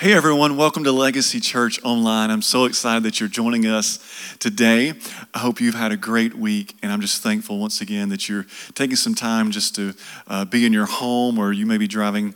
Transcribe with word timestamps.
Hey 0.00 0.14
everyone, 0.14 0.56
welcome 0.56 0.82
to 0.84 0.92
Legacy 0.92 1.40
Church 1.40 1.78
Online. 1.84 2.30
I'm 2.30 2.40
so 2.40 2.64
excited 2.64 3.02
that 3.02 3.20
you're 3.20 3.28
joining 3.28 3.66
us 3.66 3.98
today. 4.38 4.94
I 5.34 5.40
hope 5.40 5.60
you've 5.60 5.74
had 5.74 5.92
a 5.92 5.96
great 5.98 6.34
week, 6.34 6.74
and 6.82 6.90
I'm 6.90 7.02
just 7.02 7.22
thankful 7.22 7.58
once 7.58 7.82
again 7.82 8.08
that 8.08 8.26
you're 8.26 8.46
taking 8.74 8.96
some 8.96 9.14
time 9.14 9.50
just 9.50 9.74
to 9.74 9.92
uh, 10.26 10.46
be 10.46 10.64
in 10.64 10.72
your 10.72 10.86
home, 10.86 11.38
or 11.38 11.52
you 11.52 11.66
may 11.66 11.76
be 11.76 11.86
driving 11.86 12.34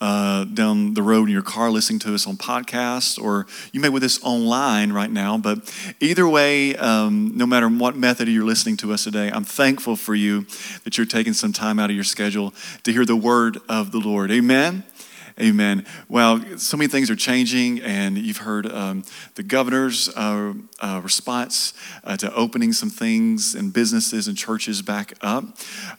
uh, 0.00 0.42
down 0.42 0.94
the 0.94 1.02
road 1.02 1.28
in 1.28 1.28
your 1.28 1.42
car 1.42 1.70
listening 1.70 2.00
to 2.00 2.16
us 2.16 2.26
on 2.26 2.36
podcast, 2.36 3.22
or 3.22 3.46
you 3.70 3.78
may 3.78 3.86
be 3.86 3.92
with 3.94 4.02
us 4.02 4.20
online 4.24 4.92
right 4.92 5.12
now. 5.12 5.38
But 5.38 5.72
either 6.00 6.28
way, 6.28 6.74
um, 6.74 7.30
no 7.36 7.46
matter 7.46 7.68
what 7.68 7.94
method 7.94 8.26
you're 8.26 8.44
listening 8.44 8.76
to 8.78 8.92
us 8.92 9.04
today, 9.04 9.30
I'm 9.30 9.44
thankful 9.44 9.94
for 9.94 10.16
you 10.16 10.46
that 10.82 10.98
you're 10.98 11.06
taking 11.06 11.32
some 11.32 11.52
time 11.52 11.78
out 11.78 11.90
of 11.90 11.94
your 11.94 12.02
schedule 12.02 12.52
to 12.82 12.90
hear 12.90 13.04
the 13.04 13.14
word 13.14 13.58
of 13.68 13.92
the 13.92 14.00
Lord. 14.00 14.32
Amen. 14.32 14.82
Amen. 15.40 15.84
Well, 16.08 16.58
so 16.58 16.76
many 16.76 16.86
things 16.86 17.10
are 17.10 17.16
changing, 17.16 17.80
and 17.82 18.16
you've 18.16 18.36
heard 18.36 18.70
um, 18.70 19.02
the 19.34 19.42
governor's 19.42 20.08
uh, 20.10 20.54
uh, 20.78 21.00
response 21.02 21.74
uh, 22.04 22.16
to 22.18 22.32
opening 22.32 22.72
some 22.72 22.88
things 22.88 23.56
and 23.56 23.72
businesses 23.72 24.28
and 24.28 24.38
churches 24.38 24.80
back 24.80 25.14
up. 25.22 25.44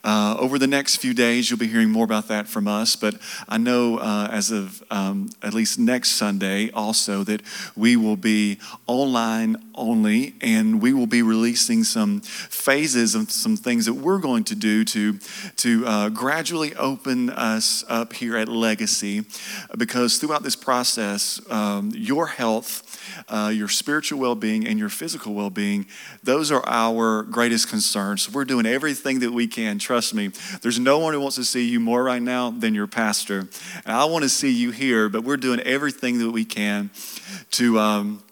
Uh, 0.06 0.38
over 0.40 0.58
the 0.58 0.68
next 0.68 0.98
few 0.98 1.14
days, 1.14 1.50
you'll 1.50 1.60
be 1.60 1.68
hearing 1.68 1.90
more 1.90 2.06
about 2.06 2.30
that 2.30 2.48
from 2.48 2.66
us, 2.66 2.96
but 2.96 3.16
I 3.50 3.58
know 3.58 3.98
uh, 3.98 4.30
as 4.32 4.52
of 4.52 4.82
um, 4.90 5.30
at 5.44 5.54
least 5.54 5.80
next 5.80 6.12
Sunday 6.12 6.72
also 6.72 7.26
that 7.26 7.42
we 7.76 7.98
will 7.98 8.16
be 8.16 8.58
online 8.88 9.58
only, 9.76 10.36
and 10.40 10.82
we 10.82 10.94
will 10.94 11.08
be 11.08 11.22
releasing 11.22 11.84
some 11.84 12.22
phases 12.22 13.16
of 13.16 13.30
some 13.30 13.58
things 13.58 13.86
that 13.86 13.96
we're 13.96 14.20
going 14.20 14.46
to 14.46 14.56
do 14.56 14.86
to, 14.86 15.20
to 15.58 15.86
uh, 15.86 16.08
gradually 16.08 16.74
open 16.76 17.30
us 17.32 17.84
up 17.90 18.14
here 18.14 18.38
at 18.38 18.48
Legacy 18.48 19.25
because 19.78 20.18
throughout 20.18 20.44
this 20.44 20.56
process, 20.56 21.40
um, 21.50 21.92
your 21.96 22.28
health, 22.28 22.84
uh, 23.30 23.52
your 23.54 23.68
spiritual 23.68 24.20
well 24.20 24.36
being, 24.36 24.68
and 24.68 24.80
your 24.80 24.90
physical 24.90 25.34
well 25.34 25.50
being, 25.50 25.86
those 26.24 26.52
are 26.52 26.64
our 26.68 27.24
greatest 27.24 27.70
concerns. 27.70 28.24
So 28.24 28.32
we're 28.32 28.46
doing 28.46 28.66
everything 28.66 29.20
that 29.20 29.32
we 29.32 29.48
can. 29.48 29.80
Trust 29.80 30.14
me, 30.14 30.32
there's 30.62 30.80
no 30.80 31.00
one 31.00 31.14
who 31.14 31.22
wants 31.22 31.36
to 31.38 31.46
see 31.46 31.68
you 31.68 31.80
more 31.80 32.04
right 32.04 32.22
now 32.22 32.50
than 32.50 32.76
your 32.76 32.88
pastor. 32.88 33.40
And 33.86 33.96
I 33.96 34.06
want 34.06 34.24
to 34.24 34.30
see 34.30 34.52
you 34.52 34.72
here, 34.72 35.10
but 35.10 35.24
we're 35.24 35.38
doing 35.38 35.60
everything 35.62 36.20
that 36.20 36.32
we 36.32 36.46
can 36.46 36.90
to. 37.52 37.80
Um, 37.80 38.25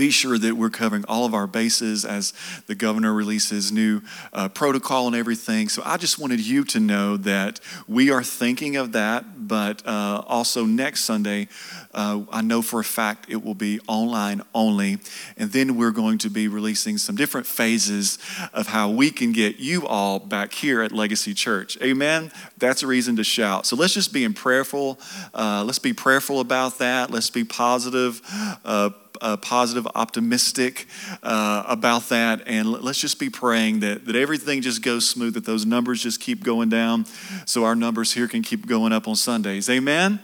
be 0.00 0.10
sure 0.10 0.38
that 0.38 0.56
we're 0.56 0.70
covering 0.70 1.04
all 1.08 1.26
of 1.26 1.34
our 1.34 1.46
bases 1.46 2.06
as 2.06 2.32
the 2.66 2.74
governor 2.74 3.12
releases 3.12 3.70
new 3.70 4.00
uh, 4.32 4.48
protocol 4.48 5.06
and 5.06 5.14
everything. 5.14 5.68
So 5.68 5.82
I 5.84 5.98
just 5.98 6.18
wanted 6.18 6.40
you 6.40 6.64
to 6.64 6.80
know 6.80 7.18
that 7.18 7.60
we 7.86 8.10
are 8.10 8.22
thinking 8.22 8.76
of 8.76 8.92
that, 8.92 9.46
but 9.46 9.86
uh, 9.86 10.22
also 10.26 10.64
next 10.64 11.04
Sunday, 11.04 11.48
uh, 11.92 12.22
I 12.32 12.40
know 12.40 12.62
for 12.62 12.80
a 12.80 12.84
fact 12.84 13.26
it 13.28 13.44
will 13.44 13.54
be 13.54 13.78
online 13.88 14.40
only. 14.54 14.96
And 15.36 15.52
then 15.52 15.76
we're 15.76 15.90
going 15.90 16.16
to 16.18 16.30
be 16.30 16.48
releasing 16.48 16.96
some 16.96 17.14
different 17.14 17.46
phases 17.46 18.18
of 18.54 18.68
how 18.68 18.88
we 18.88 19.10
can 19.10 19.32
get 19.32 19.58
you 19.58 19.86
all 19.86 20.18
back 20.18 20.54
here 20.54 20.80
at 20.80 20.92
Legacy 20.92 21.34
Church. 21.34 21.76
Amen? 21.82 22.32
That's 22.56 22.82
a 22.82 22.86
reason 22.86 23.16
to 23.16 23.24
shout. 23.24 23.66
So 23.66 23.76
let's 23.76 23.92
just 23.92 24.14
be 24.14 24.24
in 24.24 24.32
prayerful. 24.32 24.98
Uh, 25.34 25.62
let's 25.66 25.78
be 25.78 25.92
prayerful 25.92 26.40
about 26.40 26.78
that. 26.78 27.10
Let's 27.10 27.28
be 27.28 27.44
positive 27.44 28.22
uh, 28.64 28.88
uh, 29.20 29.36
positive, 29.36 29.86
optimistic 29.94 30.86
uh, 31.22 31.64
about 31.66 32.08
that. 32.08 32.42
And 32.46 32.70
let's 32.70 33.00
just 33.00 33.18
be 33.18 33.30
praying 33.30 33.80
that, 33.80 34.06
that 34.06 34.16
everything 34.16 34.62
just 34.62 34.82
goes 34.82 35.08
smooth, 35.08 35.34
that 35.34 35.44
those 35.44 35.66
numbers 35.66 36.02
just 36.02 36.20
keep 36.20 36.42
going 36.42 36.68
down 36.68 37.06
so 37.46 37.64
our 37.64 37.74
numbers 37.74 38.12
here 38.12 38.28
can 38.28 38.42
keep 38.42 38.66
going 38.66 38.92
up 38.92 39.08
on 39.08 39.16
Sundays. 39.16 39.68
Amen? 39.68 40.20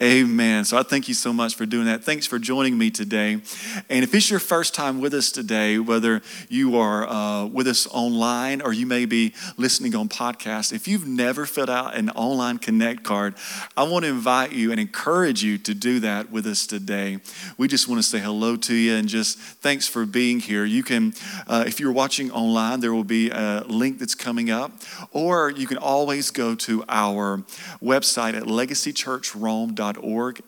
Amen. 0.00 0.64
So 0.64 0.78
I 0.78 0.84
thank 0.84 1.08
you 1.08 1.14
so 1.14 1.32
much 1.32 1.56
for 1.56 1.66
doing 1.66 1.86
that. 1.86 2.04
Thanks 2.04 2.24
for 2.24 2.38
joining 2.38 2.78
me 2.78 2.88
today. 2.88 3.40
And 3.88 4.04
if 4.04 4.14
it's 4.14 4.30
your 4.30 4.38
first 4.38 4.72
time 4.72 5.00
with 5.00 5.12
us 5.12 5.32
today, 5.32 5.80
whether 5.80 6.22
you 6.48 6.76
are 6.76 7.08
uh, 7.08 7.46
with 7.46 7.66
us 7.66 7.88
online 7.88 8.60
or 8.60 8.72
you 8.72 8.86
may 8.86 9.06
be 9.06 9.34
listening 9.56 9.96
on 9.96 10.08
podcast, 10.08 10.72
if 10.72 10.86
you've 10.86 11.04
never 11.04 11.46
filled 11.46 11.68
out 11.68 11.96
an 11.96 12.10
online 12.10 12.58
connect 12.58 13.02
card, 13.02 13.34
I 13.76 13.82
want 13.88 14.04
to 14.04 14.10
invite 14.12 14.52
you 14.52 14.70
and 14.70 14.78
encourage 14.78 15.42
you 15.42 15.58
to 15.58 15.74
do 15.74 15.98
that 15.98 16.30
with 16.30 16.46
us 16.46 16.64
today. 16.64 17.18
We 17.56 17.66
just 17.66 17.88
want 17.88 18.00
to 18.00 18.08
say 18.08 18.20
hello 18.20 18.54
to 18.54 18.74
you 18.74 18.94
and 18.94 19.08
just 19.08 19.36
thanks 19.36 19.88
for 19.88 20.06
being 20.06 20.38
here. 20.38 20.64
You 20.64 20.84
can, 20.84 21.12
uh, 21.48 21.64
if 21.66 21.80
you're 21.80 21.90
watching 21.90 22.30
online, 22.30 22.78
there 22.78 22.94
will 22.94 23.02
be 23.02 23.30
a 23.30 23.64
link 23.66 23.98
that's 23.98 24.14
coming 24.14 24.48
up, 24.48 24.70
or 25.10 25.50
you 25.50 25.66
can 25.66 25.76
always 25.76 26.30
go 26.30 26.54
to 26.54 26.84
our 26.88 27.38
website 27.82 28.34
at 28.34 28.44
legacychurchrome.com 28.44 29.87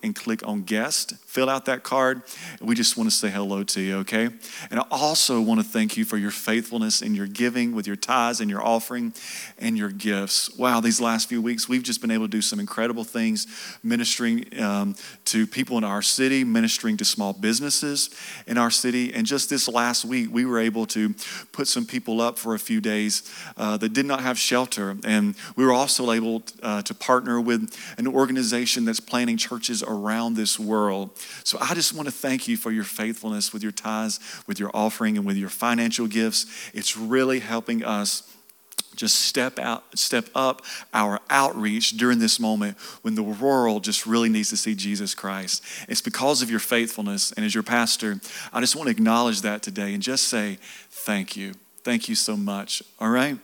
and 0.03 0.15
click 0.15 0.47
on 0.47 0.63
guest. 0.63 1.15
Fill 1.31 1.49
out 1.49 1.67
that 1.67 1.85
card. 1.85 2.23
We 2.61 2.75
just 2.75 2.97
want 2.97 3.09
to 3.09 3.15
say 3.15 3.31
hello 3.31 3.63
to 3.63 3.81
you, 3.81 3.99
okay? 3.99 4.31
And 4.69 4.81
I 4.81 4.85
also 4.91 5.41
want 5.41 5.61
to 5.61 5.65
thank 5.65 5.97
you 5.97 6.05
for 6.05 6.17
your 6.17 6.33
faithfulness 6.33 7.03
in 7.03 7.15
your 7.15 7.29
giving 7.29 7.73
with 7.73 7.87
your 7.87 7.95
tithes 7.95 8.41
and 8.41 8.51
your 8.51 8.61
offering 8.61 9.15
and 9.57 9.79
your 9.79 9.91
gifts. 9.91 10.53
Wow, 10.59 10.81
these 10.81 11.01
last 11.01 11.29
few 11.29 11.41
weeks, 11.41 11.69
we've 11.69 11.85
just 11.85 12.01
been 12.01 12.11
able 12.11 12.25
to 12.25 12.31
do 12.33 12.43
some 12.43 12.59
incredible 12.59 13.05
things 13.05 13.47
ministering 13.85 14.61
um, 14.61 14.97
to 15.27 15.47
people 15.47 15.79
in 15.79 15.85
our 15.85 16.03
city, 16.03 16.43
ministering 16.43 16.97
to 16.97 17.05
small 17.05 17.33
businesses 17.33 18.11
in 18.49 18.59
our 18.59 18.73
city. 18.73 19.15
And 19.15 19.25
just 19.25 19.49
this 19.49 19.69
last 19.69 20.05
week, 20.05 20.31
we 20.33 20.45
were 20.45 20.59
able 20.59 20.85
to 20.87 21.15
put 21.53 21.69
some 21.69 21.87
people 21.87 22.21
up 22.21 22.41
for 22.41 22.57
a 22.57 22.59
few 22.59 22.81
days 22.81 23.23
uh, 23.57 23.77
that 23.77 23.93
did 23.93 24.05
not 24.05 24.21
have 24.23 24.37
shelter. 24.37 24.97
And 25.05 25.37
we 25.55 25.65
were 25.65 25.73
also 25.73 26.11
able 26.11 26.43
uh, 26.61 26.83
to 26.83 26.93
partner 26.93 27.41
with 27.41 27.73
an 27.99 28.09
organization 28.09 28.85
that's 28.85 28.99
planning 28.99 29.37
churches 29.37 29.85
around 29.85 30.35
this 30.35 30.59
world. 30.59 31.11
So 31.45 31.59
I 31.61 31.75
just 31.75 31.95
want 31.95 32.07
to 32.07 32.13
thank 32.13 32.49
you 32.49 32.57
for 32.57 32.71
your 32.71 32.85
faithfulness 32.85 33.53
with 33.53 33.63
your 33.63 33.73
tithes, 33.73 34.21
with 34.47 34.59
your 34.59 34.71
offering, 34.75 35.17
and 35.17 35.27
with 35.27 35.37
your 35.37 35.49
financial 35.49 36.07
gifts. 36.07 36.47
It's 36.75 36.97
really 36.97 37.41
helping 37.41 37.85
us 37.85 38.23
just 38.97 39.17
step 39.23 39.59
out 39.59 39.85
step 39.97 40.27
up 40.35 40.63
our 40.93 41.21
outreach 41.31 41.93
during 41.93 42.19
this 42.19 42.41
moment 42.41 42.77
when 43.03 43.15
the 43.15 43.23
world 43.23 43.85
just 43.85 44.05
really 44.05 44.29
needs 44.29 44.51
to 44.51 44.57
see 44.57 44.75
Jesus 44.75 45.15
Christ. 45.15 45.65
It's 45.89 46.03
because 46.03 46.43
of 46.43 46.51
your 46.51 46.61
faithfulness 46.61 47.33
and 47.33 47.47
as 47.47 47.55
your 47.55 47.63
pastor, 47.63 48.21
I 48.53 48.61
just 48.61 48.77
want 48.77 48.89
to 48.89 48.91
acknowledge 48.91 49.43
that 49.43 49.63
today 49.63 49.95
and 49.95 50.03
just 50.03 50.29
say 50.29 50.59
thank 50.91 51.37
you. 51.37 51.55
Thank 51.83 52.11
you 52.11 52.15
so 52.15 52.37
much. 52.37 52.83
All 52.99 53.09
right. 53.09 53.39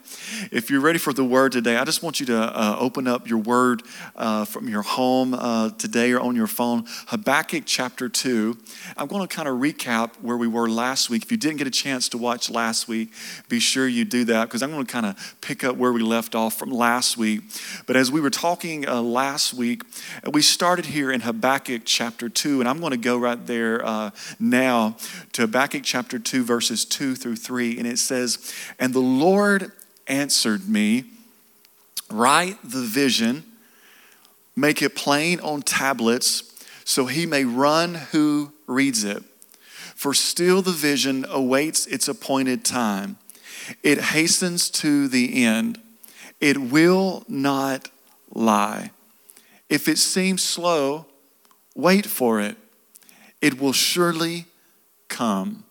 If 0.52 0.68
you're 0.68 0.82
ready 0.82 0.98
for 0.98 1.14
the 1.14 1.24
word 1.24 1.52
today, 1.52 1.78
I 1.78 1.84
just 1.84 2.02
want 2.02 2.20
you 2.20 2.26
to 2.26 2.36
uh, 2.36 2.76
open 2.78 3.08
up 3.08 3.26
your 3.26 3.38
word 3.38 3.82
uh, 4.14 4.44
from 4.44 4.68
your 4.68 4.82
home 4.82 5.32
uh, 5.32 5.70
today 5.70 6.12
or 6.12 6.20
on 6.20 6.36
your 6.36 6.46
phone. 6.46 6.84
Habakkuk 7.06 7.62
chapter 7.64 8.10
2. 8.10 8.58
I'm 8.98 9.06
going 9.06 9.26
to 9.26 9.34
kind 9.34 9.48
of 9.48 9.56
recap 9.56 10.20
where 10.20 10.36
we 10.36 10.48
were 10.48 10.68
last 10.68 11.08
week. 11.08 11.22
If 11.22 11.30
you 11.30 11.38
didn't 11.38 11.56
get 11.56 11.66
a 11.66 11.70
chance 11.70 12.10
to 12.10 12.18
watch 12.18 12.50
last 12.50 12.88
week, 12.88 13.10
be 13.48 13.58
sure 13.58 13.88
you 13.88 14.04
do 14.04 14.26
that 14.26 14.44
because 14.44 14.62
I'm 14.62 14.70
going 14.70 14.84
to 14.84 14.92
kind 14.92 15.06
of 15.06 15.36
pick 15.40 15.64
up 15.64 15.76
where 15.76 15.92
we 15.92 16.02
left 16.02 16.34
off 16.34 16.58
from 16.58 16.70
last 16.70 17.16
week. 17.16 17.40
But 17.86 17.96
as 17.96 18.12
we 18.12 18.20
were 18.20 18.28
talking 18.28 18.86
uh, 18.86 19.00
last 19.00 19.54
week, 19.54 19.80
we 20.30 20.42
started 20.42 20.84
here 20.84 21.10
in 21.10 21.22
Habakkuk 21.22 21.82
chapter 21.86 22.28
2, 22.28 22.60
and 22.60 22.68
I'm 22.68 22.80
going 22.80 22.90
to 22.90 22.98
go 22.98 23.16
right 23.16 23.46
there 23.46 23.82
uh, 23.82 24.10
now 24.38 24.96
to 25.32 25.42
Habakkuk 25.42 25.84
chapter 25.84 26.18
2, 26.18 26.44
verses 26.44 26.84
2 26.84 27.14
through 27.14 27.36
3. 27.36 27.78
And 27.78 27.86
it 27.86 27.98
says, 27.98 28.25
says, 28.26 28.54
And 28.78 28.92
the 28.92 29.00
Lord 29.00 29.72
answered 30.06 30.68
me, 30.68 31.04
Write 32.10 32.58
the 32.62 32.82
vision, 32.82 33.44
make 34.54 34.80
it 34.80 34.94
plain 34.94 35.40
on 35.40 35.62
tablets, 35.62 36.54
so 36.84 37.06
he 37.06 37.26
may 37.26 37.44
run 37.44 37.94
who 38.12 38.52
reads 38.66 39.02
it. 39.02 39.22
For 39.94 40.14
still 40.14 40.62
the 40.62 40.72
vision 40.72 41.26
awaits 41.28 41.86
its 41.86 42.06
appointed 42.06 42.64
time. 42.64 43.16
It 43.82 43.98
hastens 43.98 44.70
to 44.70 45.08
the 45.08 45.44
end. 45.44 45.80
It 46.40 46.58
will 46.58 47.24
not 47.28 47.90
lie. 48.32 48.90
If 49.68 49.88
it 49.88 49.98
seems 49.98 50.42
slow, 50.42 51.06
wait 51.74 52.06
for 52.06 52.40
it. 52.40 52.56
It 53.40 53.58
will 53.60 53.72
surely 53.72 54.46
come. 55.08 55.64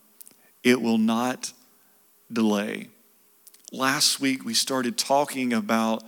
It 0.63 0.81
will 0.81 0.97
not 0.97 1.53
delay. 2.31 2.89
Last 3.71 4.19
week, 4.19 4.45
we 4.45 4.53
started 4.53 4.97
talking 4.97 5.53
about 5.53 6.03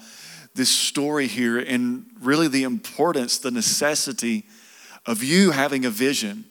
this 0.56 0.70
story 0.70 1.28
here 1.28 1.58
and 1.58 2.06
really 2.20 2.48
the 2.48 2.64
importance, 2.64 3.38
the 3.38 3.52
necessity 3.52 4.46
of 5.06 5.24
you 5.24 5.52
having 5.52 5.86
a 5.86 5.90
vision, 5.90 6.46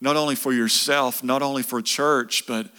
not 0.00 0.16
only 0.16 0.34
for 0.34 0.52
yourself, 0.52 1.22
not 1.22 1.42
only 1.42 1.62
for 1.62 1.80
church, 1.82 2.46
but 2.46 2.70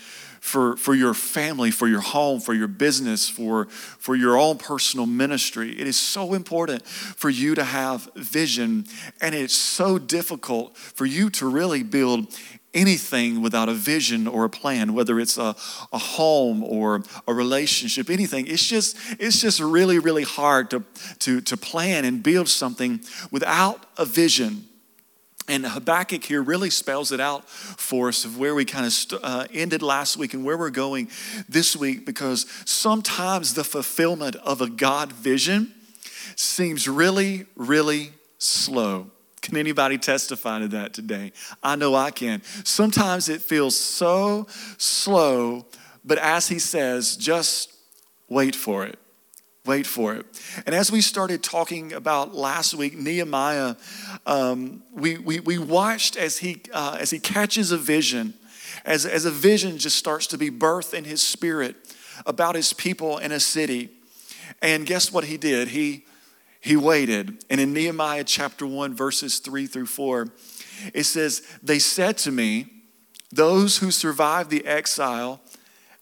for, 0.42 0.76
for 0.76 0.96
your 0.96 1.14
family, 1.14 1.70
for 1.70 1.88
your 1.88 2.02
home, 2.02 2.40
for 2.40 2.56
your 2.56 2.68
business, 2.68 3.30
for, 3.30 3.68
for 3.68 4.16
your 4.16 4.38
own 4.38 4.58
personal 4.58 5.06
ministry. 5.06 5.80
It 5.80 5.86
is 5.86 5.98
so 5.98 6.34
important 6.34 6.86
for 6.86 7.30
you 7.30 7.54
to 7.54 7.64
have 7.64 8.10
vision, 8.16 8.86
and 9.22 9.36
it's 9.36 9.54
so 9.54 10.00
difficult 10.00 10.76
for 10.76 11.06
you 11.06 11.30
to 11.32 11.48
really 11.48 11.84
build 11.84 12.36
anything 12.74 13.42
without 13.42 13.70
a 13.70 13.74
vision 13.74 14.28
or 14.28 14.46
a 14.46 14.50
plan, 14.50 14.94
whether 14.94 15.20
it's 15.20 15.38
a, 15.38 15.56
a 15.92 15.98
home 15.98 16.64
or 16.64 17.04
a 17.28 17.34
relationship, 17.34 18.10
anything. 18.10 18.48
It's 18.48 18.66
just, 18.66 18.98
it's 19.20 19.42
just 19.42 19.60
really, 19.60 20.00
really 20.00 20.24
hard 20.24 20.70
to, 20.72 20.84
to, 21.20 21.42
to 21.42 21.58
plan 21.58 22.06
and 22.06 22.24
build 22.24 22.48
something 22.48 23.02
without 23.30 23.86
a 23.98 24.06
vision. 24.06 24.68
And 25.48 25.66
Habakkuk 25.66 26.24
here 26.24 26.42
really 26.42 26.70
spells 26.70 27.12
it 27.12 27.20
out 27.20 27.50
for 27.50 28.08
us 28.08 28.24
of 28.24 28.38
where 28.38 28.56
we 28.56 28.64
kind 28.64 28.86
of 28.86 28.94
st- 28.94 29.22
uh, 29.22 29.48
ended 29.54 29.82
last 29.82 30.16
week 30.16 30.34
and 30.34 30.46
where 30.46 30.58
we're 30.58 30.70
going 30.70 31.10
this 31.50 31.76
week 31.76 32.06
because 32.06 32.46
sometimes 32.66 33.54
the 33.54 33.66
fulfillment 33.66 34.38
of 34.38 34.62
a 34.62 34.70
God 34.70 35.12
vision 35.12 35.74
seems 36.38 36.88
really, 36.88 37.48
really 37.56 38.14
slow. 38.38 39.11
Can 39.42 39.58
anybody 39.58 39.98
testify 39.98 40.60
to 40.60 40.68
that 40.70 40.94
today? 40.94 41.32
I 41.64 41.76
know 41.76 41.96
I 41.96 42.12
can. 42.12 42.44
Sometimes 42.64 43.28
it 43.28 43.42
feels 43.42 43.76
so 43.76 44.48
slow, 44.78 45.66
but 46.06 46.20
as 46.20 46.48
he 46.48 46.60
says, 46.60 47.18
just 47.18 47.74
wait 48.30 48.56
for 48.56 48.86
it. 48.86 49.00
Wait 49.66 49.86
for 49.86 50.16
it. 50.16 50.26
And 50.66 50.74
as 50.74 50.92
we 50.92 51.02
started 51.02 51.44
talking 51.44 51.94
about 51.94 52.34
last 52.34 52.74
week, 52.74 52.98
Nehemiah, 52.98 53.76
um, 54.26 54.82
we, 54.92 55.18
we, 55.20 55.40
we 55.40 55.60
watched 55.60 56.18
as 56.18 56.38
he, 56.38 56.62
uh, 56.74 56.98
as 57.00 57.12
he 57.12 57.20
catches 57.20 57.72
a 57.72 57.78
vision, 57.78 58.34
as, 58.86 59.06
as 59.06 59.26
a 59.26 59.32
vision 59.32 59.78
just 59.78 59.98
starts 59.98 60.26
to 60.28 60.38
be 60.38 60.50
birthed 60.50 60.96
in 60.96 61.04
his 61.04 61.22
spirit 61.22 61.76
about 62.26 62.56
his 62.56 62.74
people 62.74 63.20
in 63.20 63.32
a 63.32 63.40
city. 63.40 63.90
And 64.64 64.86
guess 64.86 65.12
what 65.12 65.26
he 65.26 65.38
did? 65.38 65.68
He, 65.68 66.06
he 66.62 66.76
waited. 66.76 67.44
And 67.50 67.60
in 67.60 67.74
Nehemiah 67.74 68.24
chapter 68.24 68.66
1, 68.66 68.94
verses 68.94 69.40
3 69.40 69.66
through 69.66 69.88
4, 69.88 70.28
it 70.94 71.04
says, 71.04 71.42
They 71.62 71.80
said 71.80 72.18
to 72.20 72.32
me, 72.32 72.68
Those 73.32 73.80
who 73.80 73.92
survived 73.92 74.50
the 74.52 74.66
exile 74.66 75.42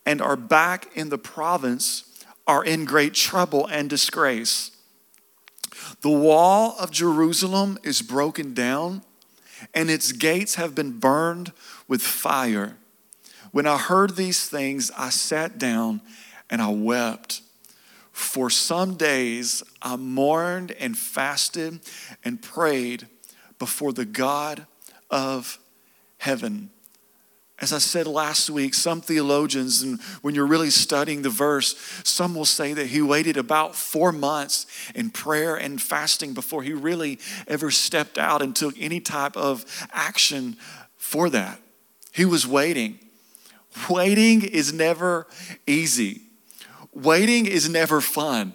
and 0.06 0.22
are 0.22 0.36
back 0.36 0.96
in 0.96 1.10
the 1.10 1.18
province 1.18 2.04
are 2.46 2.64
in 2.64 2.84
great 2.86 3.14
trouble 3.14 3.66
and 3.68 3.90
disgrace. 3.90 4.72
The 6.02 6.10
wall 6.10 6.76
of 6.80 6.92
Jerusalem 6.92 7.78
is 7.84 8.02
broken 8.02 8.54
down, 8.54 9.04
and 9.74 9.90
its 9.90 10.12
gates 10.12 10.56
have 10.56 10.76
been 10.76 11.00
burned 11.00 11.52
with 11.88 12.02
fire. 12.02 12.76
When 13.52 13.66
I 13.66 13.78
heard 13.78 14.16
these 14.16 14.50
things, 14.50 14.92
I 14.98 15.10
sat 15.10 15.58
down 15.58 16.02
and 16.50 16.62
I 16.62 16.70
wept. 16.70 17.42
For 18.20 18.50
some 18.50 18.96
days 18.96 19.64
I 19.82 19.96
mourned 19.96 20.74
and 20.74 20.96
fasted 20.96 21.80
and 22.24 22.42
prayed 22.42 23.08
before 23.58 23.94
the 23.94 24.06
God 24.06 24.68
of 25.10 25.58
heaven. 26.18 26.70
As 27.60 27.72
I 27.72 27.78
said 27.78 28.08
last 28.08 28.50
week, 28.50 28.74
some 28.74 29.00
theologians, 29.00 29.82
and 29.82 30.02
when 30.22 30.36
you're 30.36 30.46
really 30.46 30.70
studying 30.70 31.22
the 31.22 31.30
verse, 31.30 31.76
some 32.04 32.36
will 32.36 32.46
say 32.46 32.74
that 32.74 32.88
he 32.88 33.02
waited 33.02 33.38
about 33.38 33.74
four 33.74 34.12
months 34.12 34.68
in 34.94 35.10
prayer 35.10 35.56
and 35.56 35.82
fasting 35.82 36.34
before 36.34 36.62
he 36.62 36.74
really 36.74 37.20
ever 37.48 37.72
stepped 37.72 38.18
out 38.18 38.42
and 38.42 38.54
took 38.54 38.76
any 38.78 39.00
type 39.00 39.38
of 39.38 39.66
action 39.92 40.58
for 40.98 41.30
that. 41.30 41.60
He 42.12 42.26
was 42.26 42.46
waiting. 42.46 43.00
Waiting 43.90 44.44
is 44.44 44.74
never 44.74 45.26
easy, 45.66 46.22
waiting 47.04 47.46
is 47.46 47.70
never 47.70 48.02
fun. 48.02 48.54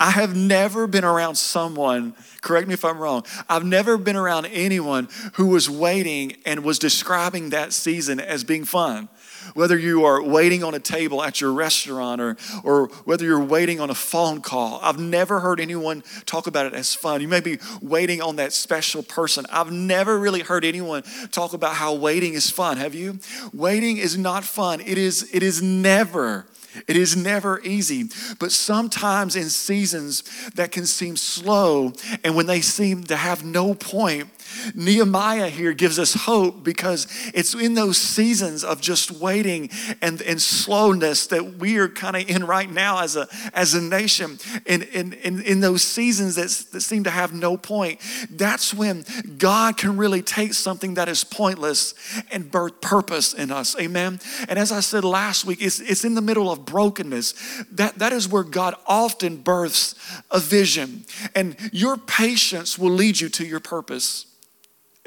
I 0.00 0.12
have 0.12 0.34
never 0.34 0.86
been 0.86 1.04
around 1.04 1.34
someone, 1.34 2.14
correct 2.40 2.66
me 2.66 2.72
if 2.72 2.86
I'm 2.86 2.98
wrong, 2.98 3.26
I've 3.50 3.66
never 3.66 3.98
been 3.98 4.16
around 4.16 4.46
anyone 4.46 5.08
who 5.34 5.48
was 5.48 5.68
waiting 5.68 6.38
and 6.46 6.64
was 6.64 6.78
describing 6.78 7.50
that 7.50 7.74
season 7.74 8.18
as 8.18 8.42
being 8.42 8.64
fun. 8.64 9.10
Whether 9.52 9.78
you 9.78 10.06
are 10.06 10.22
waiting 10.22 10.64
on 10.64 10.74
a 10.74 10.78
table 10.78 11.22
at 11.22 11.40
your 11.40 11.52
restaurant 11.52 12.20
or, 12.20 12.38
or 12.64 12.86
whether 13.04 13.26
you're 13.26 13.44
waiting 13.44 13.78
on 13.78 13.90
a 13.90 13.94
phone 13.94 14.40
call, 14.40 14.80
I've 14.82 14.98
never 14.98 15.40
heard 15.40 15.60
anyone 15.60 16.02
talk 16.24 16.46
about 16.46 16.64
it 16.64 16.72
as 16.72 16.94
fun. 16.94 17.20
You 17.20 17.28
may 17.28 17.40
be 17.40 17.58
waiting 17.82 18.22
on 18.22 18.36
that 18.36 18.54
special 18.54 19.02
person. 19.02 19.44
I've 19.50 19.70
never 19.70 20.18
really 20.18 20.40
heard 20.40 20.64
anyone 20.64 21.02
talk 21.30 21.52
about 21.52 21.74
how 21.74 21.94
waiting 21.94 22.34
is 22.34 22.48
fun. 22.50 22.78
Have 22.78 22.94
you? 22.94 23.18
Waiting 23.52 23.98
is 23.98 24.16
not 24.16 24.44
fun. 24.44 24.80
It 24.80 24.96
is, 24.96 25.28
it 25.34 25.42
is 25.42 25.62
never 25.62 26.46
it 26.86 26.96
is 26.96 27.16
never 27.16 27.60
easy, 27.60 28.08
but 28.38 28.52
sometimes 28.52 29.36
in 29.36 29.48
seasons 29.48 30.22
that 30.54 30.70
can 30.72 30.86
seem 30.86 31.16
slow 31.16 31.92
and 32.24 32.36
when 32.36 32.46
they 32.46 32.60
seem 32.60 33.04
to 33.04 33.16
have 33.16 33.44
no 33.44 33.74
point, 33.74 34.28
Nehemiah 34.74 35.48
here 35.48 35.72
gives 35.72 35.98
us 35.98 36.14
hope 36.14 36.62
because 36.64 37.06
it's 37.34 37.54
in 37.54 37.74
those 37.74 37.96
seasons 37.96 38.64
of 38.64 38.80
just 38.80 39.10
waiting 39.10 39.70
and, 40.00 40.20
and 40.22 40.40
slowness 40.40 41.26
that 41.28 41.56
we 41.58 41.78
are 41.78 41.88
kind 41.88 42.16
of 42.16 42.28
in 42.28 42.44
right 42.44 42.70
now 42.70 43.00
as 43.00 43.16
a, 43.16 43.28
as 43.54 43.74
a 43.74 43.80
nation. 43.80 44.38
And 44.66 44.82
in, 44.84 45.12
in, 45.14 45.42
in 45.42 45.60
those 45.60 45.82
seasons 45.82 46.36
that, 46.36 46.50
seem 46.80 47.04
to 47.04 47.10
have 47.10 47.32
no 47.32 47.56
point, 47.56 48.00
that's 48.30 48.72
when 48.72 49.04
God 49.38 49.76
can 49.76 49.96
really 49.96 50.22
take 50.22 50.54
something 50.54 50.94
that 50.94 51.08
is 51.08 51.24
pointless 51.24 51.94
and 52.30 52.50
birth 52.50 52.80
purpose 52.80 53.34
in 53.34 53.50
us. 53.50 53.76
Amen. 53.78 54.20
And 54.48 54.58
as 54.58 54.72
I 54.72 54.80
said 54.80 55.04
last 55.04 55.44
week, 55.44 55.60
it's, 55.60 55.80
it's 55.80 56.04
in 56.04 56.14
the 56.14 56.22
middle 56.22 56.50
of 56.50 56.64
brokenness. 56.64 57.34
That, 57.72 57.98
that 57.98 58.12
is 58.12 58.28
where 58.28 58.44
God 58.44 58.74
often 58.86 59.36
births 59.36 59.94
a 60.30 60.40
vision. 60.40 61.04
And 61.34 61.56
your 61.72 61.96
patience 61.96 62.78
will 62.78 62.90
lead 62.90 63.20
you 63.20 63.28
to 63.30 63.46
your 63.46 63.60
purpose. 63.60 64.26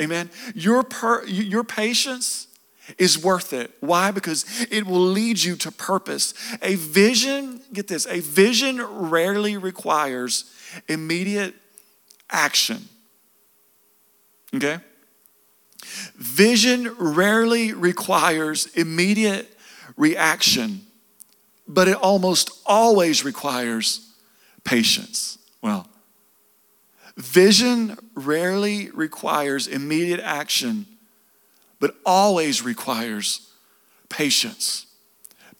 Amen. 0.01 0.29
Your, 0.55 0.83
per, 0.83 1.25
your 1.25 1.63
patience 1.63 2.47
is 2.97 3.21
worth 3.23 3.53
it. 3.53 3.71
Why? 3.79 4.11
Because 4.11 4.45
it 4.69 4.85
will 4.85 5.05
lead 5.05 5.41
you 5.41 5.55
to 5.57 5.71
purpose. 5.71 6.33
A 6.61 6.75
vision, 6.75 7.61
get 7.71 7.87
this, 7.87 8.05
a 8.07 8.19
vision 8.19 8.81
rarely 8.81 9.57
requires 9.57 10.51
immediate 10.87 11.55
action. 12.29 12.87
Okay? 14.53 14.79
Vision 16.15 16.95
rarely 16.97 17.73
requires 17.73 18.67
immediate 18.75 19.57
reaction, 19.95 20.81
but 21.67 21.87
it 21.87 21.95
almost 21.95 22.49
always 22.65 23.23
requires 23.23 24.13
patience. 24.63 25.37
Well, 25.61 25.87
Vision 27.17 27.97
rarely 28.15 28.89
requires 28.91 29.67
immediate 29.67 30.19
action, 30.19 30.85
but 31.79 31.95
always 32.05 32.63
requires 32.63 33.49
patience 34.09 34.87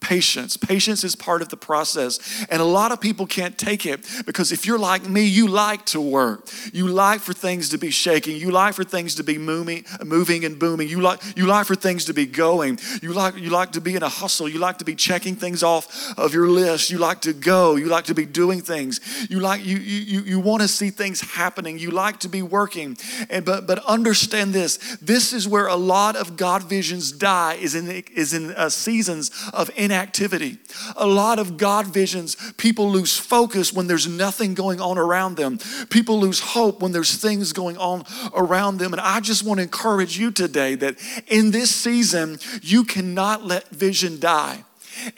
patience. 0.04 0.58
Patience 0.58 1.02
is 1.02 1.16
part 1.16 1.40
of 1.40 1.48
the 1.48 1.56
process. 1.56 2.44
And 2.50 2.60
a 2.60 2.64
lot 2.66 2.92
of 2.92 3.00
people 3.00 3.26
can't 3.26 3.56
take 3.56 3.86
it 3.86 4.04
because 4.26 4.52
if 4.52 4.66
you're 4.66 4.78
like 4.78 5.08
me, 5.08 5.24
you 5.24 5.48
like 5.48 5.86
to 5.86 6.00
work. 6.00 6.46
You 6.74 6.88
like 6.88 7.20
for 7.20 7.32
things 7.32 7.70
to 7.70 7.78
be 7.78 7.90
shaking. 7.90 8.36
You 8.36 8.50
like 8.50 8.74
for 8.74 8.84
things 8.84 9.14
to 9.14 9.24
be 9.24 9.38
moving, 9.38 9.86
moving 10.04 10.44
and 10.44 10.58
booming. 10.58 10.88
You 10.88 11.00
like, 11.00 11.20
you 11.36 11.46
like 11.46 11.66
for 11.66 11.74
things 11.74 12.04
to 12.04 12.12
be 12.12 12.26
going. 12.26 12.78
You 13.00 13.14
like, 13.14 13.36
you 13.36 13.48
like 13.48 13.72
to 13.72 13.80
be 13.80 13.96
in 13.96 14.02
a 14.02 14.08
hustle. 14.10 14.46
You 14.46 14.58
like 14.58 14.76
to 14.78 14.84
be 14.84 14.94
checking 14.94 15.36
things 15.36 15.62
off 15.62 16.18
of 16.18 16.34
your 16.34 16.48
list. 16.48 16.90
You 16.90 16.98
like 16.98 17.22
to 17.22 17.32
go. 17.32 17.76
You 17.76 17.86
like 17.86 18.04
to 18.04 18.14
be 18.14 18.26
doing 18.26 18.60
things. 18.60 19.00
You 19.30 19.40
like 19.40 19.64
you 19.64 19.78
you 19.78 20.20
you 20.20 20.38
want 20.38 20.60
to 20.60 20.68
see 20.68 20.90
things 20.90 21.22
happening. 21.22 21.78
You 21.78 21.90
like 21.90 22.18
to 22.20 22.28
be 22.28 22.42
working. 22.42 22.98
And 23.30 23.44
but 23.44 23.66
but 23.66 23.78
understand 23.86 24.52
this. 24.52 24.76
This 25.00 25.32
is 25.32 25.48
where 25.48 25.66
a 25.66 25.76
lot 25.76 26.14
of 26.16 26.36
God 26.36 26.62
visions 26.64 27.10
die 27.10 27.54
is 27.54 27.74
in 27.74 27.88
is 28.14 28.34
in 28.34 28.52
uh, 28.52 28.68
seasons 28.68 29.30
of 29.54 29.70
inactivity 29.76 29.93
inactivity. 29.94 30.58
A 30.96 31.06
lot 31.06 31.38
of 31.38 31.56
God 31.56 31.86
visions, 31.86 32.36
people 32.54 32.90
lose 32.90 33.16
focus 33.16 33.72
when 33.72 33.86
there's 33.86 34.08
nothing 34.08 34.54
going 34.54 34.80
on 34.80 34.98
around 34.98 35.36
them. 35.36 35.58
People 35.88 36.18
lose 36.18 36.40
hope 36.40 36.82
when 36.82 36.90
there's 36.90 37.16
things 37.16 37.52
going 37.52 37.78
on 37.78 38.04
around 38.34 38.78
them. 38.78 38.92
And 38.92 39.00
I 39.00 39.20
just 39.20 39.44
want 39.44 39.58
to 39.58 39.62
encourage 39.62 40.18
you 40.18 40.32
today 40.32 40.74
that 40.76 40.96
in 41.28 41.52
this 41.52 41.70
season, 41.70 42.38
you 42.60 42.84
cannot 42.84 43.44
let 43.44 43.68
vision 43.68 44.18
die. 44.18 44.64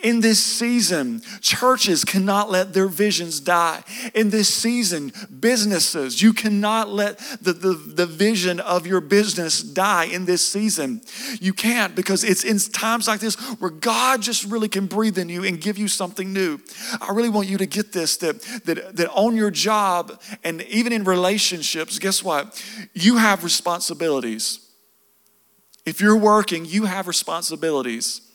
In 0.03 0.21
this 0.21 0.43
season, 0.43 1.23
churches 1.41 2.05
cannot 2.05 2.51
let 2.51 2.73
their 2.73 2.89
visions 2.89 3.41
die. 3.41 3.83
In 4.15 4.31
this 4.31 4.53
season, 4.53 5.13
businesses, 5.41 6.23
you 6.23 6.33
cannot 6.33 6.89
let 6.89 7.19
the, 7.41 7.53
the, 7.53 7.75
the 7.75 8.07
vision 8.07 8.61
of 8.61 8.87
your 8.87 9.01
business 9.01 9.63
die 9.63 10.05
in 10.05 10.25
this 10.25 10.47
season. 10.47 11.03
You 11.41 11.53
can't 11.53 11.95
because 11.95 12.25
it's 12.25 12.45
in 12.45 12.59
times 12.73 13.09
like 13.09 13.21
this 13.21 13.37
where 13.61 13.71
God 13.71 14.23
just 14.23 14.45
really 14.45 14.69
can 14.69 14.87
breathe 14.87 15.19
in 15.19 15.29
you 15.29 15.45
and 15.45 15.61
give 15.61 15.79
you 15.79 15.89
something 15.89 16.33
new. 16.33 16.59
I 17.01 17.13
really 17.13 17.29
want 17.29 17.49
you 17.49 17.59
to 17.59 17.67
get 17.67 17.93
this 17.93 18.17
that, 18.19 18.41
that, 18.65 18.97
that 18.97 19.11
on 19.11 19.37
your 19.37 19.51
job 19.51 20.21
and 20.43 20.63
even 20.63 20.93
in 20.93 21.05
relationships, 21.05 21.99
guess 21.99 22.23
what? 22.23 22.63
You 22.95 23.17
have 23.17 23.45
responsibilities. 23.45 24.61
If 25.85 26.01
you're 26.01 26.17
working, 26.17 26.65
you 26.65 26.85
have 26.87 27.07
responsibilities. 27.07 28.26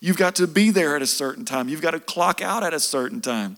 You've 0.00 0.16
got 0.16 0.36
to 0.36 0.46
be 0.46 0.70
there 0.70 0.96
at 0.96 1.02
a 1.02 1.06
certain 1.06 1.44
time. 1.44 1.68
You've 1.68 1.82
got 1.82 1.92
to 1.92 2.00
clock 2.00 2.40
out 2.40 2.62
at 2.62 2.74
a 2.74 2.80
certain 2.80 3.20
time. 3.20 3.56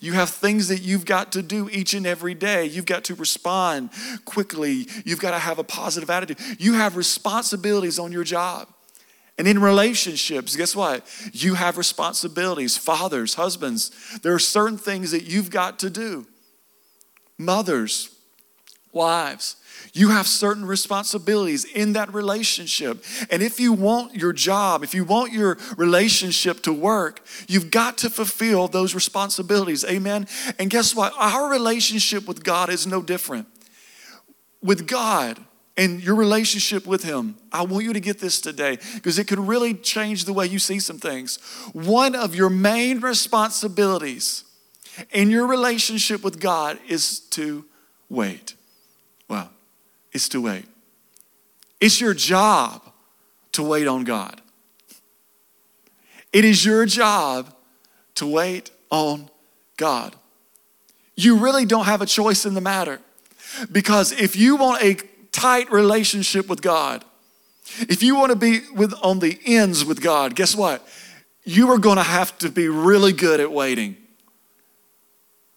You 0.00 0.12
have 0.12 0.30
things 0.30 0.68
that 0.68 0.80
you've 0.80 1.04
got 1.04 1.32
to 1.32 1.42
do 1.42 1.68
each 1.70 1.94
and 1.94 2.06
every 2.06 2.34
day. 2.34 2.64
You've 2.66 2.86
got 2.86 3.04
to 3.04 3.14
respond 3.14 3.90
quickly. 4.24 4.86
You've 5.04 5.20
got 5.20 5.32
to 5.32 5.38
have 5.38 5.58
a 5.58 5.64
positive 5.64 6.08
attitude. 6.08 6.38
You 6.58 6.74
have 6.74 6.96
responsibilities 6.96 7.98
on 7.98 8.12
your 8.12 8.24
job. 8.24 8.68
And 9.38 9.48
in 9.48 9.60
relationships, 9.60 10.56
guess 10.56 10.76
what? 10.76 11.04
You 11.32 11.54
have 11.54 11.78
responsibilities. 11.78 12.76
Fathers, 12.76 13.34
husbands, 13.34 13.90
there 14.22 14.34
are 14.34 14.38
certain 14.38 14.78
things 14.78 15.10
that 15.10 15.24
you've 15.24 15.50
got 15.50 15.78
to 15.80 15.90
do. 15.90 16.26
Mothers, 17.38 18.14
wives, 18.92 19.56
You 19.92 20.10
have 20.10 20.26
certain 20.26 20.64
responsibilities 20.64 21.64
in 21.64 21.94
that 21.94 22.14
relationship. 22.14 23.04
And 23.30 23.42
if 23.42 23.58
you 23.58 23.72
want 23.72 24.14
your 24.14 24.32
job, 24.32 24.82
if 24.82 24.94
you 24.94 25.04
want 25.04 25.32
your 25.32 25.58
relationship 25.76 26.62
to 26.62 26.72
work, 26.72 27.24
you've 27.48 27.70
got 27.70 27.98
to 27.98 28.10
fulfill 28.10 28.68
those 28.68 28.94
responsibilities. 28.94 29.84
Amen. 29.84 30.26
And 30.58 30.70
guess 30.70 30.94
what? 30.94 31.12
Our 31.18 31.50
relationship 31.50 32.26
with 32.26 32.44
God 32.44 32.70
is 32.70 32.86
no 32.86 33.02
different. 33.02 33.48
With 34.62 34.86
God, 34.86 35.38
and 35.76 36.02
your 36.02 36.14
relationship 36.14 36.86
with 36.86 37.02
Him. 37.02 37.36
I 37.50 37.62
want 37.62 37.84
you 37.84 37.92
to 37.92 38.00
get 38.00 38.18
this 38.18 38.40
today 38.40 38.78
because 38.94 39.18
it 39.18 39.26
could 39.26 39.38
really 39.38 39.74
change 39.74 40.24
the 40.26 40.32
way 40.32 40.46
you 40.46 40.58
see 40.58 40.78
some 40.80 40.98
things. 40.98 41.38
One 41.72 42.14
of 42.14 42.34
your 42.34 42.50
main 42.50 43.00
responsibilities 43.00 44.44
in 45.10 45.30
your 45.30 45.46
relationship 45.46 46.22
with 46.22 46.40
God 46.40 46.78
is 46.88 47.20
to 47.30 47.64
wait. 48.10 48.54
It's 50.12 50.28
to 50.30 50.40
wait. 50.40 50.66
It's 51.80 52.00
your 52.00 52.14
job 52.14 52.82
to 53.52 53.62
wait 53.62 53.86
on 53.86 54.04
God. 54.04 54.40
It 56.32 56.44
is 56.44 56.64
your 56.64 56.86
job 56.86 57.54
to 58.14 58.26
wait 58.26 58.70
on 58.90 59.28
God. 59.76 60.14
You 61.14 61.38
really 61.38 61.64
don't 61.64 61.84
have 61.84 62.00
a 62.00 62.06
choice 62.06 62.46
in 62.46 62.54
the 62.54 62.60
matter 62.60 63.00
because 63.70 64.12
if 64.12 64.36
you 64.36 64.56
want 64.56 64.82
a 64.82 64.96
tight 65.30 65.70
relationship 65.70 66.48
with 66.48 66.62
God, 66.62 67.04
if 67.80 68.02
you 68.02 68.16
want 68.16 68.30
to 68.30 68.36
be 68.36 68.60
with, 68.74 68.94
on 69.02 69.18
the 69.18 69.38
ends 69.44 69.84
with 69.84 70.00
God, 70.00 70.34
guess 70.34 70.54
what? 70.54 70.86
You 71.44 71.70
are 71.70 71.78
going 71.78 71.96
to 71.96 72.02
have 72.02 72.36
to 72.38 72.48
be 72.48 72.68
really 72.68 73.12
good 73.12 73.40
at 73.40 73.50
waiting. 73.50 73.96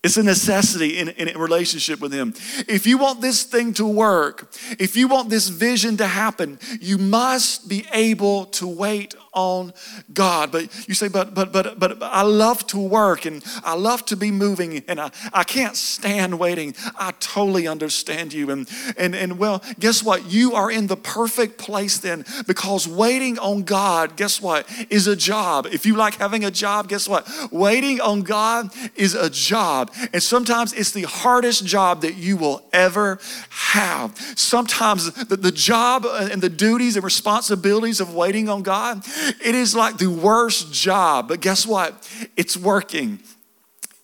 It's 0.05 0.17
a 0.17 0.23
necessity 0.23 0.99
in, 0.99 1.09
in 1.09 1.35
relationship 1.35 1.99
with 1.99 2.13
Him. 2.13 2.35
If 2.67 2.85
you 2.85 2.99
want 2.99 3.21
this 3.21 3.41
thing 3.41 3.73
to 3.73 3.87
work, 3.87 4.53
if 4.77 4.95
you 4.95 5.07
want 5.07 5.31
this 5.31 5.49
vision 5.49 5.97
to 5.97 6.05
happen, 6.05 6.59
you 6.79 6.99
must 6.99 7.67
be 7.67 7.87
able 7.91 8.45
to 8.45 8.67
wait 8.67 9.15
on 9.35 9.73
God. 10.13 10.51
But 10.51 10.87
you 10.87 10.95
say, 10.95 11.07
but 11.07 11.35
but 11.35 11.51
but 11.51 11.79
but 11.79 12.01
I 12.01 12.23
love 12.23 12.65
to 12.67 12.79
work 12.79 13.25
and 13.25 13.43
I 13.63 13.75
love 13.75 14.05
to 14.05 14.17
be 14.17 14.31
moving 14.31 14.83
and 14.87 14.99
I, 14.99 15.11
I 15.33 15.43
can't 15.43 15.75
stand 15.75 16.39
waiting. 16.39 16.73
I 16.97 17.11
totally 17.19 17.67
understand 17.67 18.33
you. 18.33 18.49
And 18.49 18.69
and 18.97 19.13
and 19.13 19.37
well, 19.37 19.61
guess 19.79 20.01
what? 20.01 20.31
You 20.31 20.53
are 20.53 20.71
in 20.71 20.87
the 20.87 20.97
perfect 20.97 21.57
place 21.57 21.97
then 21.97 22.25
because 22.47 22.87
waiting 22.87 23.37
on 23.39 23.63
God, 23.63 24.15
guess 24.15 24.41
what, 24.41 24.67
is 24.89 25.07
a 25.07 25.15
job. 25.15 25.67
If 25.71 25.85
you 25.85 25.95
like 25.95 26.15
having 26.15 26.45
a 26.45 26.51
job, 26.51 26.87
guess 26.87 27.07
what? 27.07 27.27
Waiting 27.51 27.99
on 28.01 28.21
God 28.21 28.71
is 28.95 29.13
a 29.13 29.29
job. 29.29 29.93
And 30.13 30.23
sometimes 30.23 30.73
it's 30.73 30.91
the 30.91 31.03
hardest 31.03 31.65
job 31.65 32.01
that 32.01 32.15
you 32.15 32.37
will 32.37 32.63
ever 32.71 33.19
have. 33.49 34.17
Sometimes 34.35 35.11
the, 35.11 35.37
the 35.37 35.51
job 35.51 36.05
and 36.05 36.41
the 36.41 36.49
duties 36.49 36.95
and 36.95 37.03
responsibilities 37.03 37.99
of 37.99 38.13
waiting 38.13 38.49
on 38.49 38.63
God, 38.63 39.03
it 39.43 39.55
is 39.55 39.75
like 39.75 39.97
the 39.97 40.07
worst 40.09 40.73
job. 40.73 41.27
But 41.27 41.41
guess 41.41 41.65
what? 41.65 42.09
It's 42.35 42.57
working. 42.57 43.19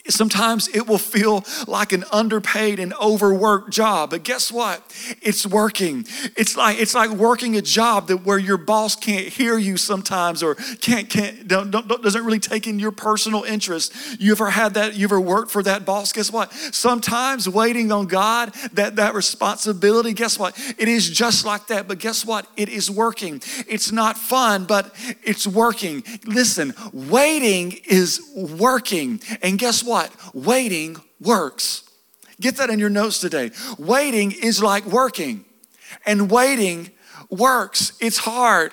Sometimes 0.10 0.67
it 0.70 0.88
will 0.88 0.98
feel 0.98 1.46
like 1.67 1.93
an 1.93 2.03
underpaid 2.12 2.79
and 2.79 2.93
overworked 2.96 3.72
job, 3.72 4.10
but 4.10 4.24
guess 4.24 4.51
what? 4.51 4.81
It's 5.22 5.46
working. 5.46 6.05
It's 6.36 6.58
like 6.58 6.79
it's 6.79 6.96
like 6.96 7.12
working 7.12 7.55
a 7.55 7.62
job 7.62 8.08
that 8.08 8.25
where 8.25 8.39
your 8.39 8.58
boss 8.58 8.96
can't 8.96 9.27
hear 9.27 9.58
you 9.58 9.77
sometimes 9.77 10.41
or 10.41 10.55
can't 10.55 11.08
can't 11.08 11.48
don't, 11.48 11.70
don't, 11.70 11.88
doesn't 11.88 12.25
really 12.25 12.39
take 12.39 12.65
in 12.65 12.79
your 12.79 12.91
personal 12.91 13.43
interest. 13.43 13.93
You 14.20 14.31
ever 14.31 14.50
had 14.50 14.74
that? 14.74 14.96
You 14.96 15.05
ever 15.05 15.20
worked 15.20 15.51
for 15.51 15.62
that 15.63 15.86
boss? 15.86 16.12
Guess 16.12 16.31
what? 16.31 16.51
Sometimes 16.51 17.48
waiting 17.48 17.91
on 17.91 18.08
God, 18.08 18.53
that 18.74 18.96
that 18.96 19.13
responsibility. 19.13 20.13
Guess 20.13 20.39
what? 20.39 20.58
It 20.79 20.88
is 20.88 21.10
just 21.10 21.46
like 21.46 21.67
that. 21.67 21.88
But 21.88 22.00
guess 22.00 22.25
what? 22.25 22.48
It 22.58 22.70
is 22.70 22.89
working. 22.89 23.41
It's 23.67 23.91
not 23.91 24.17
fun, 24.17 24.65
but 24.65 24.96
it's 25.24 25.46
working. 25.46 26.03
Listen, 26.25 26.74
waiting 26.91 27.79
is 27.86 28.20
working, 28.36 29.22
and 29.43 29.60
guess 29.60 29.84
what? 29.84 29.90
What? 29.91 30.15
Waiting 30.33 30.95
works. 31.19 31.83
Get 32.39 32.55
that 32.57 32.69
in 32.69 32.79
your 32.79 32.89
notes 32.89 33.19
today. 33.19 33.51
Waiting 33.77 34.31
is 34.31 34.63
like 34.63 34.86
working, 34.86 35.43
and 36.05 36.31
waiting 36.31 36.91
works. 37.29 37.93
It's 38.00 38.17
hard. 38.17 38.71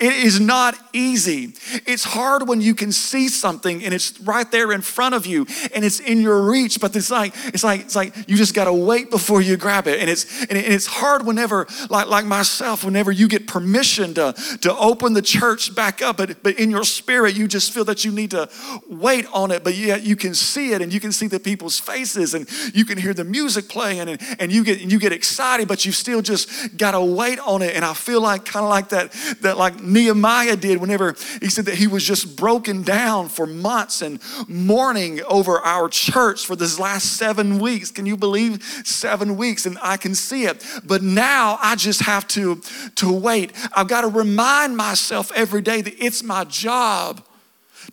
It 0.00 0.12
is 0.12 0.40
not 0.40 0.76
easy. 0.92 1.54
It's 1.86 2.02
hard 2.02 2.48
when 2.48 2.60
you 2.60 2.74
can 2.74 2.90
see 2.90 3.28
something 3.28 3.84
and 3.84 3.94
it's 3.94 4.20
right 4.22 4.50
there 4.50 4.72
in 4.72 4.80
front 4.80 5.14
of 5.14 5.24
you 5.24 5.46
and 5.72 5.84
it's 5.84 6.00
in 6.00 6.20
your 6.20 6.50
reach, 6.50 6.80
but 6.80 6.96
it's 6.96 7.12
like 7.12 7.32
it's 7.46 7.62
like 7.62 7.82
it's 7.82 7.94
like 7.94 8.12
you 8.28 8.36
just 8.36 8.54
got 8.54 8.64
to 8.64 8.72
wait 8.72 9.08
before 9.08 9.40
you 9.40 9.56
grab 9.56 9.86
it. 9.86 10.00
And 10.00 10.10
it's 10.10 10.42
and 10.46 10.58
it's 10.58 10.86
hard 10.86 11.24
whenever 11.24 11.68
like 11.90 12.08
like 12.08 12.24
myself 12.24 12.82
whenever 12.82 13.12
you 13.12 13.28
get 13.28 13.46
permission 13.46 14.14
to 14.14 14.34
to 14.62 14.76
open 14.76 15.12
the 15.12 15.22
church 15.22 15.72
back 15.76 16.02
up, 16.02 16.16
but 16.16 16.42
but 16.42 16.58
in 16.58 16.72
your 16.72 16.84
spirit 16.84 17.36
you 17.36 17.46
just 17.46 17.72
feel 17.72 17.84
that 17.84 18.04
you 18.04 18.10
need 18.10 18.32
to 18.32 18.48
wait 18.90 19.26
on 19.32 19.52
it, 19.52 19.62
but 19.62 19.76
yet 19.76 20.02
you 20.02 20.16
can 20.16 20.34
see 20.34 20.72
it 20.72 20.82
and 20.82 20.92
you 20.92 20.98
can 20.98 21.12
see 21.12 21.28
the 21.28 21.38
people's 21.38 21.78
faces 21.78 22.34
and 22.34 22.48
you 22.74 22.84
can 22.84 22.98
hear 22.98 23.14
the 23.14 23.24
music 23.24 23.68
playing 23.68 24.08
and 24.08 24.20
and 24.40 24.50
you 24.50 24.64
get 24.64 24.80
you 24.80 24.98
get 24.98 25.12
excited, 25.12 25.68
but 25.68 25.86
you 25.86 25.92
still 25.92 26.20
just 26.20 26.76
got 26.76 26.90
to 26.90 27.00
wait 27.00 27.38
on 27.38 27.62
it. 27.62 27.76
And 27.76 27.84
I 27.84 27.94
feel 27.94 28.20
like 28.20 28.44
kind 28.44 28.64
of 28.64 28.70
like 28.70 28.88
that 28.88 29.12
that 29.42 29.56
like 29.56 29.83
Nehemiah 29.84 30.56
did 30.56 30.78
whenever 30.78 31.14
he 31.40 31.48
said 31.48 31.66
that 31.66 31.76
he 31.76 31.86
was 31.86 32.04
just 32.04 32.36
broken 32.36 32.82
down 32.82 33.28
for 33.28 33.46
months 33.46 34.02
and 34.02 34.20
mourning 34.48 35.22
over 35.24 35.58
our 35.60 35.88
church 35.88 36.46
for 36.46 36.56
this 36.56 36.78
last 36.78 37.16
seven 37.16 37.58
weeks. 37.58 37.90
Can 37.90 38.06
you 38.06 38.16
believe 38.16 38.62
seven 38.84 39.36
weeks? 39.36 39.66
And 39.66 39.78
I 39.82 39.96
can 39.96 40.14
see 40.14 40.44
it. 40.44 40.64
But 40.84 41.02
now 41.02 41.58
I 41.60 41.76
just 41.76 42.02
have 42.02 42.26
to, 42.28 42.60
to 42.96 43.12
wait. 43.12 43.52
I've 43.74 43.88
got 43.88 44.02
to 44.02 44.08
remind 44.08 44.76
myself 44.76 45.30
every 45.32 45.62
day 45.62 45.80
that 45.82 45.94
it's 46.02 46.22
my 46.22 46.44
job 46.44 47.24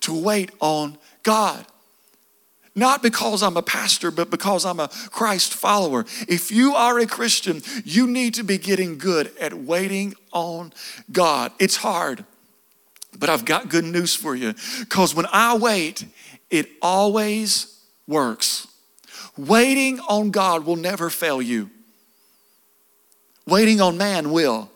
to 0.01 0.13
wait 0.13 0.51
on 0.59 0.97
God. 1.23 1.65
Not 2.73 3.03
because 3.03 3.43
I'm 3.43 3.57
a 3.57 3.61
pastor, 3.61 4.11
but 4.11 4.29
because 4.29 4.65
I'm 4.65 4.79
a 4.79 4.87
Christ 4.87 5.53
follower. 5.53 6.05
If 6.27 6.51
you 6.51 6.73
are 6.73 6.99
a 6.99 7.05
Christian, 7.05 7.61
you 7.83 8.07
need 8.07 8.33
to 8.35 8.43
be 8.43 8.57
getting 8.57 8.97
good 8.97 9.31
at 9.39 9.53
waiting 9.53 10.15
on 10.31 10.71
God. 11.11 11.51
It's 11.59 11.75
hard, 11.75 12.23
but 13.19 13.29
I've 13.29 13.43
got 13.43 13.67
good 13.67 13.83
news 13.83 14.15
for 14.15 14.35
you. 14.35 14.53
Because 14.79 15.13
when 15.13 15.25
I 15.33 15.57
wait, 15.57 16.05
it 16.49 16.69
always 16.81 17.77
works. 18.07 18.67
Waiting 19.37 19.99
on 20.01 20.31
God 20.31 20.65
will 20.65 20.75
never 20.77 21.09
fail 21.09 21.41
you, 21.41 21.69
waiting 23.45 23.81
on 23.81 23.97
man 23.97 24.31
will. 24.31 24.69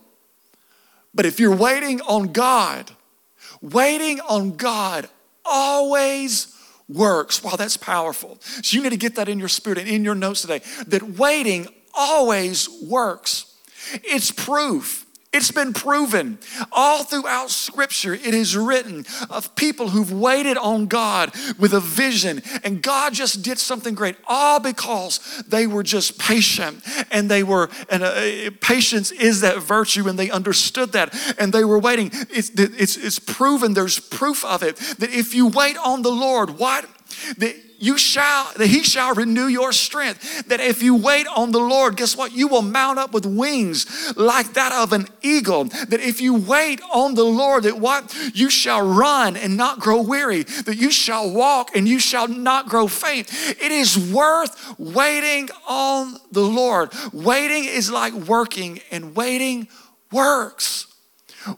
But 1.13 1.25
if 1.25 1.39
you're 1.39 1.55
waiting 1.55 2.01
on 2.01 2.33
God, 2.33 2.91
waiting 3.61 4.19
on 4.21 4.57
God 4.57 5.07
always 5.45 6.54
works. 6.87 7.43
Wow, 7.43 7.55
that's 7.55 7.77
powerful. 7.77 8.37
So 8.41 8.77
you 8.77 8.83
need 8.83 8.91
to 8.91 8.97
get 8.97 9.15
that 9.15 9.29
in 9.29 9.39
your 9.39 9.47
spirit 9.47 9.79
and 9.79 9.87
in 9.87 10.03
your 10.03 10.15
notes 10.15 10.41
today 10.41 10.61
that 10.87 11.03
waiting 11.17 11.67
always 11.93 12.69
works. 12.83 13.55
It's 14.03 14.31
proof. 14.31 15.04
It's 15.35 15.51
been 15.51 15.73
proven 15.73 16.37
all 16.71 17.03
throughout 17.03 17.49
Scripture. 17.49 18.13
It 18.13 18.33
is 18.33 18.55
written 18.55 19.05
of 19.29 19.53
people 19.57 19.89
who've 19.89 20.13
waited 20.13 20.57
on 20.57 20.85
God 20.85 21.33
with 21.59 21.73
a 21.73 21.81
vision, 21.81 22.41
and 22.63 22.81
God 22.81 23.13
just 23.13 23.41
did 23.41 23.59
something 23.59 23.95
great, 23.95 24.15
all 24.27 24.61
because 24.61 25.43
they 25.45 25.67
were 25.67 25.83
just 25.83 26.17
patient 26.17 26.81
and 27.11 27.29
they 27.29 27.43
were, 27.43 27.69
and 27.89 28.01
uh, 28.01 28.49
patience 28.61 29.11
is 29.11 29.41
that 29.41 29.57
virtue, 29.57 30.07
and 30.07 30.17
they 30.17 30.31
understood 30.31 30.93
that 30.93 31.13
and 31.37 31.51
they 31.51 31.65
were 31.65 31.79
waiting. 31.79 32.11
It's, 32.29 32.51
it's, 32.55 32.95
it's 32.95 33.19
proven, 33.19 33.73
there's 33.73 33.99
proof 33.99 34.45
of 34.45 34.63
it, 34.63 34.77
that 34.99 35.09
if 35.11 35.35
you 35.35 35.47
wait 35.47 35.75
on 35.77 36.01
the 36.01 36.11
Lord, 36.11 36.51
what? 36.51 36.85
That 37.37 37.55
you 37.77 37.97
shall 37.97 38.51
that 38.55 38.67
he 38.67 38.83
shall 38.83 39.13
renew 39.13 39.47
your 39.47 39.71
strength. 39.71 40.47
That 40.47 40.59
if 40.59 40.81
you 40.81 40.95
wait 40.95 41.27
on 41.27 41.51
the 41.51 41.59
lord 41.59 41.97
guess 41.97 42.15
what? 42.15 42.31
You 42.31 42.47
will 42.47 42.61
mount 42.61 42.99
up 42.99 43.13
with 43.13 43.25
wings 43.25 44.15
like 44.17 44.53
that 44.53 44.71
of 44.71 44.93
an 44.93 45.07
eagle. 45.21 45.65
That 45.65 45.99
if 45.99 46.21
you 46.21 46.33
wait 46.35 46.81
on 46.93 47.15
the 47.15 47.23
lord 47.23 47.63
that 47.63 47.79
what? 47.79 48.15
You 48.33 48.49
shall 48.49 48.87
run 48.87 49.35
and 49.35 49.57
not 49.57 49.79
grow 49.79 50.01
weary. 50.01 50.43
That 50.43 50.77
you 50.77 50.91
shall 50.91 51.29
walk 51.29 51.75
and 51.75 51.87
you 51.87 51.99
shall 51.99 52.27
not 52.27 52.69
grow 52.69 52.87
faint. 52.87 53.29
It 53.31 53.71
is 53.71 54.11
worth 54.11 54.79
waiting 54.79 55.49
on 55.67 56.17
the 56.31 56.41
lord. 56.41 56.91
Waiting 57.13 57.65
is 57.65 57.91
like 57.91 58.13
working 58.13 58.79
and 58.91 59.15
waiting 59.15 59.67
works. 60.11 60.87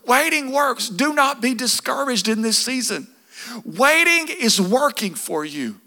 Waiting 0.05 0.51
works. 0.51 0.89
Do 0.89 1.13
not 1.13 1.41
be 1.41 1.53
discouraged 1.53 2.27
in 2.27 2.41
this 2.41 2.57
season 2.57 3.07
waiting 3.65 4.27
is 4.39 4.59
working 4.59 5.15
for 5.15 5.45
you 5.45 5.79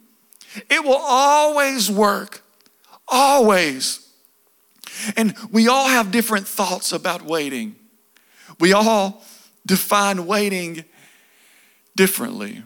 it 0.68 0.84
will 0.84 1.00
always 1.00 1.90
work, 1.90 2.42
always. 3.06 4.08
And 5.16 5.34
we 5.50 5.68
all 5.68 5.88
have 5.88 6.10
different 6.10 6.46
thoughts 6.46 6.92
about 6.92 7.22
waiting. 7.22 7.76
We 8.58 8.72
all 8.72 9.22
define 9.64 10.26
waiting 10.26 10.84
differently. 11.96 12.62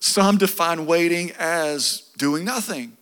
Some 0.00 0.38
define 0.38 0.86
waiting 0.86 1.32
as 1.38 2.10
doing 2.16 2.44
nothing. 2.44 2.96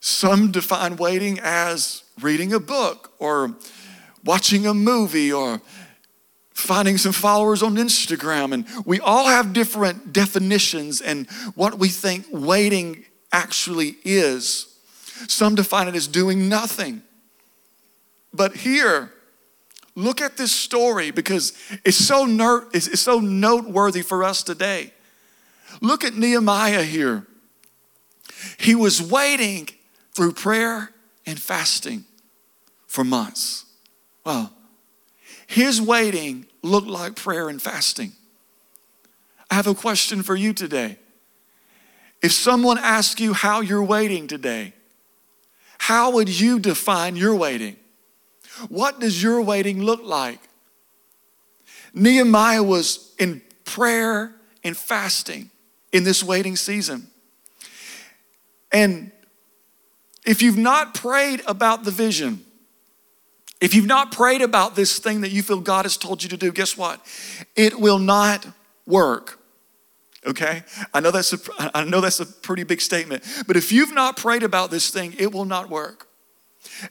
Some 0.00 0.52
define 0.52 0.96
waiting 0.96 1.40
as 1.42 2.04
reading 2.20 2.52
a 2.52 2.60
book 2.60 3.12
or 3.18 3.56
watching 4.24 4.66
a 4.66 4.74
movie 4.74 5.32
or 5.32 5.62
finding 6.58 6.98
some 6.98 7.12
followers 7.12 7.62
on 7.62 7.76
Instagram. 7.76 8.52
And 8.52 8.66
we 8.84 9.00
all 9.00 9.26
have 9.28 9.52
different 9.52 10.12
definitions 10.12 11.00
and 11.00 11.30
what 11.54 11.78
we 11.78 11.88
think 11.88 12.26
waiting 12.30 13.04
actually 13.32 13.96
is. 14.04 14.66
Some 15.28 15.54
define 15.54 15.88
it 15.88 15.94
as 15.94 16.08
doing 16.08 16.48
nothing. 16.48 17.02
But 18.32 18.56
here, 18.56 19.12
look 19.94 20.20
at 20.20 20.36
this 20.36 20.52
story 20.52 21.10
because 21.10 21.52
it's 21.84 21.96
so, 21.96 22.24
ner- 22.24 22.66
it's 22.72 23.00
so 23.00 23.20
noteworthy 23.20 24.02
for 24.02 24.24
us 24.24 24.42
today. 24.42 24.92
Look 25.80 26.04
at 26.04 26.14
Nehemiah 26.14 26.82
here. 26.82 27.26
He 28.58 28.74
was 28.74 29.00
waiting 29.00 29.68
through 30.14 30.32
prayer 30.32 30.92
and 31.26 31.40
fasting 31.40 32.04
for 32.86 33.04
months. 33.04 33.64
Well, 34.24 34.52
his 35.48 35.80
waiting 35.80 36.46
looked 36.62 36.86
like 36.86 37.16
prayer 37.16 37.48
and 37.48 37.60
fasting. 37.60 38.12
I 39.50 39.54
have 39.54 39.66
a 39.66 39.74
question 39.74 40.22
for 40.22 40.36
you 40.36 40.52
today. 40.52 40.98
If 42.20 42.32
someone 42.32 42.76
asks 42.76 43.18
you 43.18 43.32
how 43.32 43.62
you're 43.62 43.82
waiting 43.82 44.26
today, 44.26 44.74
how 45.78 46.10
would 46.12 46.28
you 46.28 46.60
define 46.60 47.16
your 47.16 47.34
waiting? 47.34 47.76
What 48.68 49.00
does 49.00 49.22
your 49.22 49.40
waiting 49.40 49.82
look 49.82 50.02
like? 50.02 50.40
Nehemiah 51.94 52.62
was 52.62 53.14
in 53.18 53.40
prayer 53.64 54.34
and 54.62 54.76
fasting 54.76 55.50
in 55.92 56.04
this 56.04 56.22
waiting 56.22 56.56
season. 56.56 57.06
And 58.70 59.12
if 60.26 60.42
you've 60.42 60.58
not 60.58 60.92
prayed 60.92 61.40
about 61.46 61.84
the 61.84 61.90
vision, 61.90 62.44
if 63.60 63.74
you've 63.74 63.86
not 63.86 64.12
prayed 64.12 64.42
about 64.42 64.76
this 64.76 64.98
thing 64.98 65.22
that 65.22 65.30
you 65.30 65.42
feel 65.42 65.60
God 65.60 65.84
has 65.84 65.96
told 65.96 66.22
you 66.22 66.28
to 66.28 66.36
do, 66.36 66.52
guess 66.52 66.76
what? 66.76 67.04
It 67.56 67.78
will 67.78 67.98
not 67.98 68.46
work. 68.86 69.38
Okay? 70.26 70.62
I 70.92 71.00
know 71.00 71.10
that's 71.10 71.32
a 71.32 71.38
I 71.76 71.84
know 71.84 72.00
that's 72.00 72.20
a 72.20 72.26
pretty 72.26 72.64
big 72.64 72.80
statement, 72.80 73.24
but 73.46 73.56
if 73.56 73.72
you've 73.72 73.94
not 73.94 74.16
prayed 74.16 74.42
about 74.42 74.70
this 74.70 74.90
thing, 74.90 75.14
it 75.18 75.32
will 75.32 75.44
not 75.44 75.68
work. 75.70 76.08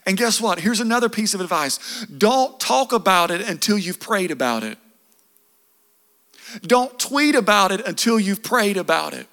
And 0.06 0.16
guess 0.16 0.40
what? 0.40 0.60
Here's 0.60 0.80
another 0.80 1.08
piece 1.08 1.34
of 1.34 1.40
advice. 1.40 2.04
Don't 2.06 2.58
talk 2.58 2.92
about 2.92 3.30
it 3.30 3.48
until 3.48 3.78
you've 3.78 4.00
prayed 4.00 4.30
about 4.30 4.64
it. 4.64 4.78
Don't 6.62 6.98
tweet 6.98 7.34
about 7.34 7.72
it 7.72 7.86
until 7.86 8.18
you've 8.18 8.42
prayed 8.42 8.76
about 8.76 9.14
it. 9.14 9.26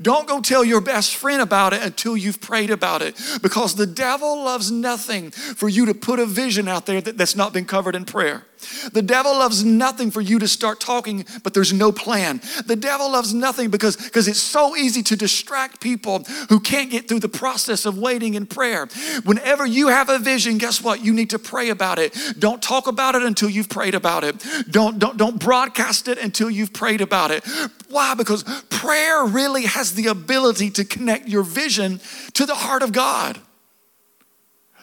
Don't 0.00 0.26
go 0.26 0.40
tell 0.40 0.64
your 0.64 0.80
best 0.80 1.16
friend 1.16 1.42
about 1.42 1.72
it 1.72 1.82
until 1.82 2.16
you've 2.16 2.40
prayed 2.40 2.70
about 2.70 3.02
it 3.02 3.20
because 3.42 3.74
the 3.74 3.86
devil 3.86 4.44
loves 4.44 4.70
nothing 4.70 5.30
for 5.30 5.68
you 5.68 5.86
to 5.86 5.94
put 5.94 6.18
a 6.18 6.26
vision 6.26 6.68
out 6.68 6.86
there 6.86 7.00
that, 7.00 7.18
that's 7.18 7.36
not 7.36 7.52
been 7.52 7.64
covered 7.64 7.94
in 7.94 8.04
prayer. 8.04 8.46
The 8.92 9.02
devil 9.02 9.32
loves 9.32 9.64
nothing 9.64 10.10
for 10.10 10.20
you 10.20 10.38
to 10.38 10.48
start 10.48 10.80
talking, 10.80 11.24
but 11.42 11.54
there's 11.54 11.72
no 11.72 11.92
plan. 11.92 12.40
The 12.66 12.76
devil 12.76 13.10
loves 13.10 13.34
nothing 13.34 13.70
because, 13.70 13.96
because 13.96 14.28
it's 14.28 14.40
so 14.40 14.76
easy 14.76 15.02
to 15.04 15.16
distract 15.16 15.80
people 15.80 16.24
who 16.48 16.60
can't 16.60 16.90
get 16.90 17.08
through 17.08 17.20
the 17.20 17.28
process 17.28 17.84
of 17.84 17.98
waiting 17.98 18.34
in 18.34 18.46
prayer. 18.46 18.88
Whenever 19.24 19.66
you 19.66 19.88
have 19.88 20.08
a 20.08 20.18
vision, 20.18 20.58
guess 20.58 20.82
what? 20.82 21.04
You 21.04 21.12
need 21.12 21.30
to 21.30 21.38
pray 21.38 21.70
about 21.70 21.98
it. 21.98 22.16
Don't 22.38 22.62
talk 22.62 22.86
about 22.86 23.14
it 23.14 23.22
until 23.22 23.50
you've 23.50 23.68
prayed 23.68 23.94
about 23.94 24.24
it. 24.24 24.44
Don't, 24.70 24.98
don't, 24.98 25.16
don't 25.16 25.38
broadcast 25.38 26.08
it 26.08 26.18
until 26.18 26.50
you've 26.50 26.72
prayed 26.72 27.00
about 27.00 27.30
it. 27.30 27.44
Why? 27.88 28.14
Because 28.14 28.44
prayer 28.70 29.24
really 29.24 29.66
has 29.66 29.94
the 29.94 30.06
ability 30.06 30.70
to 30.70 30.84
connect 30.84 31.28
your 31.28 31.42
vision 31.42 32.00
to 32.34 32.46
the 32.46 32.54
heart 32.54 32.82
of 32.82 32.92
God. 32.92 33.38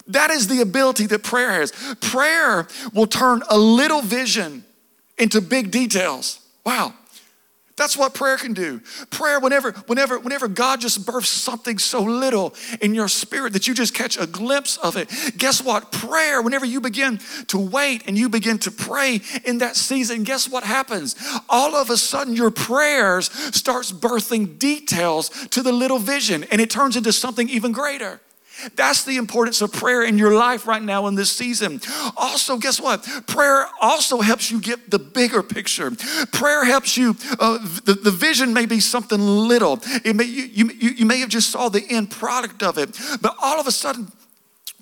That 0.09 0.31
is 0.31 0.47
the 0.47 0.61
ability 0.61 1.05
that 1.07 1.23
prayer 1.23 1.51
has. 1.51 1.71
Prayer 2.01 2.67
will 2.93 3.07
turn 3.07 3.41
a 3.49 3.57
little 3.57 4.01
vision 4.01 4.63
into 5.17 5.39
big 5.39 5.71
details. 5.71 6.39
Wow. 6.65 6.93
That's 7.79 7.95
what 7.95 8.13
prayer 8.13 8.36
can 8.36 8.53
do. 8.53 8.81
Prayer, 9.10 9.39
whenever, 9.39 9.71
whenever, 9.88 10.19
whenever 10.19 10.49
God 10.49 10.81
just 10.81 11.05
births 11.05 11.29
something 11.29 11.77
so 11.77 12.01
little 12.01 12.53
in 12.81 12.93
your 12.93 13.07
spirit 13.07 13.53
that 13.53 13.69
you 13.69 13.73
just 13.73 13.93
catch 13.93 14.19
a 14.19 14.27
glimpse 14.27 14.75
of 14.75 14.97
it, 14.97 15.10
guess 15.38 15.63
what? 15.63 15.89
Prayer, 15.89 16.41
whenever 16.41 16.65
you 16.65 16.81
begin 16.81 17.21
to 17.47 17.57
wait 17.57 18.03
and 18.05 18.17
you 18.17 18.27
begin 18.27 18.57
to 18.60 18.71
pray 18.71 19.21
in 19.45 19.60
that 19.60 19.77
season, 19.77 20.23
guess 20.23 20.49
what 20.49 20.65
happens? 20.65 21.15
All 21.47 21.73
of 21.73 21.89
a 21.89 21.95
sudden, 21.95 22.36
your 22.36 22.51
prayers 22.51 23.31
starts 23.55 23.93
birthing 23.93 24.60
details 24.60 25.29
to 25.51 25.63
the 25.63 25.71
little 25.71 25.99
vision, 25.99 26.43
and 26.51 26.60
it 26.60 26.69
turns 26.69 26.97
into 26.97 27.13
something 27.13 27.47
even 27.47 27.71
greater. 27.71 28.19
That's 28.76 29.04
the 29.04 29.17
importance 29.17 29.62
of 29.62 29.72
prayer 29.72 30.04
in 30.04 30.17
your 30.17 30.34
life 30.34 30.67
right 30.67 30.82
now 30.82 31.08
in 31.08 31.15
this 31.15 31.32
season. 31.32 31.82
Also, 32.17 32.58
guess 32.58 32.80
what? 32.80 33.08
Prayer 33.28 33.67
also 33.82 34.22
helps 34.22 34.52
you 34.52 34.60
get 34.60 34.89
the 34.89 35.00
bigger 35.00 35.43
picture. 35.43 35.91
Prayer 36.32 36.65
helps 36.65 36.98
you, 36.98 37.15
uh, 37.39 37.58
the, 37.86 37.93
the 37.93 38.12
vision 38.12 38.54
may 38.54 38.65
be 38.65 38.80
something 38.80 39.19
little. 39.19 39.80
It 40.04 40.15
may, 40.15 40.26
you, 40.26 40.69
you, 40.69 40.89
you 40.89 41.06
may 41.06 41.19
have 41.19 41.30
just 41.30 41.52
saw 41.52 41.69
the 41.69 41.86
end 41.89 42.12
product 42.12 42.63
of 42.63 42.78
it, 42.78 42.98
but 43.22 43.36
all 43.41 43.60
of 43.60 43.67
a 43.67 43.72
sudden, 43.72 44.12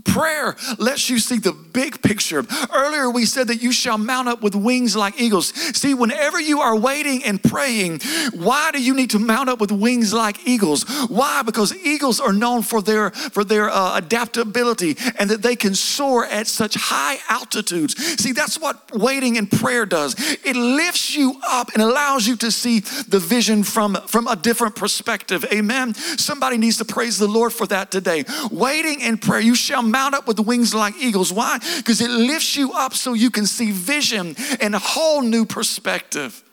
Prayer 0.04 0.56
lets 0.78 1.10
you 1.10 1.20
see 1.20 1.40
the 1.40 1.52
big 1.52 2.02
picture. 2.02 2.46
Earlier, 2.74 3.10
we 3.10 3.26
said 3.26 3.48
that 3.48 3.62
you 3.62 3.72
shall 3.72 3.98
mount 3.98 4.28
up 4.28 4.42
with 4.42 4.56
wings 4.56 4.96
like 4.96 5.20
eagles. 5.20 5.54
See, 5.78 5.94
whenever 5.94 6.40
you 6.40 6.62
are 6.62 6.76
waiting 6.76 7.24
and 7.24 7.42
praying, 7.42 8.02
why 8.34 8.72
do 8.72 8.82
you 8.82 8.94
need 8.94 9.10
to 9.12 9.20
mount 9.20 9.50
up 9.50 9.60
with 9.60 9.72
wings 9.72 10.14
like 10.14 10.48
eagles? 10.48 10.84
Why? 11.10 11.42
Because 11.42 11.76
eagles 11.76 12.20
are 12.20 12.34
known 12.34 12.62
for 12.62 12.82
their 12.82 13.10
for 13.10 13.44
their 13.44 13.70
uh, 13.70 13.98
adaptability 13.98 14.98
and 15.20 15.30
that 15.30 15.42
they 15.42 15.56
can 15.56 15.74
soar 15.74 16.26
at 16.26 16.48
such 16.48 16.76
high 16.76 17.18
altitudes. 17.30 17.96
See, 18.22 18.34
that's 18.34 18.60
what 18.60 18.96
waiting 18.96 19.38
and 19.38 19.50
prayer 19.50 19.86
does. 19.86 20.16
It 20.46 20.56
lifts 20.56 21.16
you 21.16 21.40
up 21.48 21.70
and 21.74 21.82
allows 21.82 22.28
you 22.28 22.36
to 22.38 22.52
see 22.52 22.80
the 22.80 23.20
vision 23.20 23.64
from 23.64 23.96
from 24.08 24.28
a 24.28 24.36
different 24.36 24.76
perspective. 24.76 25.44
Amen. 25.52 25.96
Somebody 25.96 26.58
needs 26.58 26.78
to 26.78 26.86
praise 26.86 27.18
the 27.18 27.28
Lord 27.28 27.52
for 27.52 27.66
that 27.68 27.90
today. 27.90 28.26
Waiting 28.52 29.02
and 29.02 29.20
prayer, 29.20 29.42
you 29.42 29.56
shall 29.56 29.87
mount 29.88 30.16
up 30.16 30.28
with 30.28 30.40
wings 30.40 30.74
like 30.74 30.96
eagles. 30.98 31.34
Why? 31.34 31.60
Because 31.78 32.02
it 32.02 32.10
lifts 32.10 32.56
you 32.56 32.74
up 32.74 32.94
so 32.94 33.14
you 33.14 33.32
can 33.32 33.46
see 33.46 33.72
vision 33.72 34.36
and 34.62 34.76
a 34.76 34.80
whole 34.80 35.22
new 35.22 35.46
perspective. 35.46 36.44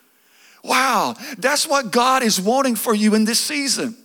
Wow, 0.63 1.15
that's 1.37 1.67
what 1.67 1.91
God 1.93 2.23
is 2.23 2.41
wanting 2.41 2.75
for 2.75 2.95
you 2.95 3.15
in 3.15 3.25
this 3.25 3.41
season. 3.41 3.97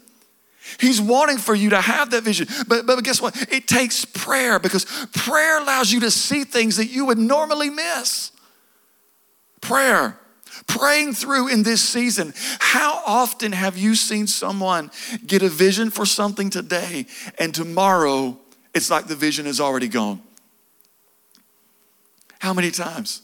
He's 0.77 1.01
wanting 1.01 1.37
for 1.37 1.55
you 1.55 1.71
to 1.71 1.81
have 1.81 2.11
that 2.11 2.23
vision. 2.23 2.47
But, 2.67 2.85
but 2.85 3.03
guess 3.03 3.21
what? 3.21 3.35
It 3.51 3.67
takes 3.67 4.05
prayer 4.05 4.59
because 4.59 4.85
prayer 5.13 5.59
allows 5.59 5.91
you 5.91 6.01
to 6.01 6.11
see 6.11 6.43
things 6.43 6.77
that 6.77 6.87
you 6.87 7.05
would 7.05 7.17
normally 7.17 7.69
miss. 7.69 8.31
Prayer, 9.61 10.19
praying 10.67 11.13
through 11.13 11.47
in 11.47 11.63
this 11.63 11.81
season. 11.81 12.33
How 12.59 13.01
often 13.05 13.51
have 13.51 13.77
you 13.77 13.95
seen 13.95 14.27
someone 14.27 14.91
get 15.25 15.41
a 15.41 15.49
vision 15.49 15.89
for 15.89 16.05
something 16.05 16.49
today 16.49 17.07
and 17.39 17.53
tomorrow 17.53 18.37
it's 18.73 18.89
like 18.89 19.07
the 19.07 19.15
vision 19.15 19.45
is 19.47 19.59
already 19.59 19.87
gone. 19.87 20.21
How 22.39 22.53
many 22.53 22.71
times? 22.71 23.21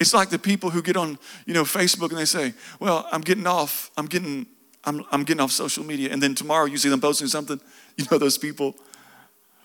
It's 0.00 0.12
like 0.12 0.30
the 0.30 0.38
people 0.38 0.70
who 0.70 0.82
get 0.82 0.96
on, 0.96 1.18
you 1.46 1.54
know, 1.54 1.62
Facebook 1.62 2.10
and 2.10 2.18
they 2.18 2.24
say, 2.24 2.52
"Well, 2.80 3.06
I'm 3.12 3.20
getting 3.20 3.46
off. 3.46 3.90
I'm 3.96 4.06
getting, 4.06 4.46
I'm, 4.84 5.04
I'm 5.12 5.22
getting 5.22 5.40
off 5.40 5.52
social 5.52 5.84
media." 5.84 6.12
And 6.12 6.22
then 6.22 6.34
tomorrow 6.34 6.64
you 6.66 6.76
see 6.76 6.88
them 6.88 7.00
posting 7.00 7.28
something. 7.28 7.60
You 7.96 8.04
know 8.10 8.18
those 8.18 8.38
people. 8.38 8.74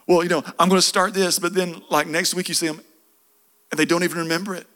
Well, 0.06 0.22
you 0.22 0.30
know, 0.30 0.44
I'm 0.60 0.70
going 0.70 0.78
to 0.78 0.88
start 0.88 1.16
this, 1.16 1.40
but 1.40 1.56
then 1.56 1.82
like 1.90 2.06
next 2.06 2.36
week 2.36 2.48
you 2.48 2.54
see 2.54 2.68
them, 2.68 2.80
and 3.72 3.80
they 3.80 3.86
don't 3.86 4.04
even 4.04 4.20
remember 4.20 4.54
it. 4.54 4.68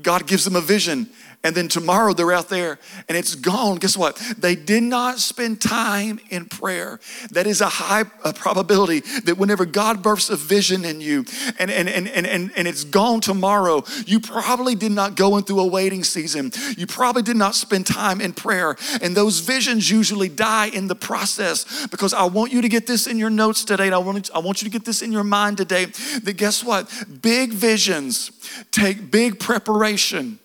God 0.00 0.28
gives 0.28 0.44
them 0.44 0.54
a 0.54 0.60
vision, 0.60 1.08
and 1.42 1.54
then 1.54 1.68
tomorrow 1.68 2.12
they're 2.12 2.32
out 2.32 2.48
there 2.48 2.78
and 3.08 3.16
it's 3.16 3.34
gone. 3.34 3.76
Guess 3.76 3.96
what? 3.96 4.16
They 4.38 4.56
did 4.56 4.82
not 4.82 5.18
spend 5.18 5.60
time 5.60 6.18
in 6.30 6.46
prayer. 6.46 6.98
That 7.30 7.46
is 7.46 7.60
a 7.60 7.68
high 7.68 8.04
probability 8.04 9.00
that 9.24 9.38
whenever 9.38 9.64
God 9.64 10.02
births 10.02 10.30
a 10.30 10.36
vision 10.36 10.84
in 10.84 11.00
you 11.00 11.24
and, 11.58 11.70
and, 11.70 11.88
and, 11.88 12.08
and, 12.08 12.26
and, 12.26 12.52
and 12.56 12.68
it's 12.68 12.84
gone 12.84 13.20
tomorrow, 13.20 13.84
you 14.06 14.20
probably 14.20 14.74
did 14.74 14.92
not 14.92 15.14
go 15.14 15.36
into 15.36 15.60
a 15.60 15.66
waiting 15.66 16.04
season. 16.04 16.50
You 16.76 16.86
probably 16.86 17.22
did 17.22 17.36
not 17.36 17.54
spend 17.54 17.86
time 17.86 18.20
in 18.20 18.32
prayer. 18.32 18.76
And 19.00 19.16
those 19.16 19.40
visions 19.40 19.90
usually 19.90 20.28
die 20.28 20.66
in 20.66 20.88
the 20.88 20.94
process 20.94 21.86
because 21.86 22.12
I 22.12 22.24
want 22.24 22.52
you 22.52 22.62
to 22.62 22.68
get 22.68 22.86
this 22.86 23.06
in 23.06 23.18
your 23.18 23.30
notes 23.30 23.64
today. 23.64 23.86
And 23.86 23.94
I 23.94 23.98
want, 23.98 24.30
I 24.34 24.38
want 24.38 24.62
you 24.62 24.66
to 24.66 24.72
get 24.72 24.84
this 24.84 25.02
in 25.02 25.12
your 25.12 25.24
mind 25.24 25.58
today 25.58 25.86
that 25.86 26.36
guess 26.36 26.64
what? 26.64 26.92
Big 27.22 27.52
visions 27.52 28.30
take 28.70 29.10
big 29.10 29.38
preparation 29.38 30.38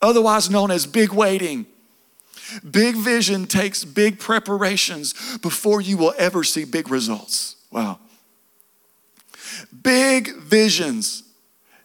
otherwise 0.00 0.50
known 0.50 0.70
as 0.70 0.86
big 0.86 1.12
waiting. 1.12 1.66
Big 2.68 2.96
vision 2.96 3.46
takes 3.46 3.84
big 3.84 4.18
preparations 4.18 5.38
before 5.38 5.80
you 5.80 5.96
will 5.96 6.14
ever 6.18 6.42
see 6.44 6.64
big 6.64 6.90
results. 6.90 7.56
Wow. 7.70 7.98
Big 9.82 10.34
visions 10.36 11.24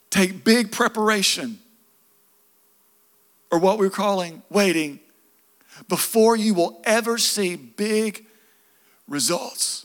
take 0.09 0.43
big 0.43 0.71
preparation, 0.71 1.57
or 3.51 3.59
what 3.59 3.79
we're 3.79 3.89
calling 3.89 4.43
waiting, 4.49 4.99
before 5.89 6.35
you 6.35 6.53
will 6.53 6.81
ever 6.85 7.17
see 7.17 7.55
big 7.55 8.25
results. 9.07 9.82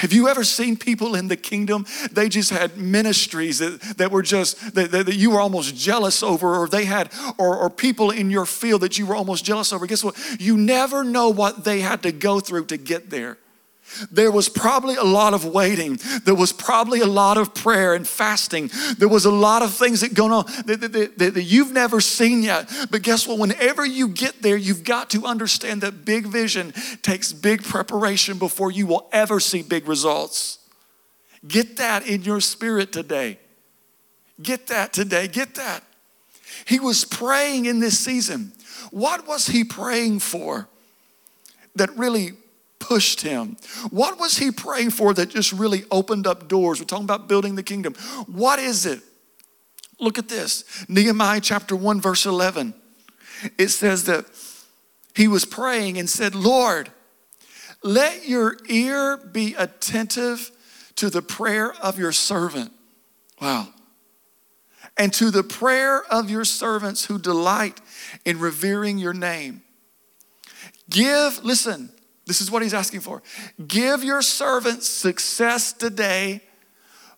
Have 0.00 0.14
you 0.14 0.28
ever 0.28 0.44
seen 0.44 0.78
people 0.78 1.14
in 1.14 1.28
the 1.28 1.36
kingdom? 1.36 1.84
They 2.10 2.30
just 2.30 2.48
had 2.48 2.78
ministries 2.78 3.58
that, 3.58 3.82
that 3.98 4.10
were 4.10 4.22
just, 4.22 4.74
that, 4.74 4.92
that, 4.92 5.14
you 5.14 5.30
were 5.30 5.40
almost 5.40 5.76
jealous 5.76 6.22
over, 6.22 6.56
or 6.56 6.68
they 6.68 6.86
had, 6.86 7.12
or, 7.36 7.54
or 7.54 7.68
people 7.68 8.10
in 8.10 8.30
your 8.30 8.46
field 8.46 8.80
that 8.80 8.96
you 8.96 9.04
were 9.04 9.14
almost 9.14 9.44
jealous 9.44 9.74
over. 9.74 9.86
Guess 9.86 10.02
what? 10.02 10.16
You 10.40 10.56
never 10.56 11.04
know 11.04 11.28
what 11.28 11.64
they 11.64 11.80
had 11.80 12.02
to 12.04 12.12
go 12.12 12.40
through 12.40 12.64
to 12.66 12.78
get 12.78 13.10
there. 13.10 13.36
There 14.10 14.30
was 14.30 14.48
probably 14.48 14.96
a 14.96 15.04
lot 15.04 15.34
of 15.34 15.44
waiting. 15.44 15.98
There 16.24 16.34
was 16.34 16.52
probably 16.52 17.00
a 17.00 17.06
lot 17.06 17.36
of 17.36 17.54
prayer 17.54 17.94
and 17.94 18.06
fasting. 18.06 18.70
There 18.98 19.08
was 19.08 19.24
a 19.24 19.30
lot 19.30 19.62
of 19.62 19.74
things 19.74 20.00
that 20.00 20.14
going 20.14 20.32
on 20.32 20.46
that, 20.66 20.80
that, 20.80 20.92
that, 20.92 21.34
that, 21.34 21.42
you've 21.42 21.72
never 21.72 22.00
seen 22.00 22.42
yet. 22.42 22.70
But 22.90 23.02
guess 23.02 23.26
what? 23.26 23.38
Whenever 23.38 23.84
you 23.84 24.08
get 24.08 24.42
there, 24.42 24.56
you've 24.56 24.84
got 24.84 25.10
to 25.10 25.26
understand 25.26 25.80
that 25.82 26.04
big 26.04 26.26
vision 26.26 26.72
takes 27.02 27.32
big 27.32 27.62
preparation 27.62 28.38
before 28.38 28.70
you 28.70 28.86
will 28.86 29.08
ever 29.12 29.40
see 29.40 29.62
big 29.62 29.88
results. 29.88 30.58
Get 31.46 31.78
that 31.78 32.06
in 32.06 32.22
your 32.22 32.40
spirit 32.40 32.92
today. 32.92 33.38
Get 34.42 34.68
that 34.68 34.92
today. 34.92 35.28
Get 35.28 35.54
that. 35.56 35.84
He 36.64 36.78
was 36.78 37.04
praying 37.04 37.66
in 37.66 37.80
this 37.80 37.98
season. 37.98 38.52
What 38.90 39.26
was 39.26 39.46
he 39.46 39.64
praying 39.64 40.20
for 40.20 40.68
that 41.76 41.96
really 41.96 42.32
pushed 42.80 43.20
him? 43.20 43.56
What 43.90 44.18
was 44.18 44.38
he 44.38 44.50
praying 44.50 44.90
for 44.90 45.14
that 45.14 45.28
just 45.28 45.52
really 45.52 45.84
opened 45.90 46.26
up 46.26 46.48
doors? 46.48 46.80
We're 46.80 46.86
talking 46.86 47.04
about 47.04 47.28
building 47.28 47.54
the 47.54 47.62
kingdom. 47.62 47.94
What 48.26 48.58
is 48.58 48.86
it? 48.86 49.00
Look 50.00 50.18
at 50.18 50.28
this 50.28 50.64
Nehemiah 50.88 51.40
chapter 51.40 51.76
1, 51.76 52.00
verse 52.00 52.26
11. 52.26 52.74
It 53.58 53.68
says 53.68 54.04
that 54.04 54.24
he 55.14 55.28
was 55.28 55.44
praying 55.44 55.98
and 55.98 56.08
said, 56.08 56.34
Lord, 56.34 56.90
let 57.82 58.26
your 58.26 58.56
ear 58.68 59.16
be 59.16 59.54
attentive 59.54 60.50
to 60.96 61.10
the 61.10 61.22
prayer 61.22 61.72
of 61.74 61.98
your 61.98 62.12
servant. 62.12 62.72
Wow. 63.40 63.68
And 64.96 65.12
to 65.14 65.30
the 65.30 65.42
prayer 65.42 66.02
of 66.04 66.28
your 66.30 66.44
servants 66.44 67.06
who 67.06 67.18
delight 67.18 67.80
in 68.24 68.38
revering 68.38 68.98
your 68.98 69.14
name. 69.14 69.62
Give, 70.90 71.42
listen, 71.44 71.90
this 72.30 72.40
is 72.40 72.48
what 72.48 72.62
he's 72.62 72.74
asking 72.74 73.00
for. 73.00 73.24
Give 73.66 74.04
your 74.04 74.22
servant 74.22 74.84
success 74.84 75.72
today 75.72 76.42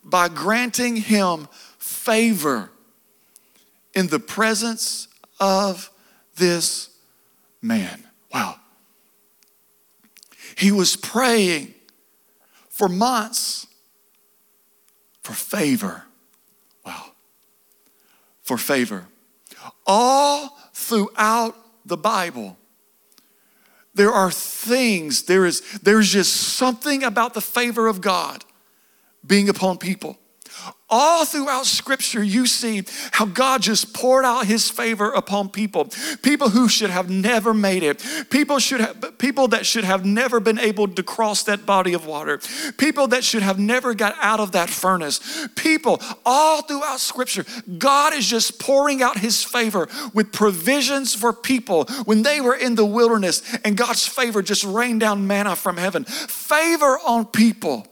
by 0.02 0.30
granting 0.30 0.96
him 0.96 1.48
favor 1.76 2.70
in 3.92 4.06
the 4.06 4.18
presence 4.18 5.08
of 5.38 5.90
this 6.36 6.88
man. 7.60 8.04
Wow. 8.32 8.56
He 10.56 10.72
was 10.72 10.96
praying 10.96 11.74
for 12.70 12.88
months 12.88 13.66
for 15.22 15.34
favor. 15.34 16.04
Wow. 16.86 17.04
For 18.40 18.56
favor. 18.56 19.08
All 19.86 20.56
throughout 20.72 21.54
the 21.84 21.98
Bible, 21.98 22.56
there 23.94 24.12
are 24.12 24.30
things, 24.30 25.24
there 25.24 25.44
is, 25.44 25.60
there's 25.82 26.10
just 26.10 26.32
something 26.32 27.02
about 27.02 27.34
the 27.34 27.40
favor 27.40 27.86
of 27.86 28.00
God 28.00 28.44
being 29.26 29.48
upon 29.48 29.78
people. 29.78 30.18
All 30.94 31.24
throughout 31.24 31.64
scripture, 31.64 32.22
you 32.22 32.44
see 32.44 32.84
how 33.12 33.24
God 33.24 33.62
just 33.62 33.94
poured 33.94 34.26
out 34.26 34.44
his 34.44 34.68
favor 34.68 35.10
upon 35.10 35.48
people. 35.48 35.88
People 36.20 36.50
who 36.50 36.68
should 36.68 36.90
have 36.90 37.08
never 37.08 37.54
made 37.54 37.82
it. 37.82 38.04
People 38.28 38.58
should 38.58 38.80
have 38.80 39.16
people 39.16 39.48
that 39.48 39.64
should 39.64 39.84
have 39.84 40.04
never 40.04 40.38
been 40.38 40.58
able 40.58 40.86
to 40.86 41.02
cross 41.02 41.44
that 41.44 41.64
body 41.64 41.94
of 41.94 42.04
water. 42.04 42.40
People 42.76 43.08
that 43.08 43.24
should 43.24 43.42
have 43.42 43.58
never 43.58 43.94
got 43.94 44.14
out 44.20 44.38
of 44.38 44.52
that 44.52 44.68
furnace. 44.68 45.48
People 45.56 45.98
all 46.26 46.60
throughout 46.60 47.00
scripture, 47.00 47.46
God 47.78 48.12
is 48.12 48.26
just 48.26 48.60
pouring 48.60 49.00
out 49.00 49.16
his 49.16 49.42
favor 49.42 49.88
with 50.12 50.30
provisions 50.30 51.14
for 51.14 51.32
people 51.32 51.86
when 52.04 52.22
they 52.22 52.42
were 52.42 52.54
in 52.54 52.74
the 52.74 52.84
wilderness 52.84 53.42
and 53.64 53.78
God's 53.78 54.06
favor 54.06 54.42
just 54.42 54.62
rained 54.62 55.00
down 55.00 55.26
manna 55.26 55.56
from 55.56 55.78
heaven. 55.78 56.04
Favor 56.04 56.98
on 57.06 57.24
people 57.24 57.86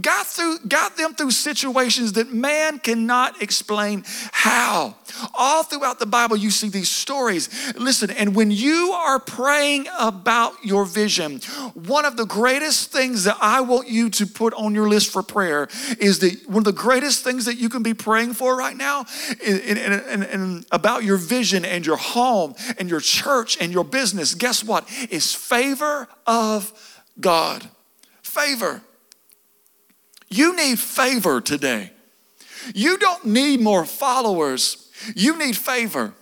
got 0.00 0.26
through 0.26 0.58
got 0.68 0.96
them 0.96 1.14
through 1.14 1.30
situations 1.30 2.12
that 2.14 2.32
man 2.32 2.78
cannot 2.78 3.42
explain 3.42 4.04
how. 4.32 4.96
All 5.34 5.62
throughout 5.62 5.98
the 5.98 6.06
bible 6.06 6.36
you 6.36 6.50
see 6.50 6.68
these 6.68 6.90
stories. 6.90 7.48
Listen 7.76 8.10
and 8.10 8.34
when 8.34 8.50
you 8.50 8.92
are 8.92 9.18
praying 9.18 9.86
about 9.98 10.54
your 10.64 10.84
vision 10.84 11.40
one 11.74 12.04
of 12.04 12.16
the 12.16 12.26
greatest 12.26 12.92
things 12.92 13.24
that 13.24 13.36
i 13.40 13.60
want 13.60 13.88
you 13.88 14.08
to 14.10 14.26
put 14.26 14.54
on 14.54 14.74
your 14.74 14.88
list 14.88 15.12
for 15.12 15.22
prayer 15.22 15.68
is 15.98 16.18
that 16.20 16.48
one 16.48 16.58
of 16.58 16.64
the 16.64 16.72
greatest 16.72 17.24
things 17.24 17.44
that 17.44 17.56
you 17.56 17.68
can 17.68 17.82
be 17.82 17.94
praying 17.94 18.32
for 18.32 18.56
right 18.56 18.76
now 18.76 19.04
and 19.44 20.66
about 20.70 21.04
your 21.04 21.16
vision 21.16 21.64
and 21.64 21.86
your 21.86 21.96
home 21.96 22.54
and 22.78 22.88
your 22.88 23.00
church 23.00 23.56
and 23.60 23.72
your 23.72 23.84
business 23.84 24.34
guess 24.34 24.64
what? 24.64 24.88
Is 25.10 25.34
favor 25.34 26.08
of 26.26 26.72
god. 27.20 27.68
Favor 28.22 28.82
you 30.36 30.56
need 30.56 30.78
favor 30.78 31.40
today. 31.40 31.92
You 32.74 32.98
don't 32.98 33.24
need 33.26 33.60
more 33.60 33.84
followers, 33.84 34.90
you 35.14 35.38
need 35.38 35.56
favor. 35.56 36.14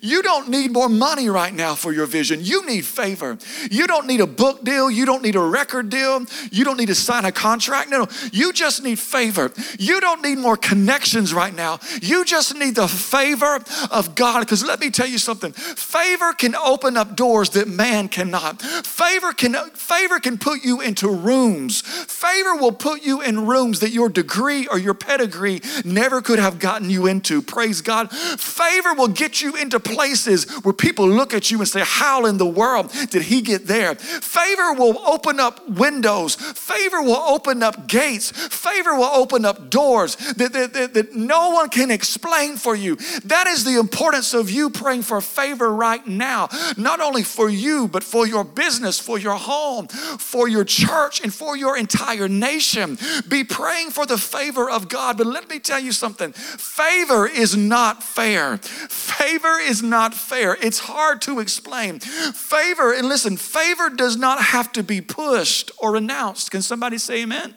You 0.00 0.22
don't 0.22 0.48
need 0.48 0.72
more 0.72 0.88
money 0.88 1.28
right 1.28 1.54
now 1.54 1.74
for 1.74 1.92
your 1.92 2.06
vision. 2.06 2.40
You 2.42 2.64
need 2.66 2.84
favor. 2.84 3.38
You 3.70 3.86
don't 3.86 4.06
need 4.06 4.20
a 4.20 4.26
book 4.26 4.64
deal. 4.64 4.90
You 4.90 5.06
don't 5.06 5.22
need 5.22 5.36
a 5.36 5.40
record 5.40 5.90
deal. 5.90 6.24
You 6.50 6.64
don't 6.64 6.76
need 6.76 6.86
to 6.86 6.94
sign 6.94 7.24
a 7.24 7.32
contract. 7.32 7.90
No, 7.90 7.98
no. 8.04 8.08
You 8.32 8.52
just 8.52 8.82
need 8.82 8.98
favor. 8.98 9.50
You 9.78 10.00
don't 10.00 10.22
need 10.22 10.38
more 10.38 10.56
connections 10.56 11.34
right 11.34 11.54
now. 11.54 11.80
You 12.00 12.24
just 12.24 12.54
need 12.54 12.76
the 12.76 12.88
favor 12.88 13.60
of 13.90 14.14
God. 14.14 14.40
Because 14.40 14.64
let 14.64 14.80
me 14.80 14.90
tell 14.90 15.08
you 15.08 15.18
something 15.18 15.52
favor 15.52 16.32
can 16.32 16.54
open 16.54 16.96
up 16.96 17.16
doors 17.16 17.50
that 17.50 17.68
man 17.68 18.08
cannot. 18.08 18.62
Favor 18.62 19.32
can, 19.32 19.54
favor 19.70 20.20
can 20.20 20.38
put 20.38 20.64
you 20.64 20.80
into 20.80 21.08
rooms. 21.08 21.80
Favor 21.80 22.54
will 22.56 22.72
put 22.72 23.02
you 23.02 23.20
in 23.20 23.46
rooms 23.46 23.80
that 23.80 23.90
your 23.90 24.08
degree 24.08 24.66
or 24.66 24.78
your 24.78 24.94
pedigree 24.94 25.60
never 25.84 26.22
could 26.22 26.38
have 26.38 26.58
gotten 26.58 26.90
you 26.90 27.06
into. 27.06 27.42
Praise 27.42 27.80
God. 27.80 28.10
Favor 28.10 28.94
will 28.94 29.08
get 29.08 29.42
you 29.42 29.56
into 29.56 29.79
places 29.80 30.50
where 30.62 30.72
people 30.72 31.08
look 31.08 31.34
at 31.34 31.50
you 31.50 31.58
and 31.58 31.68
say, 31.68 31.82
How 31.84 32.26
in 32.26 32.38
the 32.38 32.46
world 32.46 32.92
did 33.10 33.22
he 33.22 33.40
get 33.40 33.66
there? 33.66 33.94
Favor 33.94 34.72
will 34.74 34.98
open 35.06 35.40
up 35.40 35.68
windows, 35.68 36.34
favor 36.34 37.02
will 37.02 37.16
open 37.16 37.62
up 37.62 37.88
gates, 37.88 38.30
favor 38.30 38.94
will 38.94 39.04
open 39.04 39.44
up 39.44 39.70
doors 39.70 40.16
that, 40.16 40.52
that, 40.52 40.72
that, 40.72 40.94
that 40.94 41.14
no 41.14 41.50
one 41.50 41.68
can 41.68 41.90
explain 41.90 42.56
for 42.56 42.74
you. 42.74 42.96
That 43.24 43.46
is 43.46 43.64
the 43.64 43.78
importance 43.78 44.34
of 44.34 44.50
you 44.50 44.70
praying 44.70 45.02
for 45.02 45.20
favor 45.20 45.72
right 45.72 46.06
now, 46.06 46.48
not 46.76 47.00
only 47.00 47.22
for 47.22 47.48
you, 47.48 47.88
but 47.88 48.02
for 48.02 48.26
your 48.26 48.44
business, 48.44 48.98
for 48.98 49.18
your 49.18 49.36
home, 49.36 49.88
for 49.88 50.48
your 50.48 50.64
church, 50.64 51.20
and 51.22 51.32
for 51.32 51.56
your 51.56 51.76
entire 51.76 52.28
nation. 52.28 52.98
Be 53.28 53.44
praying 53.44 53.90
for 53.90 54.06
the 54.06 54.18
favor 54.18 54.68
of 54.68 54.88
God. 54.88 55.18
But 55.18 55.26
let 55.26 55.48
me 55.48 55.58
tell 55.58 55.80
you 55.80 55.92
something 55.92 56.32
favor 56.32 57.26
is 57.26 57.56
not 57.56 58.02
fair. 58.02 58.58
Favor 58.58 59.58
is 59.58 59.69
not 59.82 60.14
fair. 60.14 60.56
It's 60.60 60.80
hard 60.80 61.22
to 61.22 61.38
explain. 61.38 62.00
Favor, 62.00 62.92
and 62.92 63.08
listen, 63.08 63.36
favor 63.36 63.88
does 63.88 64.16
not 64.16 64.42
have 64.42 64.72
to 64.72 64.82
be 64.82 65.00
pushed 65.00 65.70
or 65.78 65.96
announced. 65.96 66.50
Can 66.50 66.62
somebody 66.62 66.98
say 66.98 67.22
amen? 67.22 67.54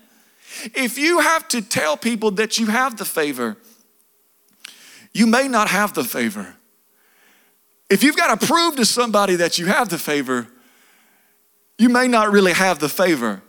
If 0.75 0.97
you 0.97 1.19
have 1.19 1.47
to 1.49 1.61
tell 1.61 1.97
people 1.97 2.31
that 2.31 2.59
you 2.59 2.67
have 2.67 2.97
the 2.97 3.05
favor, 3.05 3.57
you 5.13 5.27
may 5.27 5.47
not 5.47 5.69
have 5.69 5.93
the 5.93 6.03
favor. 6.03 6.55
If 7.89 8.03
you've 8.03 8.17
got 8.17 8.39
to 8.39 8.47
prove 8.47 8.75
to 8.77 8.85
somebody 8.85 9.35
that 9.37 9.57
you 9.57 9.65
have 9.67 9.89
the 9.89 9.97
favor, 9.97 10.47
you 11.77 11.89
may 11.89 12.07
not 12.07 12.31
really 12.31 12.53
have 12.53 12.79
the 12.79 12.89
favor. 12.89 13.41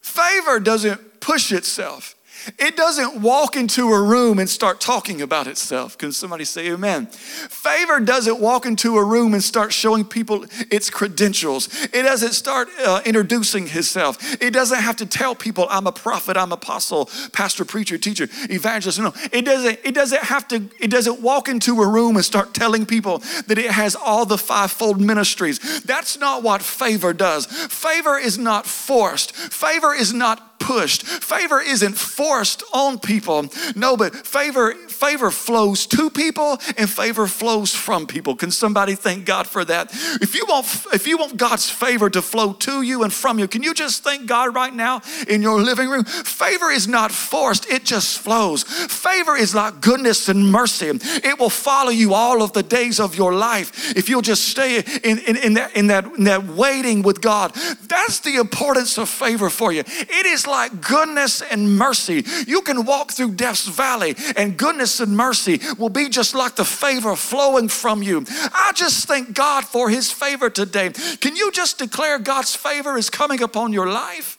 Favor 0.00 0.58
doesn't 0.60 1.20
push 1.20 1.52
itself. 1.52 2.14
It 2.58 2.76
doesn't 2.76 3.20
walk 3.20 3.56
into 3.56 3.92
a 3.92 4.02
room 4.02 4.38
and 4.38 4.48
start 4.48 4.80
talking 4.80 5.22
about 5.22 5.46
itself. 5.46 5.98
Can 5.98 6.12
somebody 6.12 6.44
say 6.44 6.70
amen? 6.70 7.06
Favor 7.06 8.00
doesn't 8.00 8.40
walk 8.40 8.66
into 8.66 8.96
a 8.96 9.04
room 9.04 9.34
and 9.34 9.42
start 9.42 9.72
showing 9.72 10.04
people 10.04 10.44
its 10.70 10.90
credentials. 10.90 11.68
It 11.92 12.02
doesn't 12.02 12.32
start 12.32 12.68
uh, 12.84 13.02
introducing 13.04 13.64
itself. 13.68 14.18
It 14.40 14.52
doesn't 14.52 14.80
have 14.80 14.96
to 14.96 15.06
tell 15.06 15.34
people, 15.34 15.66
I'm 15.70 15.86
a 15.86 15.92
prophet, 15.92 16.36
I'm 16.36 16.52
apostle, 16.52 17.10
pastor, 17.32 17.64
preacher, 17.64 17.98
teacher, 17.98 18.28
evangelist. 18.50 18.98
No, 18.98 19.12
it 19.32 19.44
doesn't, 19.44 19.78
it 19.84 19.94
doesn't 19.94 20.22
have 20.24 20.48
to, 20.48 20.68
it 20.80 20.90
doesn't 20.90 21.20
walk 21.20 21.48
into 21.48 21.80
a 21.82 21.88
room 21.88 22.16
and 22.16 22.24
start 22.24 22.54
telling 22.54 22.86
people 22.86 23.18
that 23.46 23.58
it 23.58 23.70
has 23.70 23.94
all 23.96 24.24
the 24.24 24.38
fivefold 24.38 25.00
ministries. 25.00 25.82
That's 25.82 26.18
not 26.18 26.42
what 26.42 26.62
favor 26.62 27.12
does. 27.12 27.46
Favor 27.46 28.18
is 28.18 28.38
not 28.38 28.66
forced. 28.66 29.34
Favor 29.34 29.94
is 29.94 30.12
not 30.12 30.47
pushed. 30.58 31.06
Favor 31.06 31.60
isn't 31.60 31.96
forced 31.96 32.62
on 32.72 32.98
people. 32.98 33.46
No, 33.74 33.96
but 33.96 34.14
favor 34.14 34.74
favor 34.98 35.30
flows 35.30 35.86
to 35.86 36.10
people 36.10 36.58
and 36.76 36.90
favor 36.90 37.26
flows 37.26 37.74
from 37.74 38.06
people. 38.06 38.34
Can 38.34 38.50
somebody 38.50 38.94
thank 38.94 39.24
God 39.24 39.46
for 39.46 39.64
that? 39.64 39.90
If 40.20 40.34
you 40.34 40.44
want 40.48 40.66
if 40.92 41.06
you 41.06 41.18
want 41.18 41.36
God's 41.36 41.70
favor 41.70 42.10
to 42.10 42.22
flow 42.22 42.52
to 42.52 42.82
you 42.82 43.02
and 43.04 43.12
from 43.12 43.38
you, 43.38 43.48
can 43.48 43.62
you 43.62 43.74
just 43.74 44.02
thank 44.02 44.26
God 44.26 44.54
right 44.54 44.74
now 44.74 45.00
in 45.28 45.42
your 45.42 45.60
living 45.60 45.88
room? 45.88 46.04
Favor 46.04 46.70
is 46.70 46.88
not 46.88 47.12
forced, 47.12 47.70
it 47.70 47.84
just 47.84 48.18
flows. 48.18 48.64
Favor 48.64 49.36
is 49.36 49.54
like 49.54 49.80
goodness 49.80 50.28
and 50.28 50.50
mercy. 50.50 50.88
It 50.88 51.38
will 51.38 51.50
follow 51.50 51.90
you 51.90 52.14
all 52.14 52.42
of 52.42 52.52
the 52.52 52.62
days 52.62 53.00
of 53.00 53.14
your 53.16 53.32
life 53.32 53.96
if 53.96 54.08
you'll 54.08 54.22
just 54.22 54.48
stay 54.48 54.78
in, 55.04 55.18
in, 55.18 55.36
in, 55.36 55.54
that, 55.54 55.76
in, 55.76 55.86
that, 55.88 56.04
in 56.16 56.24
that 56.24 56.44
waiting 56.46 57.02
with 57.02 57.20
God. 57.20 57.54
That's 57.88 58.20
the 58.20 58.36
importance 58.36 58.98
of 58.98 59.08
favor 59.08 59.50
for 59.50 59.72
you. 59.72 59.80
It 59.86 60.26
is 60.26 60.46
like 60.46 60.80
goodness 60.80 61.42
and 61.42 61.76
mercy. 61.76 62.24
You 62.46 62.62
can 62.62 62.84
walk 62.84 63.12
through 63.12 63.32
death's 63.32 63.66
valley, 63.66 64.14
and 64.36 64.56
and 65.00 65.16
mercy 65.16 65.60
will 65.78 65.88
be 65.88 66.08
just 66.08 66.34
like 66.34 66.56
the 66.56 66.64
favor 66.64 67.14
flowing 67.16 67.68
from 67.68 68.02
you. 68.02 68.24
I 68.28 68.72
just 68.74 69.06
thank 69.06 69.34
God 69.34 69.64
for 69.64 69.88
His 69.88 70.10
favor 70.10 70.50
today. 70.50 70.90
Can 71.20 71.36
you 71.36 71.50
just 71.52 71.78
declare 71.78 72.18
God's 72.18 72.54
favor 72.54 72.96
is 72.96 73.10
coming 73.10 73.42
upon 73.42 73.72
your 73.72 73.88
life? 73.88 74.38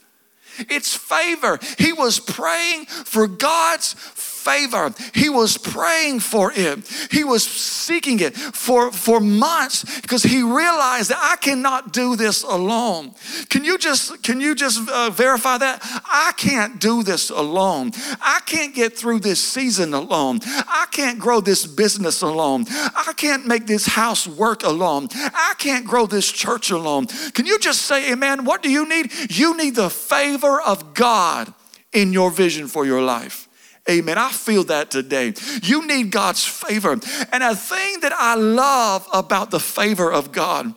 It's 0.70 0.96
favor. 0.96 1.60
He 1.78 1.94
was 1.94 2.20
praying 2.20 2.86
for 2.86 3.28
God's 3.28 3.94
favor. 4.50 4.94
He 5.14 5.30
was 5.30 5.58
praying 5.58 6.22
for 6.22 6.52
it. 6.56 6.88
He 7.12 7.24
was 7.24 7.44
seeking 7.46 8.20
it 8.20 8.36
for, 8.36 8.92
for 8.92 9.20
months 9.20 10.02
because 10.02 10.24
he 10.24 10.42
realized 10.42 11.10
that 11.10 11.20
I 11.22 11.36
cannot 11.38 11.94
do 11.94 12.16
this 12.16 12.44
alone. 12.44 13.14
Can 13.50 13.64
you 13.64 13.78
just 13.78 14.24
can 14.24 14.42
you 14.42 14.56
just 14.56 14.90
uh, 14.90 15.10
verify 15.10 15.58
that? 15.58 15.82
I 16.06 16.34
can't 16.38 16.80
do 16.80 17.04
this 17.04 17.30
alone. 17.30 17.92
I 18.22 18.40
can't 18.46 18.74
get 18.74 18.98
through 18.98 19.20
this 19.20 19.42
season 19.42 19.94
alone. 19.94 20.40
I 20.44 20.88
can't 20.92 21.20
grow 21.20 21.42
this 21.42 21.66
business 21.66 22.22
alone. 22.22 22.66
I 22.70 23.14
can't 23.16 23.46
make 23.46 23.68
this 23.68 23.86
house 23.86 24.28
work 24.28 24.64
alone. 24.64 25.10
I 25.14 25.54
can't 25.58 25.86
grow 25.86 26.06
this 26.06 26.32
church 26.32 26.72
alone. 26.72 27.08
Can 27.34 27.46
you 27.46 27.60
just 27.60 27.84
say 27.84 28.12
amen? 28.12 28.46
What 28.46 28.62
do 28.64 28.72
you 28.72 28.88
need? 28.88 29.12
You 29.30 29.56
need 29.58 29.76
the 29.76 29.90
favor 29.90 30.62
of 30.62 30.94
God 30.94 31.54
in 31.92 32.14
your 32.14 32.32
vision 32.32 32.68
for 32.68 32.86
your 32.86 33.02
life. 33.02 33.49
Amen. 33.89 34.17
I 34.17 34.32
feel 34.32 34.63
that 34.65 34.91
today. 34.91 35.34
You 35.63 35.88
need 35.88 36.12
God's 36.12 36.45
favor. 36.45 36.91
And 37.32 37.43
a 37.43 37.56
thing 37.56 38.02
that 38.02 38.13
I 38.13 38.36
love 38.36 39.08
about 39.12 39.49
the 39.49 39.60
favor 39.60 40.12
of 40.12 40.32
God 40.32 40.75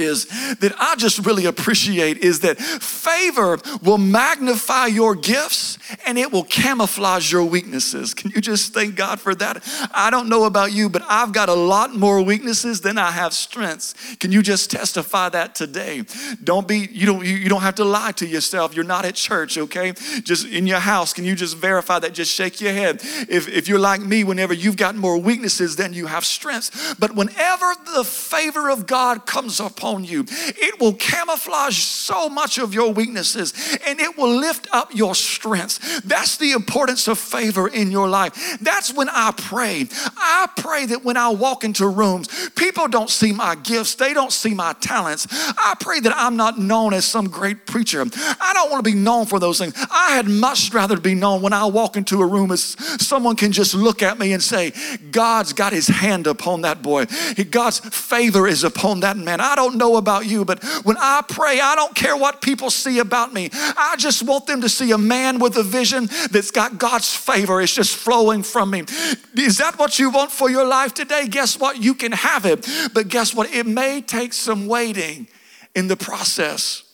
is 0.00 0.26
that 0.56 0.74
I 0.78 0.96
just 0.96 1.24
really 1.24 1.46
appreciate 1.46 2.18
is 2.18 2.40
that 2.40 2.58
favor 2.58 3.58
will 3.82 3.98
magnify 3.98 4.86
your 4.86 5.14
gifts 5.14 5.78
and 6.06 6.18
it 6.18 6.32
will 6.32 6.44
camouflage 6.44 7.30
your 7.30 7.44
weaknesses. 7.44 8.14
Can 8.14 8.30
you 8.30 8.40
just 8.40 8.72
thank 8.72 8.96
God 8.96 9.20
for 9.20 9.34
that? 9.36 9.62
I 9.92 10.10
don't 10.10 10.28
know 10.28 10.44
about 10.44 10.72
you, 10.72 10.88
but 10.88 11.02
I've 11.08 11.32
got 11.32 11.48
a 11.48 11.54
lot 11.54 11.94
more 11.94 12.22
weaknesses 12.22 12.80
than 12.80 12.98
I 12.98 13.10
have 13.10 13.32
strengths. 13.32 13.94
Can 14.16 14.32
you 14.32 14.42
just 14.42 14.70
testify 14.70 15.28
that 15.30 15.54
today? 15.54 16.04
Don't 16.42 16.66
be, 16.66 16.88
you 16.90 17.06
don't, 17.06 17.24
you 17.24 17.48
don't 17.48 17.62
have 17.62 17.76
to 17.76 17.84
lie 17.84 18.12
to 18.12 18.26
yourself. 18.26 18.74
You're 18.74 18.84
not 18.84 19.04
at 19.04 19.14
church, 19.14 19.58
okay? 19.58 19.92
Just 20.22 20.46
in 20.46 20.66
your 20.66 20.80
house, 20.80 21.12
can 21.12 21.24
you 21.24 21.34
just 21.34 21.56
verify 21.56 21.98
that? 21.98 22.14
Just 22.14 22.32
shake 22.32 22.60
your 22.60 22.72
head. 22.72 23.00
If, 23.28 23.48
if 23.48 23.68
you're 23.68 23.78
like 23.78 24.00
me, 24.00 24.24
whenever 24.24 24.54
you've 24.54 24.76
got 24.76 24.96
more 24.96 25.18
weaknesses 25.18 25.76
than 25.76 25.92
you 25.92 26.06
have 26.06 26.24
strengths, 26.24 26.94
but 26.94 27.14
whenever 27.14 27.74
the 27.94 28.04
favor 28.04 28.70
of 28.70 28.86
God 28.86 29.26
comes 29.26 29.60
upon 29.60 29.89
you. 29.98 30.24
It 30.28 30.80
will 30.80 30.94
camouflage 30.94 31.78
so 31.78 32.28
much 32.28 32.58
of 32.58 32.72
your 32.74 32.92
weaknesses 32.92 33.52
and 33.86 34.00
it 34.00 34.16
will 34.16 34.34
lift 34.34 34.68
up 34.72 34.94
your 34.94 35.14
strengths. 35.14 36.00
That's 36.02 36.36
the 36.36 36.52
importance 36.52 37.08
of 37.08 37.18
favor 37.18 37.68
in 37.68 37.90
your 37.90 38.08
life. 38.08 38.58
That's 38.60 38.92
when 38.94 39.08
I 39.08 39.32
pray. 39.36 39.88
I 40.16 40.48
pray 40.56 40.86
that 40.86 41.04
when 41.04 41.16
I 41.16 41.30
walk 41.30 41.64
into 41.64 41.86
rooms, 41.88 42.50
people 42.50 42.88
don't 42.88 43.10
see 43.10 43.32
my 43.32 43.54
gifts, 43.54 43.94
they 43.94 44.14
don't 44.14 44.32
see 44.32 44.54
my 44.54 44.74
talents. 44.74 45.26
I 45.30 45.74
pray 45.80 46.00
that 46.00 46.16
I'm 46.16 46.36
not 46.36 46.58
known 46.58 46.94
as 46.94 47.04
some 47.04 47.28
great 47.28 47.66
preacher. 47.66 48.02
I 48.02 48.52
don't 48.54 48.70
want 48.70 48.84
to 48.84 48.90
be 48.90 48.96
known 48.96 49.26
for 49.26 49.38
those 49.38 49.58
things. 49.58 49.74
I 49.90 50.12
had 50.12 50.28
much 50.28 50.72
rather 50.72 50.98
be 50.98 51.14
known 51.14 51.42
when 51.42 51.52
I 51.52 51.66
walk 51.66 51.96
into 51.96 52.22
a 52.22 52.26
room 52.26 52.52
as 52.52 52.76
someone 53.04 53.36
can 53.36 53.52
just 53.52 53.74
look 53.74 54.02
at 54.02 54.18
me 54.18 54.32
and 54.32 54.42
say, 54.42 54.72
God's 55.10 55.52
got 55.52 55.72
his 55.72 55.88
hand 55.88 56.26
upon 56.26 56.62
that 56.62 56.82
boy. 56.82 57.06
God's 57.50 57.80
favor 57.80 58.46
is 58.46 58.64
upon 58.64 59.00
that 59.00 59.16
man. 59.16 59.40
I 59.40 59.54
don't 59.54 59.76
know 59.80 59.96
about 59.96 60.26
you, 60.26 60.44
but 60.44 60.62
when 60.84 60.96
I 60.98 61.22
pray, 61.28 61.58
I 61.60 61.74
don't 61.74 61.96
care 61.96 62.16
what 62.16 62.40
people 62.40 62.70
see 62.70 63.00
about 63.00 63.32
me. 63.32 63.50
I 63.52 63.96
just 63.98 64.22
want 64.22 64.46
them 64.46 64.60
to 64.60 64.68
see 64.68 64.92
a 64.92 64.98
man 64.98 65.40
with 65.40 65.56
a 65.56 65.64
vision 65.64 66.08
that's 66.30 66.52
got 66.52 66.78
God's 66.78 67.12
favor. 67.12 67.60
It's 67.60 67.74
just 67.74 67.96
flowing 67.96 68.44
from 68.44 68.70
me. 68.70 68.84
Is 69.36 69.58
that 69.58 69.78
what 69.78 69.98
you 69.98 70.10
want 70.10 70.30
for 70.30 70.48
your 70.48 70.64
life 70.64 70.94
today? 70.94 71.26
Guess 71.26 71.58
what? 71.58 71.82
You 71.82 71.94
can 71.94 72.12
have 72.12 72.46
it. 72.46 72.68
But 72.94 73.08
guess 73.08 73.34
what? 73.34 73.52
It 73.52 73.66
may 73.66 74.00
take 74.00 74.32
some 74.32 74.68
waiting 74.68 75.26
in 75.74 75.88
the 75.88 75.96
process. 75.96 76.84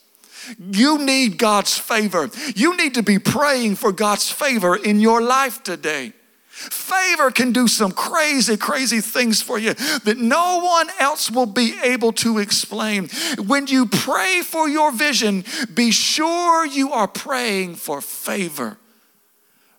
You 0.58 0.98
need 0.98 1.38
God's 1.38 1.76
favor. 1.76 2.30
You 2.54 2.76
need 2.76 2.94
to 2.94 3.02
be 3.02 3.18
praying 3.18 3.76
for 3.76 3.92
God's 3.92 4.30
favor 4.30 4.76
in 4.76 5.00
your 5.00 5.20
life 5.20 5.62
today. 5.62 6.12
Favor 6.56 7.30
can 7.30 7.52
do 7.52 7.68
some 7.68 7.92
crazy, 7.92 8.56
crazy 8.56 9.02
things 9.02 9.42
for 9.42 9.58
you 9.58 9.74
that 9.74 10.16
no 10.16 10.60
one 10.60 10.88
else 10.98 11.30
will 11.30 11.44
be 11.44 11.78
able 11.82 12.12
to 12.14 12.38
explain. 12.38 13.08
When 13.46 13.66
you 13.66 13.84
pray 13.84 14.40
for 14.40 14.66
your 14.66 14.90
vision, 14.90 15.44
be 15.74 15.90
sure 15.90 16.64
you 16.64 16.92
are 16.92 17.08
praying 17.08 17.74
for 17.74 18.00
favor. 18.00 18.78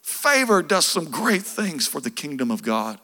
Favor 0.04 0.62
does 0.62 0.86
some 0.86 1.06
great 1.06 1.42
things 1.42 1.88
for 1.88 2.00
the 2.00 2.12
kingdom 2.12 2.52
of 2.52 2.62
God. 2.62 3.00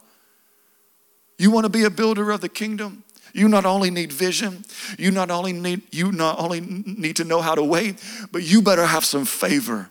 You 1.39 1.49
want 1.49 1.65
to 1.65 1.69
be 1.69 1.83
a 1.83 1.89
builder 1.89 2.29
of 2.29 2.41
the 2.41 2.49
kingdom? 2.49 3.03
You 3.33 3.49
not 3.49 3.65
only 3.65 3.89
need 3.89 4.13
vision, 4.13 4.65
you 4.99 5.09
not 5.09 5.31
only 5.31 5.51
need 5.51 5.81
you 5.91 6.12
not 6.12 6.38
only 6.38 6.62
need 6.62 7.15
to 7.15 7.23
know 7.23 7.41
how 7.41 7.55
to 7.55 7.63
wait, 7.63 7.95
but 8.31 8.43
you 8.43 8.62
better 8.62 8.86
have 8.86 9.03
some 9.03 9.25
favor 9.25 9.89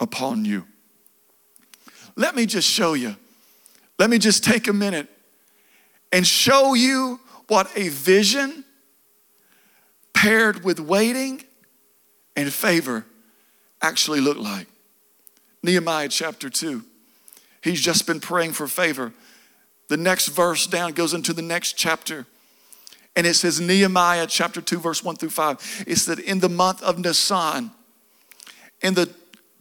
upon 0.00 0.44
you. 0.44 0.64
Let 2.18 2.34
me 2.34 2.46
just 2.46 2.68
show 2.68 2.94
you. 2.94 3.14
Let 3.96 4.10
me 4.10 4.18
just 4.18 4.42
take 4.42 4.66
a 4.66 4.72
minute 4.72 5.08
and 6.12 6.26
show 6.26 6.74
you 6.74 7.20
what 7.46 7.70
a 7.76 7.88
vision 7.90 8.64
paired 10.12 10.64
with 10.64 10.80
waiting 10.80 11.44
and 12.34 12.52
favor 12.52 13.06
actually 13.80 14.20
look 14.20 14.36
like. 14.36 14.66
Nehemiah 15.62 16.08
chapter 16.08 16.50
2. 16.50 16.82
He's 17.62 17.80
just 17.80 18.04
been 18.04 18.18
praying 18.18 18.52
for 18.52 18.66
favor. 18.66 19.12
The 19.88 19.96
next 19.96 20.28
verse 20.28 20.66
down 20.66 20.92
goes 20.92 21.14
into 21.14 21.32
the 21.32 21.42
next 21.42 21.74
chapter. 21.74 22.26
And 23.14 23.28
it 23.28 23.34
says, 23.34 23.60
Nehemiah 23.60 24.26
chapter 24.26 24.60
2, 24.60 24.80
verse 24.80 25.04
1 25.04 25.16
through 25.16 25.30
5. 25.30 25.84
It 25.86 25.96
said, 25.96 26.18
In 26.18 26.40
the 26.40 26.48
month 26.48 26.82
of 26.82 26.98
Nisan, 26.98 27.70
in 28.82 28.94
the 28.94 29.08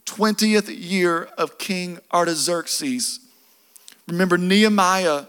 20th 0.08 0.74
year 0.76 1.26
of 1.38 1.58
King 1.58 2.00
Artaxerxes. 2.12 3.20
Remember, 4.08 4.38
Nehemiah, 4.38 5.26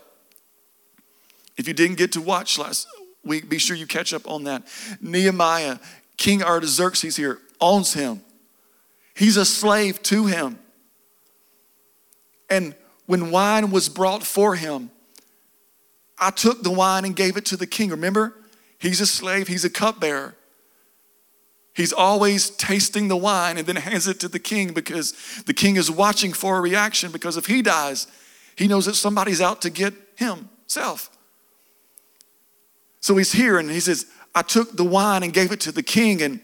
if 1.56 1.66
you 1.68 1.74
didn't 1.74 1.98
get 1.98 2.12
to 2.12 2.20
watch 2.20 2.58
last 2.58 2.86
week, 3.24 3.48
be 3.48 3.58
sure 3.58 3.76
you 3.76 3.86
catch 3.86 4.14
up 4.14 4.26
on 4.26 4.44
that. 4.44 4.62
Nehemiah, 5.00 5.78
King 6.16 6.42
Artaxerxes 6.42 7.16
here, 7.16 7.38
owns 7.60 7.92
him. 7.92 8.22
He's 9.14 9.36
a 9.36 9.44
slave 9.44 10.00
to 10.04 10.26
him. 10.26 10.58
And 12.48 12.74
when 13.06 13.30
wine 13.30 13.70
was 13.70 13.88
brought 13.88 14.22
for 14.22 14.54
him, 14.54 14.90
I 16.18 16.30
took 16.30 16.62
the 16.62 16.70
wine 16.70 17.04
and 17.04 17.14
gave 17.14 17.36
it 17.36 17.44
to 17.46 17.56
the 17.56 17.66
king. 17.66 17.90
Remember, 17.90 18.34
he's 18.78 19.00
a 19.00 19.06
slave, 19.06 19.48
he's 19.48 19.64
a 19.64 19.70
cupbearer. 19.70 20.36
He's 21.78 21.92
always 21.92 22.50
tasting 22.50 23.06
the 23.06 23.16
wine 23.16 23.56
and 23.56 23.64
then 23.64 23.76
hands 23.76 24.08
it 24.08 24.18
to 24.18 24.28
the 24.28 24.40
king 24.40 24.72
because 24.72 25.12
the 25.46 25.54
king 25.54 25.76
is 25.76 25.88
watching 25.88 26.32
for 26.32 26.58
a 26.58 26.60
reaction 26.60 27.12
because 27.12 27.36
if 27.36 27.46
he 27.46 27.62
dies, 27.62 28.08
he 28.56 28.66
knows 28.66 28.86
that 28.86 28.96
somebody's 28.96 29.40
out 29.40 29.62
to 29.62 29.70
get 29.70 29.94
himself. 30.16 31.08
So 32.98 33.16
he's 33.16 33.30
here 33.30 33.58
and 33.58 33.70
he 33.70 33.78
says, 33.78 34.06
I 34.34 34.42
took 34.42 34.76
the 34.76 34.82
wine 34.82 35.22
and 35.22 35.32
gave 35.32 35.52
it 35.52 35.60
to 35.60 35.70
the 35.70 35.84
king, 35.84 36.20
and 36.20 36.40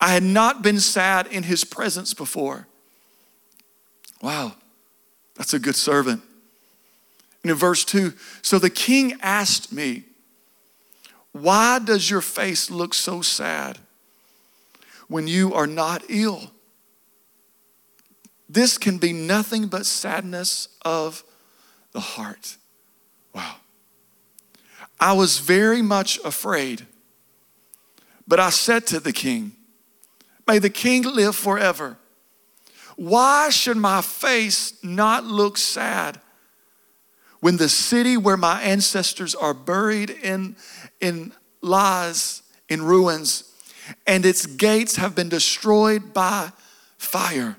I 0.00 0.12
had 0.12 0.22
not 0.22 0.62
been 0.62 0.78
sad 0.78 1.26
in 1.26 1.42
his 1.42 1.64
presence 1.64 2.14
before. 2.14 2.68
Wow, 4.22 4.52
that's 5.34 5.54
a 5.54 5.58
good 5.58 5.74
servant. 5.74 6.22
And 7.42 7.50
in 7.50 7.56
verse 7.56 7.84
2, 7.84 8.12
so 8.42 8.60
the 8.60 8.70
king 8.70 9.18
asked 9.22 9.72
me, 9.72 10.04
Why 11.32 11.80
does 11.80 12.08
your 12.08 12.20
face 12.20 12.70
look 12.70 12.94
so 12.94 13.22
sad? 13.22 13.80
When 15.10 15.26
you 15.26 15.52
are 15.52 15.66
not 15.66 16.04
ill. 16.08 16.52
This 18.48 18.78
can 18.78 18.98
be 18.98 19.12
nothing 19.12 19.66
but 19.66 19.84
sadness 19.84 20.68
of 20.84 21.24
the 21.90 21.98
heart. 21.98 22.56
Wow. 23.34 23.56
I 25.00 25.12
was 25.12 25.38
very 25.38 25.82
much 25.82 26.20
afraid, 26.24 26.86
but 28.28 28.38
I 28.38 28.50
said 28.50 28.86
to 28.88 29.00
the 29.00 29.12
king, 29.12 29.52
May 30.46 30.60
the 30.60 30.70
king 30.70 31.02
live 31.02 31.34
forever. 31.34 31.96
Why 32.94 33.50
should 33.50 33.78
my 33.78 34.02
face 34.02 34.74
not 34.84 35.24
look 35.24 35.58
sad 35.58 36.20
when 37.40 37.56
the 37.56 37.68
city 37.68 38.16
where 38.16 38.36
my 38.36 38.62
ancestors 38.62 39.34
are 39.34 39.54
buried 39.54 40.10
in, 40.10 40.54
in 41.00 41.32
lies, 41.62 42.42
in 42.68 42.82
ruins, 42.82 43.49
and 44.06 44.24
its 44.24 44.46
gates 44.46 44.96
have 44.96 45.14
been 45.14 45.28
destroyed 45.28 46.12
by 46.12 46.52
fire? 46.98 47.56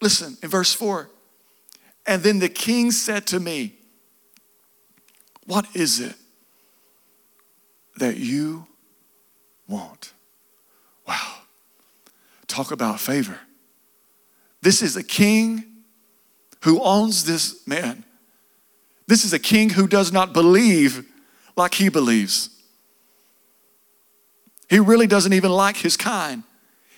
Listen, 0.00 0.36
in 0.42 0.48
verse 0.48 0.74
4 0.74 1.08
and 2.06 2.22
then 2.22 2.38
the 2.38 2.48
king 2.48 2.90
said 2.90 3.26
to 3.28 3.40
me, 3.40 3.74
What 5.46 5.66
is 5.74 6.00
it 6.00 6.16
that 7.96 8.16
you 8.16 8.66
want? 9.66 10.12
Wow. 11.06 11.36
Talk 12.46 12.70
about 12.70 13.00
favor. 13.00 13.38
This 14.60 14.82
is 14.82 14.96
a 14.96 15.02
king 15.02 15.64
who 16.62 16.80
owns 16.82 17.24
this 17.24 17.66
man. 17.66 18.04
This 19.06 19.24
is 19.24 19.32
a 19.32 19.38
king 19.38 19.70
who 19.70 19.86
does 19.86 20.12
not 20.12 20.32
believe 20.32 21.06
like 21.56 21.74
he 21.74 21.88
believes. 21.88 22.53
He 24.68 24.78
really 24.78 25.06
doesn't 25.06 25.32
even 25.32 25.50
like 25.50 25.76
his 25.76 25.96
kind. 25.96 26.42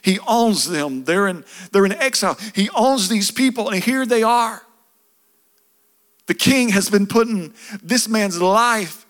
He 0.03 0.19
owns 0.27 0.69
them. 0.69 1.05
They're 1.05 1.27
in, 1.27 1.45
they're 1.73 1.85
in 1.85 1.93
exile. 1.93 2.39
He 2.55 2.71
owns 2.71 3.09
these 3.09 3.31
people, 3.31 3.71
and 3.71 3.83
here 3.83 4.07
they 4.07 4.23
are. 4.23 4.63
The 6.27 6.35
king 6.35 6.71
has 6.71 6.91
been 6.91 7.07
putting 7.07 7.55
this 7.83 8.09
man's 8.09 8.41
life 8.41 9.07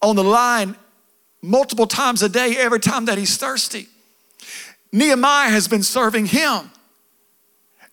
on 0.00 0.16
the 0.16 0.24
line 0.24 0.76
multiple 1.42 1.86
times 1.86 2.22
a 2.22 2.28
day, 2.28 2.56
every 2.58 2.80
time 2.80 3.06
that 3.06 3.18
he's 3.18 3.36
thirsty. 3.36 3.88
Nehemiah 4.92 5.50
has 5.50 5.66
been 5.66 5.82
serving 5.82 6.26
him. 6.26 6.70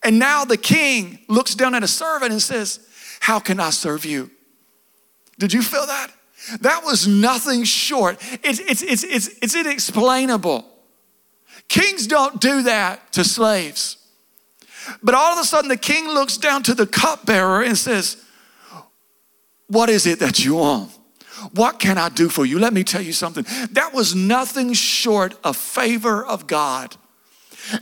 And 0.04 0.20
now 0.20 0.46
the 0.46 0.58
king 0.58 1.20
looks 1.28 1.56
down 1.56 1.76
at 1.76 1.84
a 1.84 1.88
servant 1.88 2.32
and 2.32 2.42
says, 2.42 2.80
How 3.20 3.39
can 3.39 3.60
I 3.60 3.70
serve 3.72 4.06
you? 4.06 4.30
Did 5.38 5.54
you 5.54 5.62
feel 5.62 5.86
that? 5.88 6.12
That 6.62 6.83
was 6.83 7.07
nothing 7.07 7.63
short. 7.63 8.17
It's, 8.43 8.59
it's, 8.59 8.81
it's, 8.81 9.03
it's, 9.03 9.27
it's 9.41 9.55
inexplainable. 9.55 10.65
Kings 11.67 12.07
don't 12.07 12.41
do 12.41 12.63
that 12.63 13.12
to 13.13 13.23
slaves. 13.23 13.97
But 15.03 15.15
all 15.15 15.33
of 15.33 15.39
a 15.39 15.43
sudden, 15.43 15.69
the 15.69 15.77
king 15.77 16.07
looks 16.07 16.38
down 16.38 16.63
to 16.63 16.73
the 16.73 16.88
cupbearer 16.88 17.62
and 17.62 17.77
says, 17.77 18.23
what 19.67 19.89
is 19.89 20.07
it 20.07 20.19
that 20.19 20.43
you 20.43 20.55
want? 20.55 20.91
What 21.53 21.79
can 21.79 21.97
I 21.97 22.09
do 22.09 22.27
for 22.27 22.45
you? 22.45 22.59
Let 22.59 22.73
me 22.73 22.83
tell 22.83 23.01
you 23.01 23.13
something. 23.13 23.45
That 23.71 23.93
was 23.93 24.15
nothing 24.15 24.73
short 24.73 25.35
of 25.43 25.55
favor 25.55 26.25
of 26.25 26.47
God. 26.47 26.95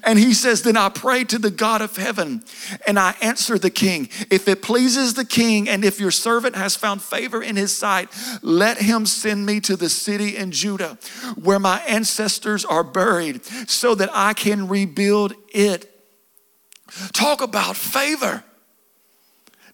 And 0.03 0.17
he 0.19 0.33
says, 0.33 0.61
Then 0.61 0.77
I 0.77 0.89
pray 0.89 1.23
to 1.25 1.39
the 1.39 1.51
God 1.51 1.81
of 1.81 1.95
heaven 1.95 2.43
and 2.85 2.97
I 2.99 3.15
answer 3.21 3.57
the 3.57 3.69
king. 3.69 4.09
If 4.29 4.47
it 4.47 4.61
pleases 4.61 5.13
the 5.13 5.25
king 5.25 5.69
and 5.69 5.83
if 5.85 5.99
your 5.99 6.11
servant 6.11 6.55
has 6.55 6.75
found 6.75 7.01
favor 7.01 7.41
in 7.41 7.55
his 7.55 7.75
sight, 7.75 8.09
let 8.41 8.77
him 8.77 9.05
send 9.05 9.45
me 9.45 9.59
to 9.61 9.75
the 9.75 9.89
city 9.89 10.35
in 10.35 10.51
Judah 10.51 10.97
where 11.35 11.59
my 11.59 11.79
ancestors 11.81 12.65
are 12.65 12.83
buried 12.83 13.45
so 13.69 13.95
that 13.95 14.09
I 14.13 14.33
can 14.33 14.67
rebuild 14.67 15.33
it. 15.49 15.91
Talk 17.13 17.41
about 17.41 17.75
favor. 17.75 18.43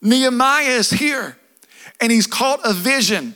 Nehemiah 0.02 0.66
is 0.66 0.90
here 0.90 1.38
and 2.02 2.12
he's 2.12 2.28
caught 2.28 2.60
a 2.64 2.74
vision. 2.74 3.36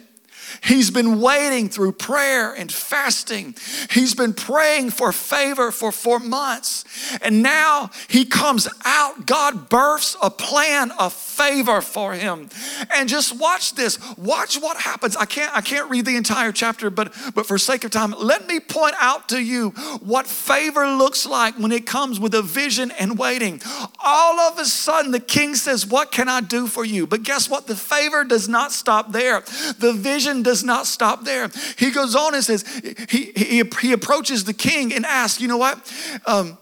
He's 0.68 0.92
been 0.92 1.22
waiting 1.22 1.70
through 1.70 1.94
prayer 1.94 2.54
and 2.54 2.70
fasting. 2.70 3.56
He's 3.90 4.14
been 4.14 4.34
praying 4.34 4.92
for 4.92 5.14
favor 5.14 5.72
for 5.72 5.94
four 5.94 6.20
months. 6.20 6.84
And 7.22 7.42
now 7.42 7.90
he 8.10 8.26
comes 8.26 8.68
out. 8.84 9.26
God 9.26 9.70
births 9.70 10.18
a 10.22 10.30
plan 10.30 10.92
of 10.92 11.14
favor 11.14 11.80
for 11.80 12.14
him. 12.14 12.50
And 12.94 13.08
just 13.08 13.40
watch 13.40 13.76
this. 13.76 13.98
Watch 14.18 14.60
what 14.60 14.76
happens. 14.76 15.16
I 15.16 15.26
can't, 15.26 15.56
I 15.56 15.62
can't 15.62 15.90
read 15.90 16.06
the 16.06 16.18
entire 16.18 16.52
chapter, 16.52 16.90
but, 16.90 17.14
but 17.34 17.46
for 17.46 17.58
sake 17.58 17.86
of 17.86 17.92
time, 17.92 18.12
let 18.12 18.46
me 18.48 18.60
point 18.60 18.96
out 19.00 19.30
to 19.30 19.42
you 19.42 19.70
what 20.02 20.28
favor 20.28 20.86
looks 20.88 21.26
like 21.26 21.56
when 21.58 21.72
it 21.72 21.86
comes 21.86 22.20
with 22.20 22.34
a 22.34 22.42
vision 22.42 22.92
and 22.92 23.18
waiting. 23.18 23.62
All 24.04 24.40
of 24.42 24.60
a 24.60 24.66
sudden, 24.66 25.12
the 25.12 25.20
king 25.22 25.56
says, 25.56 25.86
What 25.86 26.12
can 26.12 26.28
I 26.28 26.42
do 26.42 26.68
for 26.68 26.84
you? 26.84 27.08
But 27.08 27.24
guess 27.24 27.50
what? 27.50 27.68
The 27.68 27.76
favor 27.76 28.26
does 28.26 28.50
not 28.50 28.74
stop 28.74 29.14
there. 29.14 29.42
The 29.78 29.94
vision 29.94 30.44
does 30.44 30.57
not 30.64 30.88
stop 30.88 31.24
there. 31.24 31.50
He 31.78 31.92
goes 31.92 32.16
on 32.16 32.36
and 32.36 32.44
says, 32.44 32.66
He, 33.10 33.32
he, 33.36 33.64
he 33.82 33.92
approaches 33.92 34.44
the 34.44 34.54
king 34.54 34.94
and 34.94 35.06
asks, 35.06 35.42
You 35.42 35.48
know 35.48 35.58
what? 35.58 35.92
Um, 36.26 36.58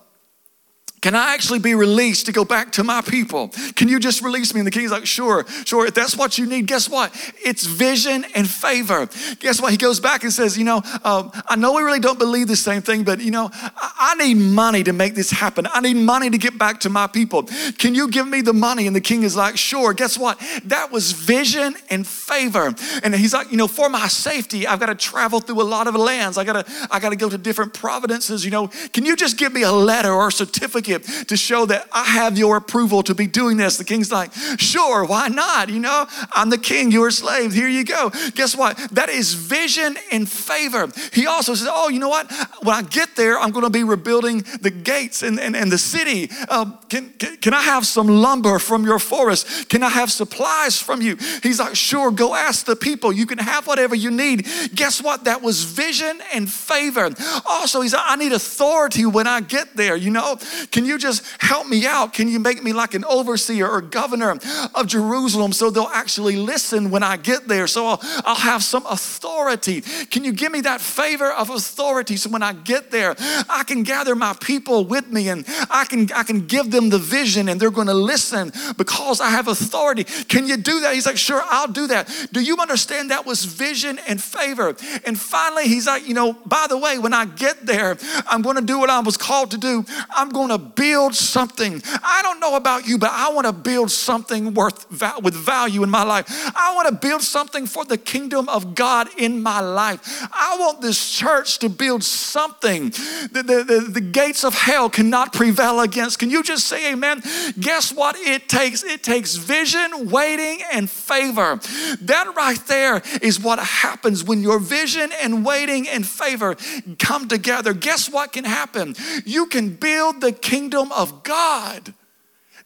can 1.05 1.13
I 1.13 1.35
actually 1.35 1.59
be 1.59 1.75
released 1.75 2.25
to 2.25 2.31
go 2.31 2.43
back 2.43 2.71
to 2.71 2.83
my 2.83 2.99
people? 3.01 3.49
Can 3.75 3.89
you 3.89 3.99
just 3.99 4.23
release 4.23 4.55
me? 4.55 4.61
And 4.61 4.65
the 4.65 4.71
king's 4.71 4.89
like, 4.89 5.05
Sure, 5.05 5.45
sure. 5.63 5.85
If 5.85 5.93
that's 5.93 6.17
what 6.17 6.39
you 6.39 6.47
need, 6.47 6.65
guess 6.65 6.89
what? 6.89 7.13
It's 7.45 7.63
vision 7.63 8.25
and 8.33 8.49
favor. 8.49 9.07
Guess 9.39 9.61
what? 9.61 9.69
He 9.69 9.77
goes 9.77 9.99
back 9.99 10.23
and 10.23 10.33
says, 10.33 10.57
You 10.57 10.63
know, 10.63 10.81
um, 11.03 11.31
I 11.47 11.57
know 11.57 11.73
we 11.73 11.83
really 11.83 11.99
don't 11.99 12.17
believe 12.17 12.47
the 12.47 12.55
same 12.55 12.81
thing, 12.81 13.03
but 13.03 13.21
you 13.21 13.29
know, 13.29 13.51
I, 13.53 13.91
I 14.05 14.15
need 14.15 14.35
money 14.35 14.83
to 14.83 14.93
make 14.93 15.15
this 15.15 15.31
happen. 15.31 15.67
I 15.71 15.79
need 15.81 15.97
money 15.97 16.29
to 16.29 16.37
get 16.37 16.57
back 16.57 16.79
to 16.81 16.89
my 16.89 17.07
people. 17.07 17.43
Can 17.77 17.95
you 17.95 18.09
give 18.09 18.27
me 18.27 18.41
the 18.41 18.53
money? 18.53 18.87
And 18.87 18.95
the 18.95 19.01
king 19.01 19.23
is 19.23 19.35
like, 19.35 19.57
Sure. 19.57 19.93
Guess 19.93 20.17
what? 20.17 20.39
That 20.65 20.91
was 20.91 21.11
vision 21.11 21.75
and 21.89 22.05
favor. 22.05 22.73
And 23.03 23.15
he's 23.15 23.33
like, 23.33 23.51
You 23.51 23.57
know, 23.57 23.67
for 23.67 23.89
my 23.89 24.07
safety, 24.07 24.67
I've 24.67 24.79
got 24.79 24.87
to 24.87 24.95
travel 24.95 25.39
through 25.39 25.61
a 25.61 25.63
lot 25.63 25.87
of 25.87 25.95
lands. 25.95 26.37
I 26.37 26.43
gotta, 26.43 26.65
I 26.91 26.99
gotta 26.99 27.15
go 27.15 27.29
to 27.29 27.37
different 27.37 27.73
providences. 27.73 28.45
You 28.45 28.51
know, 28.51 28.67
can 28.93 29.05
you 29.05 29.15
just 29.15 29.37
give 29.37 29.51
me 29.51 29.63
a 29.63 29.71
letter 29.71 30.11
or 30.11 30.27
a 30.27 30.31
certificate? 30.31 31.05
to 31.27 31.37
show 31.37 31.65
that 31.65 31.87
I 31.91 32.03
have 32.03 32.37
your 32.37 32.57
approval 32.57 33.03
to 33.03 33.15
be 33.15 33.27
doing 33.27 33.57
this. 33.57 33.77
The 33.77 33.83
king's 33.83 34.11
like, 34.11 34.33
sure, 34.57 35.05
why 35.05 35.27
not? 35.27 35.69
You 35.69 35.79
know, 35.79 36.07
I'm 36.31 36.49
the 36.49 36.57
king, 36.57 36.91
you're 36.91 37.07
a 37.07 37.11
slave. 37.11 37.53
Here 37.53 37.67
you 37.67 37.83
go. 37.83 38.11
Guess 38.33 38.55
what? 38.55 38.77
That 38.91 39.09
is 39.09 39.33
vision 39.33 39.97
and 40.11 40.29
favor. 40.29 40.87
He 41.13 41.27
also 41.27 41.55
says, 41.55 41.67
oh, 41.69 41.89
you 41.89 41.99
know 41.99 42.09
what? 42.09 42.31
When 42.61 42.75
I 42.75 42.81
get 42.81 43.15
there, 43.15 43.39
I'm 43.39 43.51
going 43.51 43.63
to 43.63 43.69
be 43.69 43.83
rebuilding 43.95 44.43
the 44.61 44.71
gates 44.71 45.23
and, 45.23 45.39
and, 45.39 45.55
and 45.55 45.71
the 45.71 45.77
city. 45.77 46.29
Uh, 46.49 46.71
can, 46.89 47.09
can, 47.17 47.37
can 47.37 47.53
I 47.53 47.61
have 47.61 47.85
some 47.85 48.07
lumber 48.07 48.59
from 48.59 48.83
your 48.83 48.99
forest? 48.99 49.69
Can 49.69 49.83
I 49.83 49.89
have 49.89 50.11
supplies 50.11 50.81
from 50.81 51.01
you? 51.01 51.17
He's 51.41 51.59
like, 51.59 51.75
sure, 51.75 52.11
go 52.11 52.35
ask 52.35 52.65
the 52.65 52.75
people. 52.75 53.11
You 53.11 53.25
can 53.25 53.37
have 53.37 53.67
whatever 53.67 53.95
you 53.95 54.11
need. 54.11 54.47
Guess 54.73 55.01
what? 55.01 55.23
That 55.23 55.41
was 55.41 55.63
vision 55.63 56.19
and 56.33 56.51
favor. 56.51 57.09
Also, 57.45 57.81
he's 57.81 57.93
like, 57.93 58.03
I 58.05 58.15
need 58.15 58.33
authority 58.33 59.05
when 59.05 59.27
I 59.27 59.41
get 59.41 59.75
there. 59.75 59.95
You 59.95 60.11
know, 60.11 60.37
can 60.71 60.85
you 60.85 60.97
just 60.97 61.23
help 61.39 61.67
me 61.67 61.85
out? 61.85 62.13
Can 62.13 62.27
you 62.27 62.39
make 62.39 62.61
me 62.61 62.73
like 62.73 62.93
an 62.93 63.05
overseer 63.05 63.67
or 63.67 63.81
governor 63.81 64.37
of 64.75 64.87
Jerusalem 64.87 65.53
so 65.53 65.69
they'll 65.69 65.85
actually 65.93 66.35
listen 66.35 66.91
when 66.91 67.03
I 67.03 67.17
get 67.17 67.47
there? 67.47 67.67
So 67.67 67.85
I'll, 67.87 67.99
I'll 68.25 68.35
have 68.35 68.63
some 68.63 68.85
authority. 68.85 69.81
Can 70.11 70.23
you 70.23 70.33
give 70.33 70.51
me 70.51 70.61
that 70.61 70.81
favor 70.81 71.31
of 71.31 71.49
authority 71.49 72.17
so 72.17 72.29
when 72.29 72.43
I 72.43 72.53
get 72.53 72.91
there, 72.91 73.15
I 73.49 73.63
can 73.65 73.83
gather 73.85 74.15
my 74.15 74.33
people 74.41 74.83
with 74.85 75.11
me 75.11 75.29
and 75.29 75.45
I 75.69 75.85
can, 75.85 76.11
I 76.13 76.23
can 76.23 76.45
give 76.47 76.71
them 76.71 76.89
the 76.89 76.97
vision 76.97 77.49
and 77.49 77.59
they're 77.59 77.71
going 77.71 77.87
to 77.87 77.93
listen 77.93 78.51
because 78.77 79.21
I 79.21 79.29
have 79.29 79.47
authority. 79.47 80.03
Can 80.03 80.47
you 80.47 80.57
do 80.57 80.81
that? 80.81 80.93
He's 80.93 81.05
like, 81.05 81.17
Sure, 81.17 81.41
I'll 81.45 81.67
do 81.67 81.87
that. 81.87 82.09
Do 82.31 82.41
you 82.41 82.57
understand 82.57 83.11
that 83.11 83.25
was 83.25 83.45
vision 83.45 83.99
and 84.07 84.21
favor? 84.21 84.75
And 85.05 85.19
finally, 85.19 85.67
he's 85.67 85.87
like, 85.87 86.07
You 86.07 86.13
know, 86.13 86.33
by 86.33 86.65
the 86.67 86.77
way, 86.77 86.97
when 86.97 87.13
I 87.13 87.25
get 87.25 87.65
there, 87.65 87.97
I'm 88.27 88.41
going 88.41 88.55
to 88.55 88.61
do 88.61 88.79
what 88.79 88.89
I 88.89 88.99
was 88.99 89.17
called 89.17 89.51
to 89.51 89.57
do. 89.57 89.85
I'm 90.09 90.29
going 90.29 90.49
to 90.49 90.57
build 90.57 91.15
something. 91.15 91.81
I 92.03 92.21
don't 92.21 92.39
know 92.39 92.55
about 92.55 92.87
you, 92.87 92.97
but 92.97 93.11
I 93.11 93.31
want 93.31 93.47
to 93.47 93.53
build 93.53 93.91
something 93.91 94.53
worth 94.53 94.89
with 95.21 95.33
value 95.33 95.83
in 95.83 95.89
my 95.89 96.03
life. 96.03 96.25
I 96.55 96.73
want 96.75 96.87
to 96.89 96.95
build 96.95 97.21
something 97.21 97.65
for 97.65 97.85
the 97.85 97.97
kingdom 97.97 98.49
of 98.49 98.75
God 98.75 99.09
in 99.17 99.41
my 99.41 99.59
life. 99.59 99.99
I 100.33 100.57
want 100.59 100.81
this 100.81 101.11
church 101.11 101.59
to 101.59 101.69
build 101.69 102.03
something 102.03 102.89
that 103.31 103.45
the, 103.47 103.63
the, 103.67 103.79
the 103.81 104.01
gates 104.01 104.43
of 104.43 104.53
hell 104.53 104.89
cannot 104.89 105.33
prevail 105.33 105.79
against. 105.79 106.19
Can 106.19 106.29
you 106.29 106.43
just 106.43 106.67
say 106.67 106.91
amen? 106.91 107.21
Guess 107.59 107.93
what 107.93 108.15
it 108.17 108.47
takes? 108.47 108.83
It 108.83 109.03
takes 109.03 109.35
vision, 109.35 110.09
waiting, 110.09 110.61
and 110.71 110.89
favor. 110.89 111.59
That 112.01 112.33
right 112.35 112.59
there 112.67 113.01
is 113.21 113.39
what 113.39 113.59
happens 113.59 114.23
when 114.23 114.41
your 114.41 114.59
vision 114.59 115.11
and 115.21 115.45
waiting 115.45 115.87
and 115.87 116.05
favor 116.05 116.55
come 116.99 117.27
together. 117.27 117.73
Guess 117.73 118.09
what 118.09 118.33
can 118.33 118.45
happen? 118.45 118.95
You 119.25 119.47
can 119.47 119.75
build 119.75 120.21
the 120.21 120.31
kingdom 120.31 120.91
of 120.91 121.23
God. 121.23 121.93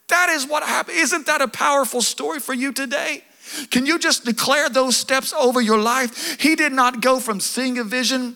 That 0.09 0.29
is 0.29 0.47
what 0.47 0.63
happened. 0.63 0.97
Isn't 0.97 1.25
that 1.27 1.41
a 1.41 1.47
powerful 1.47 2.01
story 2.01 2.39
for 2.39 2.53
you 2.53 2.71
today? 2.71 3.23
Can 3.71 3.85
you 3.85 3.97
just 3.97 4.25
declare 4.25 4.69
those 4.69 4.95
steps 4.97 5.33
over 5.33 5.61
your 5.61 5.79
life? 5.79 6.39
He 6.39 6.55
did 6.55 6.71
not 6.71 7.01
go 7.01 7.19
from 7.19 7.39
seeing 7.39 7.77
a 7.77 7.83
vision 7.83 8.35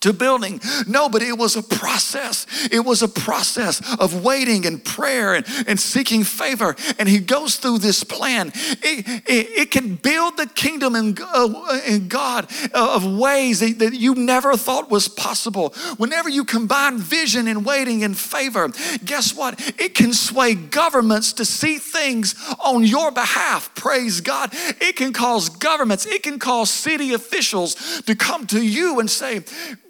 to 0.00 0.12
building. 0.12 0.60
No, 0.86 1.08
but 1.08 1.22
it 1.22 1.36
was 1.36 1.56
a 1.56 1.62
process. 1.62 2.46
It 2.70 2.84
was 2.84 3.02
a 3.02 3.08
process 3.08 3.80
of 3.98 4.24
waiting 4.24 4.66
and 4.66 4.84
prayer 4.84 5.34
and, 5.34 5.46
and 5.66 5.78
seeking 5.78 6.24
favor. 6.24 6.76
And 6.98 7.08
he 7.08 7.18
goes 7.18 7.56
through 7.56 7.78
this 7.78 8.04
plan. 8.04 8.52
It, 8.54 9.24
it, 9.26 9.50
it 9.50 9.70
can 9.70 9.96
build 9.96 10.36
the 10.36 10.46
kingdom 10.46 10.94
in, 10.94 11.16
uh, 11.20 11.80
in 11.86 12.08
God 12.08 12.50
uh, 12.74 12.94
of 12.94 13.06
ways 13.06 13.60
that, 13.60 13.78
that 13.78 13.94
you 13.94 14.14
never 14.14 14.56
thought 14.56 14.90
was 14.90 15.08
possible. 15.08 15.70
Whenever 15.96 16.28
you 16.28 16.44
combine 16.44 16.98
vision 16.98 17.48
and 17.48 17.64
waiting 17.64 18.04
and 18.04 18.16
favor, 18.16 18.70
guess 19.04 19.34
what? 19.34 19.60
It 19.80 19.94
can 19.94 20.12
sway 20.12 20.54
governments 20.54 21.32
to 21.34 21.44
see 21.44 21.78
things 21.78 22.34
on 22.62 22.84
your 22.84 23.10
behalf. 23.10 23.74
Praise 23.74 24.20
God. 24.20 24.50
It 24.52 24.96
can 24.96 25.12
cause 25.12 25.48
governments, 25.48 26.06
it 26.06 26.22
can 26.22 26.38
cause 26.38 26.70
city 26.70 27.12
officials 27.12 28.02
to 28.02 28.14
come 28.14 28.46
to 28.48 28.64
you 28.64 29.00
and 29.00 29.10
say, 29.10 29.42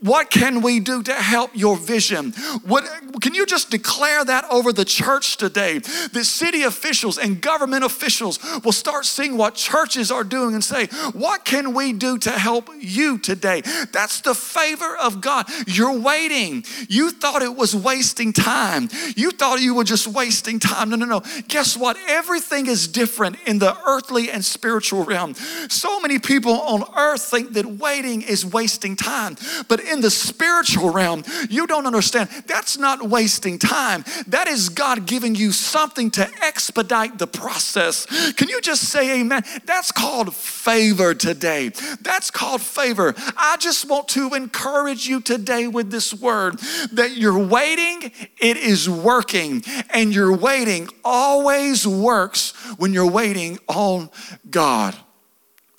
what 0.04 0.28
can 0.28 0.60
we 0.60 0.80
do 0.80 1.02
to 1.02 1.14
help 1.14 1.52
your 1.54 1.78
vision? 1.78 2.32
What, 2.66 2.84
can 3.22 3.32
you 3.32 3.46
just 3.46 3.70
declare 3.70 4.22
that 4.22 4.44
over 4.50 4.70
the 4.70 4.84
church 4.84 5.38
today? 5.38 5.78
The 5.78 6.24
city 6.24 6.62
officials 6.62 7.16
and 7.16 7.40
government 7.40 7.84
officials 7.84 8.38
will 8.62 8.72
start 8.72 9.06
seeing 9.06 9.38
what 9.38 9.54
churches 9.54 10.10
are 10.10 10.22
doing 10.22 10.52
and 10.52 10.62
say, 10.62 10.88
What 11.14 11.46
can 11.46 11.72
we 11.72 11.94
do 11.94 12.18
to 12.18 12.30
help 12.30 12.68
you 12.78 13.16
today? 13.16 13.62
That's 13.92 14.20
the 14.20 14.34
favor 14.34 14.94
of 14.98 15.22
God. 15.22 15.48
You're 15.66 15.98
waiting. 15.98 16.64
You 16.90 17.10
thought 17.10 17.40
it 17.40 17.56
was 17.56 17.74
wasting 17.74 18.34
time. 18.34 18.90
You 19.16 19.30
thought 19.30 19.62
you 19.62 19.74
were 19.74 19.84
just 19.84 20.06
wasting 20.06 20.58
time. 20.58 20.90
No, 20.90 20.96
no, 20.96 21.06
no. 21.06 21.22
Guess 21.48 21.78
what? 21.78 21.96
Everything 22.08 22.66
is 22.66 22.88
different 22.88 23.36
in 23.46 23.58
the 23.58 23.74
earthly 23.86 24.30
and 24.30 24.44
spiritual 24.44 25.04
realm. 25.04 25.32
So 25.32 25.98
many 26.00 26.18
people 26.18 26.52
on 26.52 26.84
earth 26.94 27.22
think 27.22 27.54
that 27.54 27.64
waiting 27.64 28.20
is 28.20 28.44
wasting 28.44 28.96
time, 28.96 29.36
but 29.66 29.80
in 29.80 29.93
in 29.94 30.02
the 30.02 30.10
spiritual 30.10 30.90
realm, 30.90 31.24
you 31.48 31.66
don't 31.66 31.86
understand. 31.86 32.28
That's 32.46 32.76
not 32.76 33.08
wasting 33.08 33.58
time. 33.58 34.04
That 34.26 34.48
is 34.48 34.68
God 34.68 35.06
giving 35.06 35.34
you 35.34 35.52
something 35.52 36.10
to 36.12 36.28
expedite 36.42 37.18
the 37.18 37.26
process. 37.26 38.04
Can 38.32 38.48
you 38.48 38.60
just 38.60 38.90
say 38.90 39.20
amen? 39.20 39.42
That's 39.64 39.90
called 39.90 40.34
favor 40.34 41.14
today. 41.14 41.70
That's 42.02 42.30
called 42.30 42.60
favor. 42.60 43.14
I 43.36 43.56
just 43.58 43.88
want 43.88 44.08
to 44.08 44.34
encourage 44.34 45.06
you 45.06 45.20
today 45.20 45.68
with 45.68 45.90
this 45.90 46.12
word 46.12 46.58
that 46.92 47.12
you're 47.16 47.38
waiting, 47.38 48.12
it 48.40 48.56
is 48.56 48.90
working. 48.90 49.62
And 49.90 50.14
your 50.14 50.36
waiting 50.36 50.88
always 51.04 51.86
works 51.86 52.50
when 52.76 52.92
you're 52.92 53.10
waiting 53.10 53.58
on 53.68 54.10
God. 54.50 54.96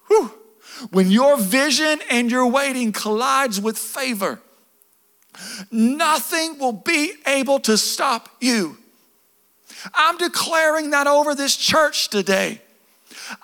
Whew. 0.08 0.32
When 0.92 1.12
your 1.12 1.38
vision 1.38 2.00
and 2.10 2.30
your 2.30 2.48
waiting 2.48 2.92
collides 2.92 3.62
with 3.62 3.78
favor, 3.78 4.40
nothing 5.72 6.60
will 6.60 6.74
be 6.74 7.14
able 7.26 7.60
to 7.62 7.78
stop 7.78 8.30
you. 8.42 8.78
I'm 9.94 10.18
declaring 10.18 10.90
that 10.92 11.08
over 11.08 11.36
this 11.36 11.56
church 11.56 12.10
today. 12.10 12.62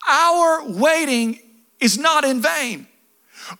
Our 0.09 0.67
waiting 0.67 1.39
is 1.79 1.97
not 1.97 2.23
in 2.23 2.41
vain, 2.41 2.87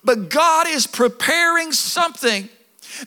but 0.04 0.28
God 0.28 0.66
is 0.68 0.86
preparing 0.86 1.72
something 1.72 2.48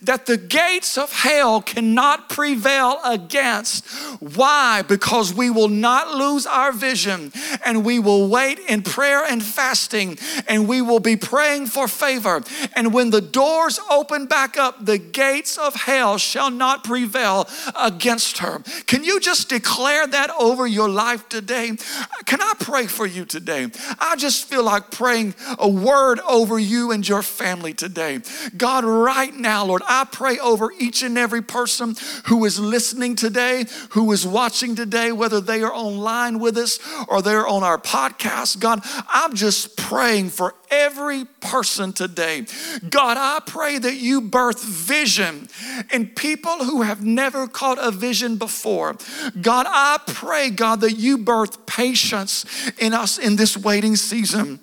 that 0.02 0.26
the 0.26 0.38
gates 0.38 0.98
of 0.98 1.12
hell 1.12 1.62
cannot 1.62 2.30
prevail 2.30 3.00
against. 3.04 3.86
Why? 4.20 4.82
Because 4.82 5.34
we 5.34 5.50
will 5.50 5.70
not 5.70 6.16
lose 6.16 6.46
our 6.46 6.72
vision 6.72 7.32
and 7.66 7.86
we 7.86 8.00
will 8.00 8.28
wait 8.28 8.60
in 8.60 8.82
prayer 8.82 9.24
and 9.24 9.44
fasting 9.44 10.18
and 10.48 10.68
we 10.68 10.82
will 10.82 11.00
be 11.00 11.16
praying 11.16 11.68
for 11.68 11.88
favor. 11.88 12.44
And 12.76 12.94
when 12.94 13.10
the 13.10 13.22
doors 13.22 13.80
open 13.90 14.26
back 14.26 14.58
up, 14.58 14.86
the 14.86 14.98
gates 14.98 15.58
of 15.58 15.76
hell 15.76 16.18
shall 16.18 16.52
not 16.52 16.84
prevail 16.84 17.48
against 17.80 18.40
her. 18.40 18.60
Can 18.88 19.04
you 19.04 19.20
just 19.20 19.50
declare 19.50 20.08
that 20.08 20.30
over 20.40 20.68
your 20.68 20.90
life 20.90 21.28
today? 21.30 21.78
Can 22.26 22.42
I 22.42 22.54
pray 22.60 22.88
for 22.88 23.06
you 23.06 23.26
today? 23.26 23.70
I 24.00 24.16
just 24.16 24.46
feel 24.48 24.64
like 24.64 24.92
praying 24.92 25.36
a 25.60 25.68
word 25.68 26.20
over 26.22 26.58
you 26.60 26.92
and 26.92 27.08
your 27.08 27.22
family 27.22 27.74
today. 27.74 28.22
God, 28.58 28.84
right 28.84 29.34
now, 29.34 29.66
Lord, 29.66 29.75
I 29.88 30.06
pray 30.06 30.38
over 30.40 30.72
each 30.78 31.04
and 31.04 31.18
every 31.18 31.42
person 31.42 31.96
who 32.26 32.46
is 32.46 32.60
listening 32.60 33.16
today, 33.16 33.66
who 33.90 34.12
is 34.12 34.26
watching 34.26 34.76
today, 34.76 35.12
whether 35.12 35.42
they 35.42 35.64
are 35.64 35.74
online 35.74 36.40
with 36.40 36.58
us 36.58 36.80
or 37.08 37.22
they're 37.22 37.48
on 37.48 37.64
our 37.64 37.78
podcast. 37.78 38.60
God, 38.60 38.82
I'm 39.08 39.36
just 39.36 39.78
praying 39.78 40.30
for 40.30 40.56
every 40.70 41.26
person 41.26 41.94
today. 41.94 42.46
God, 42.90 43.18
I 43.18 43.40
pray 43.46 43.78
that 43.78 43.96
you 43.96 44.22
birth 44.22 44.64
vision 44.64 45.48
in 45.92 46.08
people 46.08 46.66
who 46.66 46.82
have 46.82 47.04
never 47.04 47.48
caught 47.48 47.78
a 47.80 47.92
vision 47.92 48.38
before. 48.38 48.96
God, 49.42 49.66
I 49.70 50.00
pray, 50.06 50.50
God, 50.50 50.82
that 50.82 50.94
you 50.94 51.18
birth 51.18 51.66
patience 51.66 52.46
in 52.78 52.94
us 52.94 53.18
in 53.18 53.36
this 53.36 53.58
waiting 53.58 53.96
season. 53.96 54.60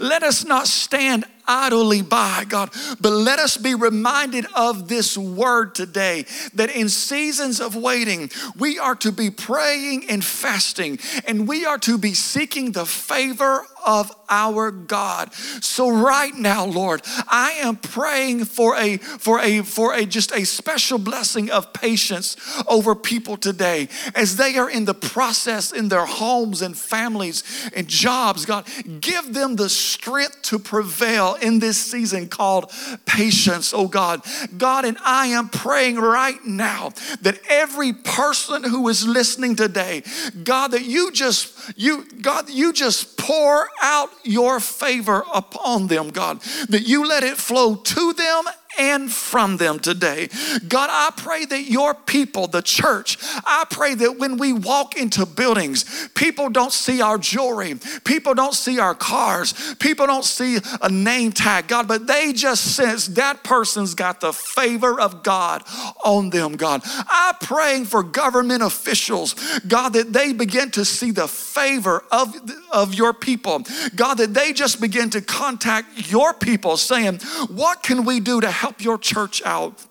Let 0.00 0.22
us 0.22 0.44
not 0.44 0.66
stand 0.66 1.24
idly 1.46 2.02
by, 2.02 2.44
God. 2.48 2.70
But 3.00 3.12
let 3.12 3.38
us 3.38 3.56
be 3.56 3.74
reminded 3.74 4.46
of 4.54 4.88
this 4.88 5.16
word 5.16 5.74
today 5.74 6.26
that 6.54 6.70
in 6.70 6.88
seasons 6.88 7.60
of 7.60 7.76
waiting, 7.76 8.30
we 8.58 8.78
are 8.78 8.94
to 8.96 9.12
be 9.12 9.30
praying 9.30 10.08
and 10.08 10.24
fasting, 10.24 10.98
and 11.26 11.48
we 11.48 11.64
are 11.64 11.78
to 11.78 11.98
be 11.98 12.14
seeking 12.14 12.72
the 12.72 12.86
favor 12.86 13.64
of 13.84 14.12
our 14.28 14.70
God. 14.70 15.32
So 15.34 15.90
right 15.90 16.34
now, 16.34 16.64
Lord, 16.64 17.02
I 17.28 17.52
am 17.62 17.76
praying 17.76 18.44
for 18.44 18.76
a 18.76 18.96
for 18.98 19.40
a 19.40 19.62
for 19.62 19.94
a 19.94 20.04
just 20.06 20.32
a 20.32 20.44
special 20.44 20.98
blessing 20.98 21.50
of 21.50 21.72
patience 21.72 22.36
over 22.68 22.94
people 22.94 23.36
today 23.36 23.88
as 24.14 24.36
they 24.36 24.56
are 24.56 24.70
in 24.70 24.84
the 24.84 24.94
process 24.94 25.72
in 25.72 25.88
their 25.88 26.06
homes 26.06 26.62
and 26.62 26.76
families 26.76 27.70
and 27.74 27.88
jobs. 27.88 28.46
God, 28.46 28.66
give 29.00 29.34
them 29.34 29.56
the 29.56 29.68
strength 29.68 30.42
to 30.42 30.58
prevail 30.58 31.29
in 31.36 31.58
this 31.58 31.78
season 31.78 32.28
called 32.28 32.72
patience, 33.06 33.72
oh 33.74 33.88
God. 33.88 34.22
God, 34.56 34.84
and 34.84 34.96
I 35.04 35.28
am 35.28 35.48
praying 35.48 35.96
right 35.96 36.44
now 36.44 36.90
that 37.22 37.40
every 37.48 37.92
person 37.92 38.64
who 38.64 38.88
is 38.88 39.06
listening 39.06 39.56
today, 39.56 40.02
God, 40.44 40.68
that 40.72 40.84
you 40.84 41.12
just 41.12 41.56
you 41.76 42.04
God, 42.20 42.48
you 42.48 42.72
just 42.72 43.16
pour 43.16 43.68
out 43.82 44.10
your 44.24 44.60
favor 44.60 45.24
upon 45.34 45.86
them, 45.86 46.10
God, 46.10 46.40
that 46.68 46.82
you 46.86 47.06
let 47.06 47.22
it 47.22 47.36
flow 47.36 47.76
to 47.76 48.12
them 48.12 48.44
and 48.78 49.10
from 49.10 49.56
them 49.56 49.78
today. 49.78 50.28
God, 50.68 50.90
I 50.92 51.10
pray 51.16 51.44
that 51.44 51.62
your 51.62 51.94
people, 51.94 52.46
the 52.46 52.62
church, 52.62 53.18
I 53.44 53.64
pray 53.70 53.94
that 53.94 54.18
when 54.18 54.36
we 54.38 54.52
walk 54.52 54.96
into 54.96 55.26
buildings, 55.26 56.08
people 56.14 56.48
don't 56.50 56.72
see 56.72 57.00
our 57.00 57.18
jewelry, 57.18 57.74
people 58.04 58.34
don't 58.34 58.54
see 58.54 58.78
our 58.78 58.94
cars, 58.94 59.74
people 59.78 60.06
don't 60.06 60.24
see 60.24 60.58
a 60.82 60.88
name 60.88 61.32
tag, 61.32 61.68
God, 61.68 61.88
but 61.88 62.06
they 62.06 62.32
just 62.32 62.74
sense 62.74 63.06
that 63.08 63.42
person's 63.44 63.94
got 63.94 64.20
the 64.20 64.32
favor 64.32 65.00
of 65.00 65.22
God 65.22 65.62
on 66.04 66.30
them, 66.30 66.52
God. 66.52 66.82
I'm 67.08 67.34
praying 67.36 67.86
for 67.86 68.02
government 68.02 68.62
officials, 68.62 69.34
God, 69.66 69.90
that 69.94 70.12
they 70.12 70.32
begin 70.32 70.70
to 70.72 70.84
see 70.84 71.10
the 71.10 71.28
favor 71.28 72.04
of, 72.10 72.34
of 72.72 72.94
your 72.94 73.12
people. 73.12 73.62
God, 73.94 74.14
that 74.14 74.34
they 74.34 74.52
just 74.52 74.80
begin 74.80 75.10
to 75.10 75.20
contact 75.20 76.10
your 76.10 76.34
people 76.34 76.76
saying, 76.76 77.20
What 77.48 77.82
can 77.82 78.04
we 78.04 78.20
do 78.20 78.40
to 78.40 78.50
help 78.60 78.82
your 78.82 78.98
church 78.98 79.42
out. 79.46 79.86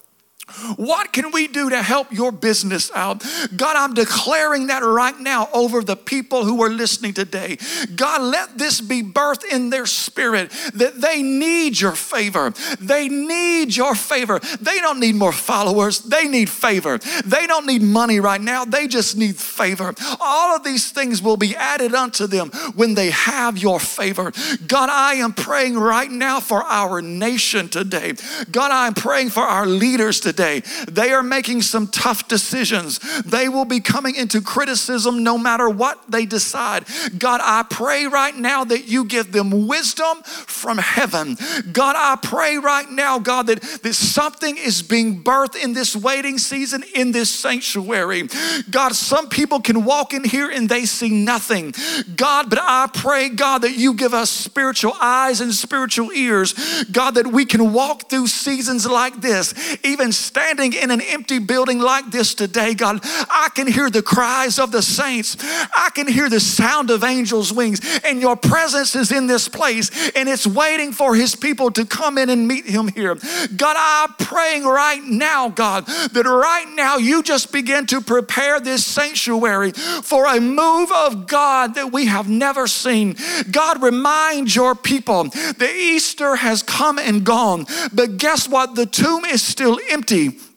What 0.76 1.14
can 1.14 1.32
we 1.32 1.47
do 1.47 1.70
to 1.70 1.82
help 1.82 2.12
your 2.12 2.32
business 2.32 2.91
out? 2.93 3.24
God, 3.56 3.76
I'm 3.76 3.93
declaring 3.93 4.68
that 4.68 4.80
right 4.80 5.18
now 5.20 5.50
over 5.54 5.84
the 5.84 5.95
people 5.95 6.45
who 6.45 6.64
are 6.64 6.70
listening 6.70 7.14
today. 7.14 7.58
God, 7.95 8.22
let 8.22 8.58
this 8.58 8.82
be 8.82 9.04
birthed 9.04 9.45
in 9.45 9.70
their 9.70 9.86
spirit 9.86 10.52
that 10.74 11.02
they 11.02 11.22
need 11.22 11.80
your 11.80 11.95
favor. 11.95 12.52
They 12.80 13.10
need 13.10 13.76
your 13.76 13.95
favor. 13.95 14.39
They 14.39 14.80
don't 14.80 15.00
need 15.00 15.16
more 15.16 15.32
followers, 15.32 16.00
they 16.00 16.28
need 16.28 16.50
favor. 16.50 16.97
They 17.26 17.47
don't 17.47 17.66
need 17.66 17.82
money 17.82 18.20
right 18.20 18.41
now, 18.41 18.66
they 18.66 18.88
just 18.88 19.18
need 19.18 19.36
favor. 19.38 19.93
All 20.20 20.56
of 20.56 20.64
these 20.64 20.91
things 20.91 21.22
will 21.22 21.38
be 21.38 21.56
added 21.56 21.93
unto 21.93 22.28
them 22.28 22.50
when 22.76 22.95
they 22.95 23.12
have 23.12 23.58
your 23.58 23.80
favor. 23.80 24.32
God, 24.68 24.89
I 24.89 25.16
am 25.16 25.34
praying 25.34 25.78
right 25.78 26.10
now 26.10 26.39
for 26.39 26.64
our 26.64 27.02
nation 27.02 27.70
today. 27.70 28.14
God, 28.52 28.72
I'm 28.72 28.93
praying 28.93 29.30
for 29.30 29.43
our 29.43 29.66
leaders 29.66 30.20
today 30.20 30.39
today. 30.40 30.62
They 30.90 31.12
are 31.12 31.24
making 31.24 31.64
some 31.64 31.88
tough 31.88 32.30
decisions. 32.30 33.00
They 33.24 33.50
will 33.50 33.66
be 33.66 33.82
coming 33.82 34.16
into 34.16 34.42
criticism 34.42 35.22
no 35.22 35.38
matter 35.38 35.70
what 35.70 36.00
they 36.10 36.26
decide. 36.26 36.86
God, 37.18 37.42
I 37.44 37.64
pray 37.70 38.08
right 38.08 38.36
now 38.36 38.64
that 38.64 38.88
you 38.88 39.04
give 39.04 39.34
them 39.34 39.68
wisdom 39.68 40.24
from 40.24 40.78
heaven. 40.78 41.36
God, 41.74 41.96
I 41.98 42.18
pray 42.22 42.58
right 42.58 42.90
now, 42.90 43.20
God, 43.20 43.48
that, 43.48 43.62
that 43.62 43.94
something 43.94 44.56
is 44.56 44.82
being 44.82 45.24
birthed 45.24 45.62
in 45.62 45.74
this 45.74 45.94
waiting 45.94 46.38
season 46.38 46.84
in 46.96 47.12
this 47.12 47.30
sanctuary. 47.30 48.30
God, 48.70 48.96
some 48.96 49.28
people 49.28 49.60
can 49.60 49.84
walk 49.84 50.14
in 50.14 50.24
here 50.24 50.50
and 50.50 50.70
they 50.70 50.86
see 50.86 51.10
nothing. 51.10 51.74
God, 52.16 52.50
but 52.50 52.60
I 52.62 52.88
pray, 52.94 53.28
God, 53.28 53.64
that 53.64 53.74
you 53.74 53.94
give 53.94 54.14
us 54.14 54.30
spiritual 54.30 54.94
eyes 55.02 55.42
and 55.42 55.54
spiritual 55.54 56.14
ears. 56.14 56.54
God, 56.86 57.16
that 57.16 57.28
we 57.28 57.44
can 57.46 57.74
walk 57.74 58.10
through 58.10 58.28
seasons 58.28 58.88
like 58.88 59.20
this, 59.20 59.54
even 59.84 60.14
standing 60.30 60.74
in 60.74 60.92
an 60.92 61.02
empty 61.02 61.40
building 61.40 61.80
like 61.80 62.12
this 62.12 62.36
today. 62.36 62.76
God, 62.76 63.00
I 63.04 63.50
can 63.56 63.66
hear 63.66 63.90
the 63.90 64.04
cries 64.04 64.60
of 64.60 64.72
the 64.72 64.84
saints. 64.84 65.36
I 65.76 65.90
can 65.96 66.08
hear 66.08 66.30
the 66.30 66.40
sound 66.40 66.92
of 66.92 67.04
angels' 67.04 67.52
wings, 67.52 67.82
and 68.06 68.22
your 68.22 68.36
presence 68.36 68.96
is 68.96 69.12
in 69.12 69.26
this 69.26 69.50
place, 69.50 69.90
and 70.16 70.30
it's 70.30 70.46
waiting 70.46 70.92
for 70.92 71.16
his 71.16 71.36
people 71.36 71.72
to 71.72 71.84
come 71.84 72.20
in 72.20 72.30
and 72.30 72.48
meet 72.48 72.66
him 72.66 72.90
here. 72.90 73.16
God, 73.56 73.76
I'm 73.80 74.14
praying 74.20 74.66
right 74.66 75.02
now, 75.04 75.50
God, 75.50 75.88
that 75.88 76.26
right 76.26 76.72
now 76.76 76.98
you 76.98 77.24
just 77.24 77.52
begin 77.52 77.88
to 77.88 78.00
prepare 78.00 78.60
this 78.60 78.86
sanctuary 78.86 79.72
for 79.72 80.28
a 80.28 80.40
move 80.40 80.92
of 80.92 81.26
God 81.26 81.74
that 81.74 81.92
we 81.92 82.06
have 82.06 82.30
never 82.30 82.68
seen. 82.68 83.16
God, 83.50 83.82
remind 83.82 84.56
your 84.56 84.76
people 84.76 85.24
that 85.24 85.74
Easter 85.76 86.36
has 86.36 86.62
come 86.62 87.00
and 87.00 87.24
gone, 87.24 87.66
but 87.92 88.18
guess 88.18 88.48
what? 88.48 88.76
The 88.76 88.86
tomb 88.86 89.26
is 89.26 89.42
still 89.42 89.80
empty. 89.90 90.19
que 90.20 90.49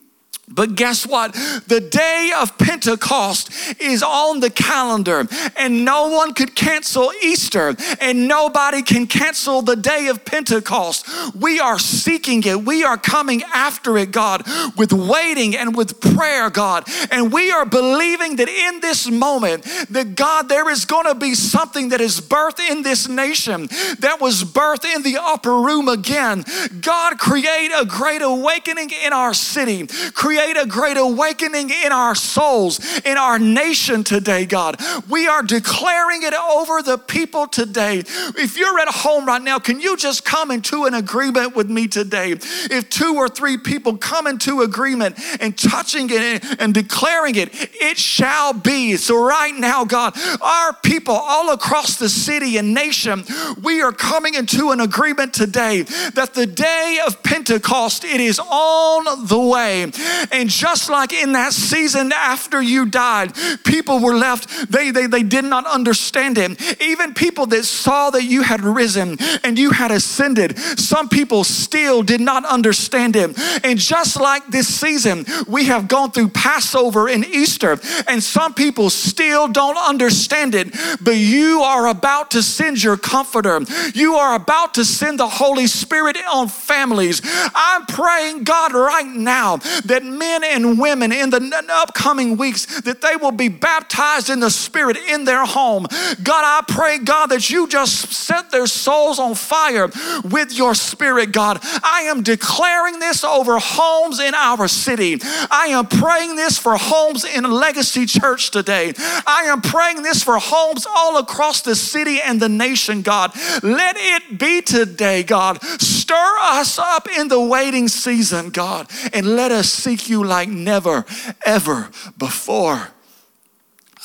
But 0.53 0.75
guess 0.75 1.07
what? 1.07 1.33
The 1.67 1.79
day 1.79 2.31
of 2.37 2.57
Pentecost 2.57 3.49
is 3.81 4.03
on 4.03 4.39
the 4.39 4.51
calendar, 4.51 5.27
and 5.57 5.83
no 5.83 6.09
one 6.09 6.33
could 6.33 6.55
cancel 6.55 7.11
Easter, 7.23 7.75
and 7.99 8.27
nobody 8.27 8.83
can 8.83 9.07
cancel 9.07 9.63
the 9.63 9.75
day 9.75 10.07
of 10.07 10.25
Pentecost. 10.25 11.09
We 11.35 11.59
are 11.59 11.79
seeking 11.79 12.43
it, 12.43 12.63
we 12.63 12.83
are 12.83 12.97
coming 12.97 13.41
after 13.53 13.97
it, 13.97 14.11
God, 14.11 14.43
with 14.77 14.93
waiting 14.93 15.55
and 15.55 15.75
with 15.75 15.99
prayer, 15.99 16.51
God. 16.51 16.87
And 17.09 17.33
we 17.33 17.51
are 17.51 17.65
believing 17.65 18.35
that 18.35 18.49
in 18.49 18.79
this 18.79 19.09
moment, 19.09 19.63
that 19.89 20.15
God, 20.15 20.49
there 20.49 20.69
is 20.69 20.85
going 20.85 21.05
to 21.05 21.15
be 21.15 21.33
something 21.33 21.89
that 21.89 22.01
is 22.01 22.21
birthed 22.21 22.59
in 22.69 22.83
this 22.83 23.07
nation 23.07 23.67
that 23.99 24.17
was 24.21 24.43
birthed 24.43 24.85
in 24.85 25.01
the 25.01 25.17
upper 25.19 25.59
room 25.61 25.87
again. 25.87 26.45
God, 26.79 27.17
create 27.17 27.71
a 27.75 27.85
great 27.85 28.21
awakening 28.21 28.91
in 28.91 29.13
our 29.13 29.33
city. 29.33 29.87
Create 30.13 30.42
create 30.43 30.61
a 30.61 30.67
great 30.67 30.97
awakening 30.97 31.69
in 31.69 31.91
our 31.91 32.15
souls, 32.15 32.79
in 33.03 33.17
our 33.17 33.39
nation 33.39 34.03
today, 34.03 34.45
God. 34.45 34.75
We 35.09 35.27
are 35.27 35.41
declaring 35.41 36.23
it 36.23 36.33
over 36.33 36.81
the 36.81 36.97
people 36.97 37.47
today. 37.47 37.99
If 37.99 38.57
you're 38.57 38.79
at 38.79 38.89
home 38.89 39.25
right 39.25 39.41
now, 39.41 39.59
can 39.59 39.79
you 39.79 39.95
just 39.95 40.25
come 40.25 40.51
into 40.51 40.83
an 40.83 40.95
agreement 40.95 41.55
with 41.55 41.69
me 41.69 41.87
today? 41.87 42.31
If 42.31 42.89
two 42.89 43.15
or 43.15 43.29
three 43.29 43.57
people 43.57 43.97
come 43.97 44.27
into 44.27 44.61
agreement 44.61 45.17
and 45.39 45.57
touching 45.57 46.07
it 46.11 46.43
and 46.59 46.73
declaring 46.73 47.35
it, 47.35 47.49
it 47.53 47.97
shall 47.97 48.53
be. 48.53 48.97
So, 48.97 49.23
right 49.23 49.55
now, 49.55 49.85
God, 49.85 50.13
our 50.41 50.73
people 50.73 51.15
all 51.15 51.53
across 51.53 51.95
the 51.95 52.09
city 52.09 52.57
and 52.57 52.73
nation, 52.73 53.23
we 53.61 53.81
are 53.81 53.93
coming 53.93 54.33
into 54.33 54.71
an 54.71 54.81
agreement 54.81 55.33
today 55.33 55.83
that 55.83 56.33
the 56.33 56.45
day 56.45 56.99
of 57.05 57.23
Pentecost, 57.23 58.03
it 58.03 58.19
is 58.19 58.39
on 58.39 59.27
the 59.27 59.39
way. 59.39 59.83
And 60.31 60.49
just 60.49 60.89
like 60.89 61.13
in 61.13 61.33
that 61.33 61.53
season 61.53 62.11
after 62.11 62.61
you 62.61 62.85
died, 62.85 63.33
people 63.63 63.99
were 63.99 64.15
left, 64.15 64.71
they, 64.71 64.91
they, 64.91 65.07
they 65.07 65.23
did 65.23 65.45
not 65.45 65.65
understand 65.65 66.37
it. 66.37 66.81
Even 66.81 67.13
people 67.13 67.45
that 67.47 67.65
saw 67.65 68.09
that 68.11 68.23
you 68.23 68.43
had 68.43 68.61
risen 68.61 69.17
and 69.43 69.57
you 69.57 69.71
had 69.71 69.91
ascended, 69.91 70.57
some 70.79 71.09
people 71.09 71.43
still 71.43 72.03
did 72.03 72.21
not 72.21 72.45
understand 72.45 73.15
it. 73.15 73.37
And 73.63 73.79
just 73.79 74.19
like 74.19 74.47
this 74.47 74.67
season, 74.67 75.25
we 75.47 75.65
have 75.65 75.87
gone 75.87 76.11
through 76.11 76.29
Passover 76.29 77.07
and 77.07 77.25
Easter, 77.25 77.79
and 78.07 78.21
some 78.21 78.53
people 78.53 78.89
still 78.89 79.47
don't 79.47 79.77
understand 79.77 80.55
it, 80.55 80.73
but 81.01 81.15
you 81.15 81.61
are 81.61 81.87
about 81.87 82.31
to 82.31 82.43
send 82.43 82.83
your 82.83 82.97
comforter. 82.97 83.61
You 83.93 84.15
are 84.15 84.35
about 84.35 84.73
to 84.75 84.85
send 84.85 85.19
the 85.19 85.27
Holy 85.27 85.67
Spirit 85.67 86.17
on 86.31 86.47
families. 86.47 87.21
I'm 87.55 87.85
praying, 87.85 88.43
God, 88.43 88.73
right 88.73 89.07
now 89.07 89.57
that 89.85 90.03
men 90.17 90.43
and 90.43 90.79
women 90.79 91.11
in 91.11 91.29
the 91.29 91.65
upcoming 91.69 92.37
weeks 92.37 92.81
that 92.81 93.01
they 93.01 93.15
will 93.15 93.31
be 93.31 93.49
baptized 93.49 94.29
in 94.29 94.39
the 94.39 94.49
Spirit 94.49 94.97
in 94.97 95.25
their 95.25 95.45
home. 95.45 95.87
God, 96.23 96.43
I 96.43 96.61
pray, 96.67 96.99
God, 96.99 97.27
that 97.27 97.49
you 97.49 97.67
just 97.67 98.13
set 98.13 98.51
their 98.51 98.67
souls 98.67 99.19
on 99.19 99.35
fire 99.35 99.89
with 100.23 100.53
your 100.53 100.75
Spirit, 100.75 101.31
God. 101.31 101.59
I 101.83 102.03
am 102.07 102.23
declaring 102.23 102.99
this 102.99 103.23
over 103.23 103.59
homes 103.59 104.19
in 104.19 104.33
our 104.33 104.67
city. 104.67 105.19
I 105.51 105.67
am 105.67 105.87
praying 105.87 106.35
this 106.35 106.57
for 106.57 106.75
homes 106.77 107.25
in 107.25 107.43
Legacy 107.43 108.05
Church 108.05 108.51
today. 108.51 108.93
I 109.25 109.43
am 109.47 109.61
praying 109.61 110.03
this 110.03 110.23
for 110.23 110.37
homes 110.37 110.85
all 110.89 111.17
across 111.17 111.61
the 111.61 111.75
city 111.75 112.19
and 112.21 112.39
the 112.39 112.49
nation, 112.49 113.01
God. 113.01 113.31
Let 113.61 113.95
it 113.97 114.39
be 114.39 114.61
today, 114.61 115.23
God. 115.23 115.61
Stir 115.81 116.35
us 116.41 116.79
up 116.79 117.07
in 117.17 117.27
the 117.27 117.41
waiting 117.41 117.87
season, 117.87 118.49
God, 118.49 118.89
and 119.13 119.35
let 119.35 119.51
us 119.51 119.69
seek 119.71 120.02
you 120.09 120.23
like 120.23 120.49
never, 120.49 121.05
ever 121.45 121.89
before. 122.17 122.89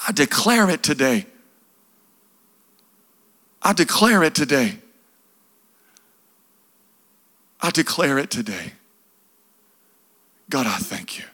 I 0.06 0.12
declare 0.12 0.70
it 0.70 0.82
today. 0.82 1.26
I 3.62 3.72
declare 3.72 4.22
it 4.22 4.34
today. 4.34 4.78
I 7.60 7.70
declare 7.70 8.18
it 8.18 8.30
today. 8.30 8.72
God, 10.48 10.66
I 10.66 10.76
thank 10.76 11.18
you. 11.18 11.24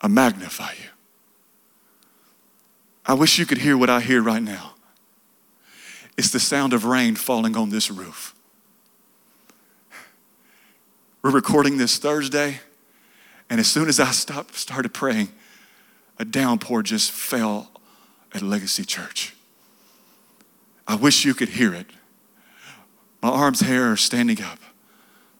I 0.00 0.08
magnify 0.08 0.72
you. 0.72 0.88
I 3.04 3.14
wish 3.14 3.38
you 3.38 3.46
could 3.46 3.58
hear 3.58 3.76
what 3.76 3.90
I 3.90 4.00
hear 4.00 4.22
right 4.22 4.42
now. 4.42 4.74
It's 6.16 6.30
the 6.30 6.40
sound 6.40 6.72
of 6.72 6.84
rain 6.84 7.16
falling 7.16 7.56
on 7.56 7.70
this 7.70 7.90
roof. 7.90 8.34
We're 11.22 11.32
recording 11.32 11.76
this 11.76 11.98
Thursday, 11.98 12.60
and 13.50 13.60
as 13.60 13.66
soon 13.66 13.90
as 13.90 14.00
I 14.00 14.10
stopped, 14.10 14.56
started 14.56 14.94
praying, 14.94 15.28
a 16.18 16.24
downpour 16.24 16.82
just 16.82 17.10
fell 17.10 17.70
at 18.34 18.40
Legacy 18.40 18.86
Church. 18.86 19.36
I 20.88 20.94
wish 20.94 21.26
you 21.26 21.34
could 21.34 21.50
hear 21.50 21.74
it. 21.74 21.88
My 23.22 23.28
arms' 23.28 23.60
hair 23.60 23.92
are 23.92 23.98
standing 23.98 24.40
up. 24.42 24.60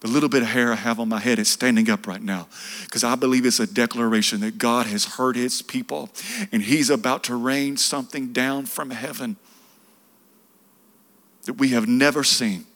The 0.00 0.08
little 0.08 0.28
bit 0.28 0.42
of 0.42 0.48
hair 0.48 0.70
I 0.70 0.76
have 0.76 1.00
on 1.00 1.08
my 1.08 1.18
head 1.18 1.38
is 1.38 1.48
standing 1.48 1.88
up 1.88 2.06
right 2.06 2.22
now 2.22 2.48
because 2.84 3.02
I 3.02 3.14
believe 3.14 3.46
it's 3.46 3.60
a 3.60 3.66
declaration 3.66 4.40
that 4.40 4.58
God 4.58 4.84
has 4.86 5.06
heard 5.16 5.34
his 5.34 5.62
people 5.62 6.10
and 6.52 6.62
he's 6.62 6.90
about 6.90 7.24
to 7.24 7.36
rain 7.36 7.78
something 7.78 8.34
down 8.34 8.66
from 8.66 8.90
heaven 8.90 9.36
that 11.44 11.54
we 11.54 11.68
have 11.70 11.88
never 11.88 12.22
seen. 12.22 12.66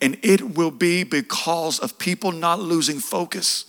And 0.00 0.18
it 0.22 0.56
will 0.56 0.70
be 0.70 1.04
because 1.04 1.78
of 1.78 1.98
people 1.98 2.32
not 2.32 2.60
losing 2.60 2.98
focus. 2.98 3.66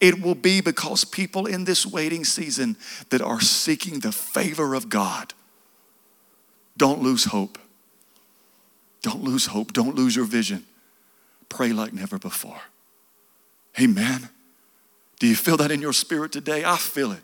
It 0.00 0.22
will 0.22 0.34
be 0.34 0.60
because 0.60 1.04
people 1.04 1.46
in 1.46 1.64
this 1.64 1.86
waiting 1.86 2.24
season 2.24 2.76
that 3.10 3.20
are 3.20 3.40
seeking 3.40 4.00
the 4.00 4.12
favor 4.12 4.74
of 4.74 4.88
God. 4.88 5.34
Don't 6.76 7.02
lose 7.02 7.24
hope. 7.24 7.58
Don't 9.02 9.22
lose 9.22 9.46
hope. 9.46 9.72
Don't 9.72 9.94
lose 9.94 10.16
your 10.16 10.24
vision. 10.24 10.64
Pray 11.48 11.72
like 11.72 11.92
never 11.92 12.18
before. 12.18 12.60
Amen. 13.80 14.28
Do 15.18 15.26
you 15.26 15.36
feel 15.36 15.56
that 15.58 15.70
in 15.70 15.80
your 15.80 15.92
spirit 15.92 16.32
today? 16.32 16.64
I 16.64 16.76
feel 16.76 17.12
it. 17.12 17.22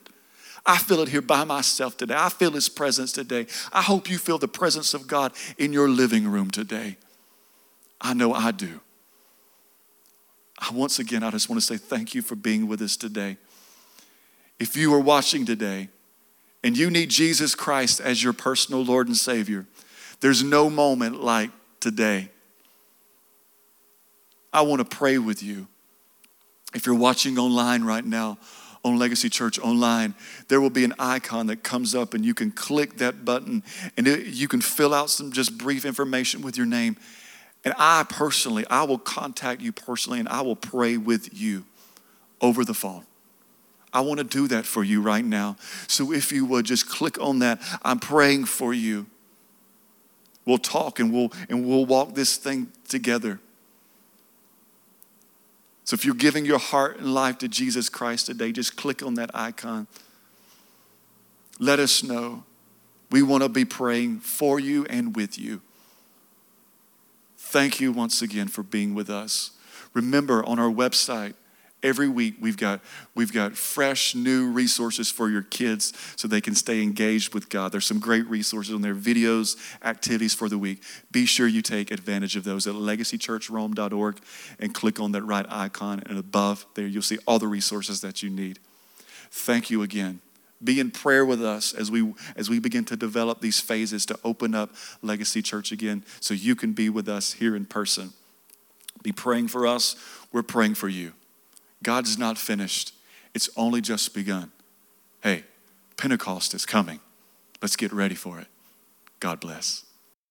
I 0.64 0.78
feel 0.78 1.00
it 1.00 1.08
here 1.08 1.22
by 1.22 1.44
myself 1.44 1.96
today. 1.96 2.14
I 2.16 2.28
feel 2.28 2.52
His 2.52 2.68
presence 2.68 3.12
today. 3.12 3.46
I 3.72 3.82
hope 3.82 4.08
you 4.08 4.18
feel 4.18 4.38
the 4.38 4.48
presence 4.48 4.94
of 4.94 5.06
God 5.06 5.32
in 5.58 5.72
your 5.72 5.88
living 5.88 6.28
room 6.28 6.50
today. 6.50 6.96
I 8.02 8.14
know 8.14 8.34
I 8.34 8.50
do. 8.50 8.80
I, 10.58 10.72
once 10.74 10.98
again, 10.98 11.22
I 11.22 11.30
just 11.30 11.48
want 11.48 11.60
to 11.60 11.66
say 11.66 11.76
thank 11.76 12.14
you 12.14 12.20
for 12.20 12.34
being 12.34 12.66
with 12.66 12.82
us 12.82 12.96
today. 12.96 13.36
If 14.58 14.76
you 14.76 14.92
are 14.92 15.00
watching 15.00 15.46
today 15.46 15.88
and 16.64 16.76
you 16.76 16.90
need 16.90 17.08
Jesus 17.08 17.54
Christ 17.54 18.00
as 18.00 18.22
your 18.22 18.32
personal 18.32 18.84
Lord 18.84 19.06
and 19.06 19.16
Savior, 19.16 19.66
there's 20.20 20.42
no 20.42 20.68
moment 20.68 21.22
like 21.22 21.50
today. 21.80 22.28
I 24.52 24.62
want 24.62 24.80
to 24.80 24.96
pray 24.96 25.18
with 25.18 25.42
you. 25.42 25.68
If 26.74 26.86
you're 26.86 26.94
watching 26.94 27.38
online 27.38 27.84
right 27.84 28.04
now, 28.04 28.38
on 28.84 28.98
Legacy 28.98 29.28
Church 29.28 29.60
online, 29.60 30.14
there 30.48 30.60
will 30.60 30.70
be 30.70 30.84
an 30.84 30.92
icon 30.98 31.46
that 31.46 31.62
comes 31.62 31.94
up 31.94 32.14
and 32.14 32.24
you 32.24 32.34
can 32.34 32.50
click 32.50 32.96
that 32.96 33.24
button 33.24 33.62
and 33.96 34.08
it, 34.08 34.26
you 34.26 34.48
can 34.48 34.60
fill 34.60 34.92
out 34.92 35.08
some 35.08 35.30
just 35.30 35.56
brief 35.56 35.84
information 35.84 36.42
with 36.42 36.56
your 36.56 36.66
name 36.66 36.96
And 37.64 37.74
I 37.78 38.04
personally, 38.08 38.64
I 38.68 38.82
will 38.84 38.98
contact 38.98 39.60
you 39.60 39.72
personally 39.72 40.18
and 40.18 40.28
I 40.28 40.40
will 40.40 40.56
pray 40.56 40.96
with 40.96 41.38
you 41.38 41.64
over 42.40 42.64
the 42.64 42.74
phone. 42.74 43.04
I 43.92 44.00
want 44.00 44.18
to 44.18 44.24
do 44.24 44.48
that 44.48 44.64
for 44.64 44.82
you 44.82 45.00
right 45.00 45.24
now. 45.24 45.56
So 45.86 46.12
if 46.12 46.32
you 46.32 46.44
would 46.46 46.64
just 46.64 46.88
click 46.88 47.20
on 47.20 47.40
that, 47.40 47.60
I'm 47.82 47.98
praying 47.98 48.46
for 48.46 48.72
you. 48.72 49.06
We'll 50.44 50.58
talk 50.58 50.98
and 50.98 51.12
we'll 51.12 51.32
and 51.48 51.66
we'll 51.66 51.86
walk 51.86 52.14
this 52.14 52.36
thing 52.36 52.72
together. 52.88 53.38
So 55.84 55.94
if 55.94 56.04
you're 56.04 56.14
giving 56.14 56.44
your 56.44 56.58
heart 56.58 56.98
and 56.98 57.12
life 57.12 57.38
to 57.38 57.48
Jesus 57.48 57.88
Christ 57.88 58.26
today, 58.26 58.50
just 58.50 58.76
click 58.76 59.02
on 59.02 59.14
that 59.14 59.30
icon. 59.34 59.86
Let 61.58 61.78
us 61.78 62.02
know. 62.02 62.44
We 63.10 63.22
want 63.22 63.42
to 63.42 63.48
be 63.48 63.64
praying 63.64 64.20
for 64.20 64.58
you 64.58 64.86
and 64.86 65.14
with 65.14 65.38
you. 65.38 65.60
Thank 67.52 67.80
you 67.80 67.92
once 67.92 68.22
again 68.22 68.48
for 68.48 68.62
being 68.62 68.94
with 68.94 69.10
us. 69.10 69.50
Remember 69.92 70.42
on 70.46 70.58
our 70.58 70.70
website, 70.70 71.34
every 71.82 72.08
week 72.08 72.36
we've 72.40 72.56
got 72.56 72.80
we've 73.14 73.30
got 73.30 73.58
fresh 73.58 74.14
new 74.14 74.50
resources 74.50 75.10
for 75.10 75.28
your 75.28 75.42
kids 75.42 75.92
so 76.16 76.26
they 76.26 76.40
can 76.40 76.54
stay 76.54 76.82
engaged 76.82 77.34
with 77.34 77.50
god. 77.50 77.70
There's 77.70 77.84
some 77.84 77.98
great 77.98 78.26
resources 78.26 78.74
on 78.74 78.80
there 78.80 78.94
videos 78.94 79.58
activities 79.84 80.32
for 80.32 80.48
the 80.48 80.56
week. 80.56 80.82
Be 81.10 81.26
sure 81.26 81.46
you 81.46 81.60
take 81.60 81.90
advantage 81.90 82.36
of 82.36 82.44
those 82.44 82.66
at 82.66 82.74
legacychurchrome.org 82.74 84.20
and 84.58 84.74
click 84.74 84.98
on 84.98 85.12
that 85.12 85.22
right 85.22 85.44
icon 85.50 86.02
and 86.06 86.16
above 86.16 86.64
there 86.72 86.86
you'll 86.86 87.02
see 87.02 87.18
all 87.26 87.38
the 87.38 87.48
resources 87.48 88.00
that 88.00 88.22
you 88.22 88.30
need. 88.30 88.60
Thank 89.30 89.68
you 89.68 89.82
again 89.82 90.22
be 90.62 90.80
in 90.80 90.90
prayer 90.90 91.24
with 91.24 91.44
us 91.44 91.72
as 91.72 91.90
we 91.90 92.14
as 92.36 92.48
we 92.48 92.58
begin 92.58 92.84
to 92.86 92.96
develop 92.96 93.40
these 93.40 93.60
phases 93.60 94.06
to 94.06 94.18
open 94.24 94.54
up 94.54 94.70
legacy 95.02 95.42
church 95.42 95.72
again 95.72 96.04
so 96.20 96.34
you 96.34 96.54
can 96.54 96.72
be 96.72 96.88
with 96.88 97.08
us 97.08 97.34
here 97.34 97.56
in 97.56 97.66
person. 97.66 98.12
Be 99.02 99.12
praying 99.12 99.48
for 99.48 99.66
us. 99.66 99.96
We're 100.32 100.42
praying 100.42 100.74
for 100.74 100.88
you. 100.88 101.12
God's 101.82 102.18
not 102.18 102.38
finished. 102.38 102.94
It's 103.34 103.50
only 103.56 103.80
just 103.80 104.14
begun. 104.14 104.52
Hey 105.22 105.44
pentecost 105.96 106.52
is 106.54 106.66
coming. 106.66 106.98
Let's 107.60 107.76
get 107.76 107.92
ready 107.92 108.16
for 108.16 108.40
it. 108.40 108.48
God 109.20 109.38
bless 109.38 109.84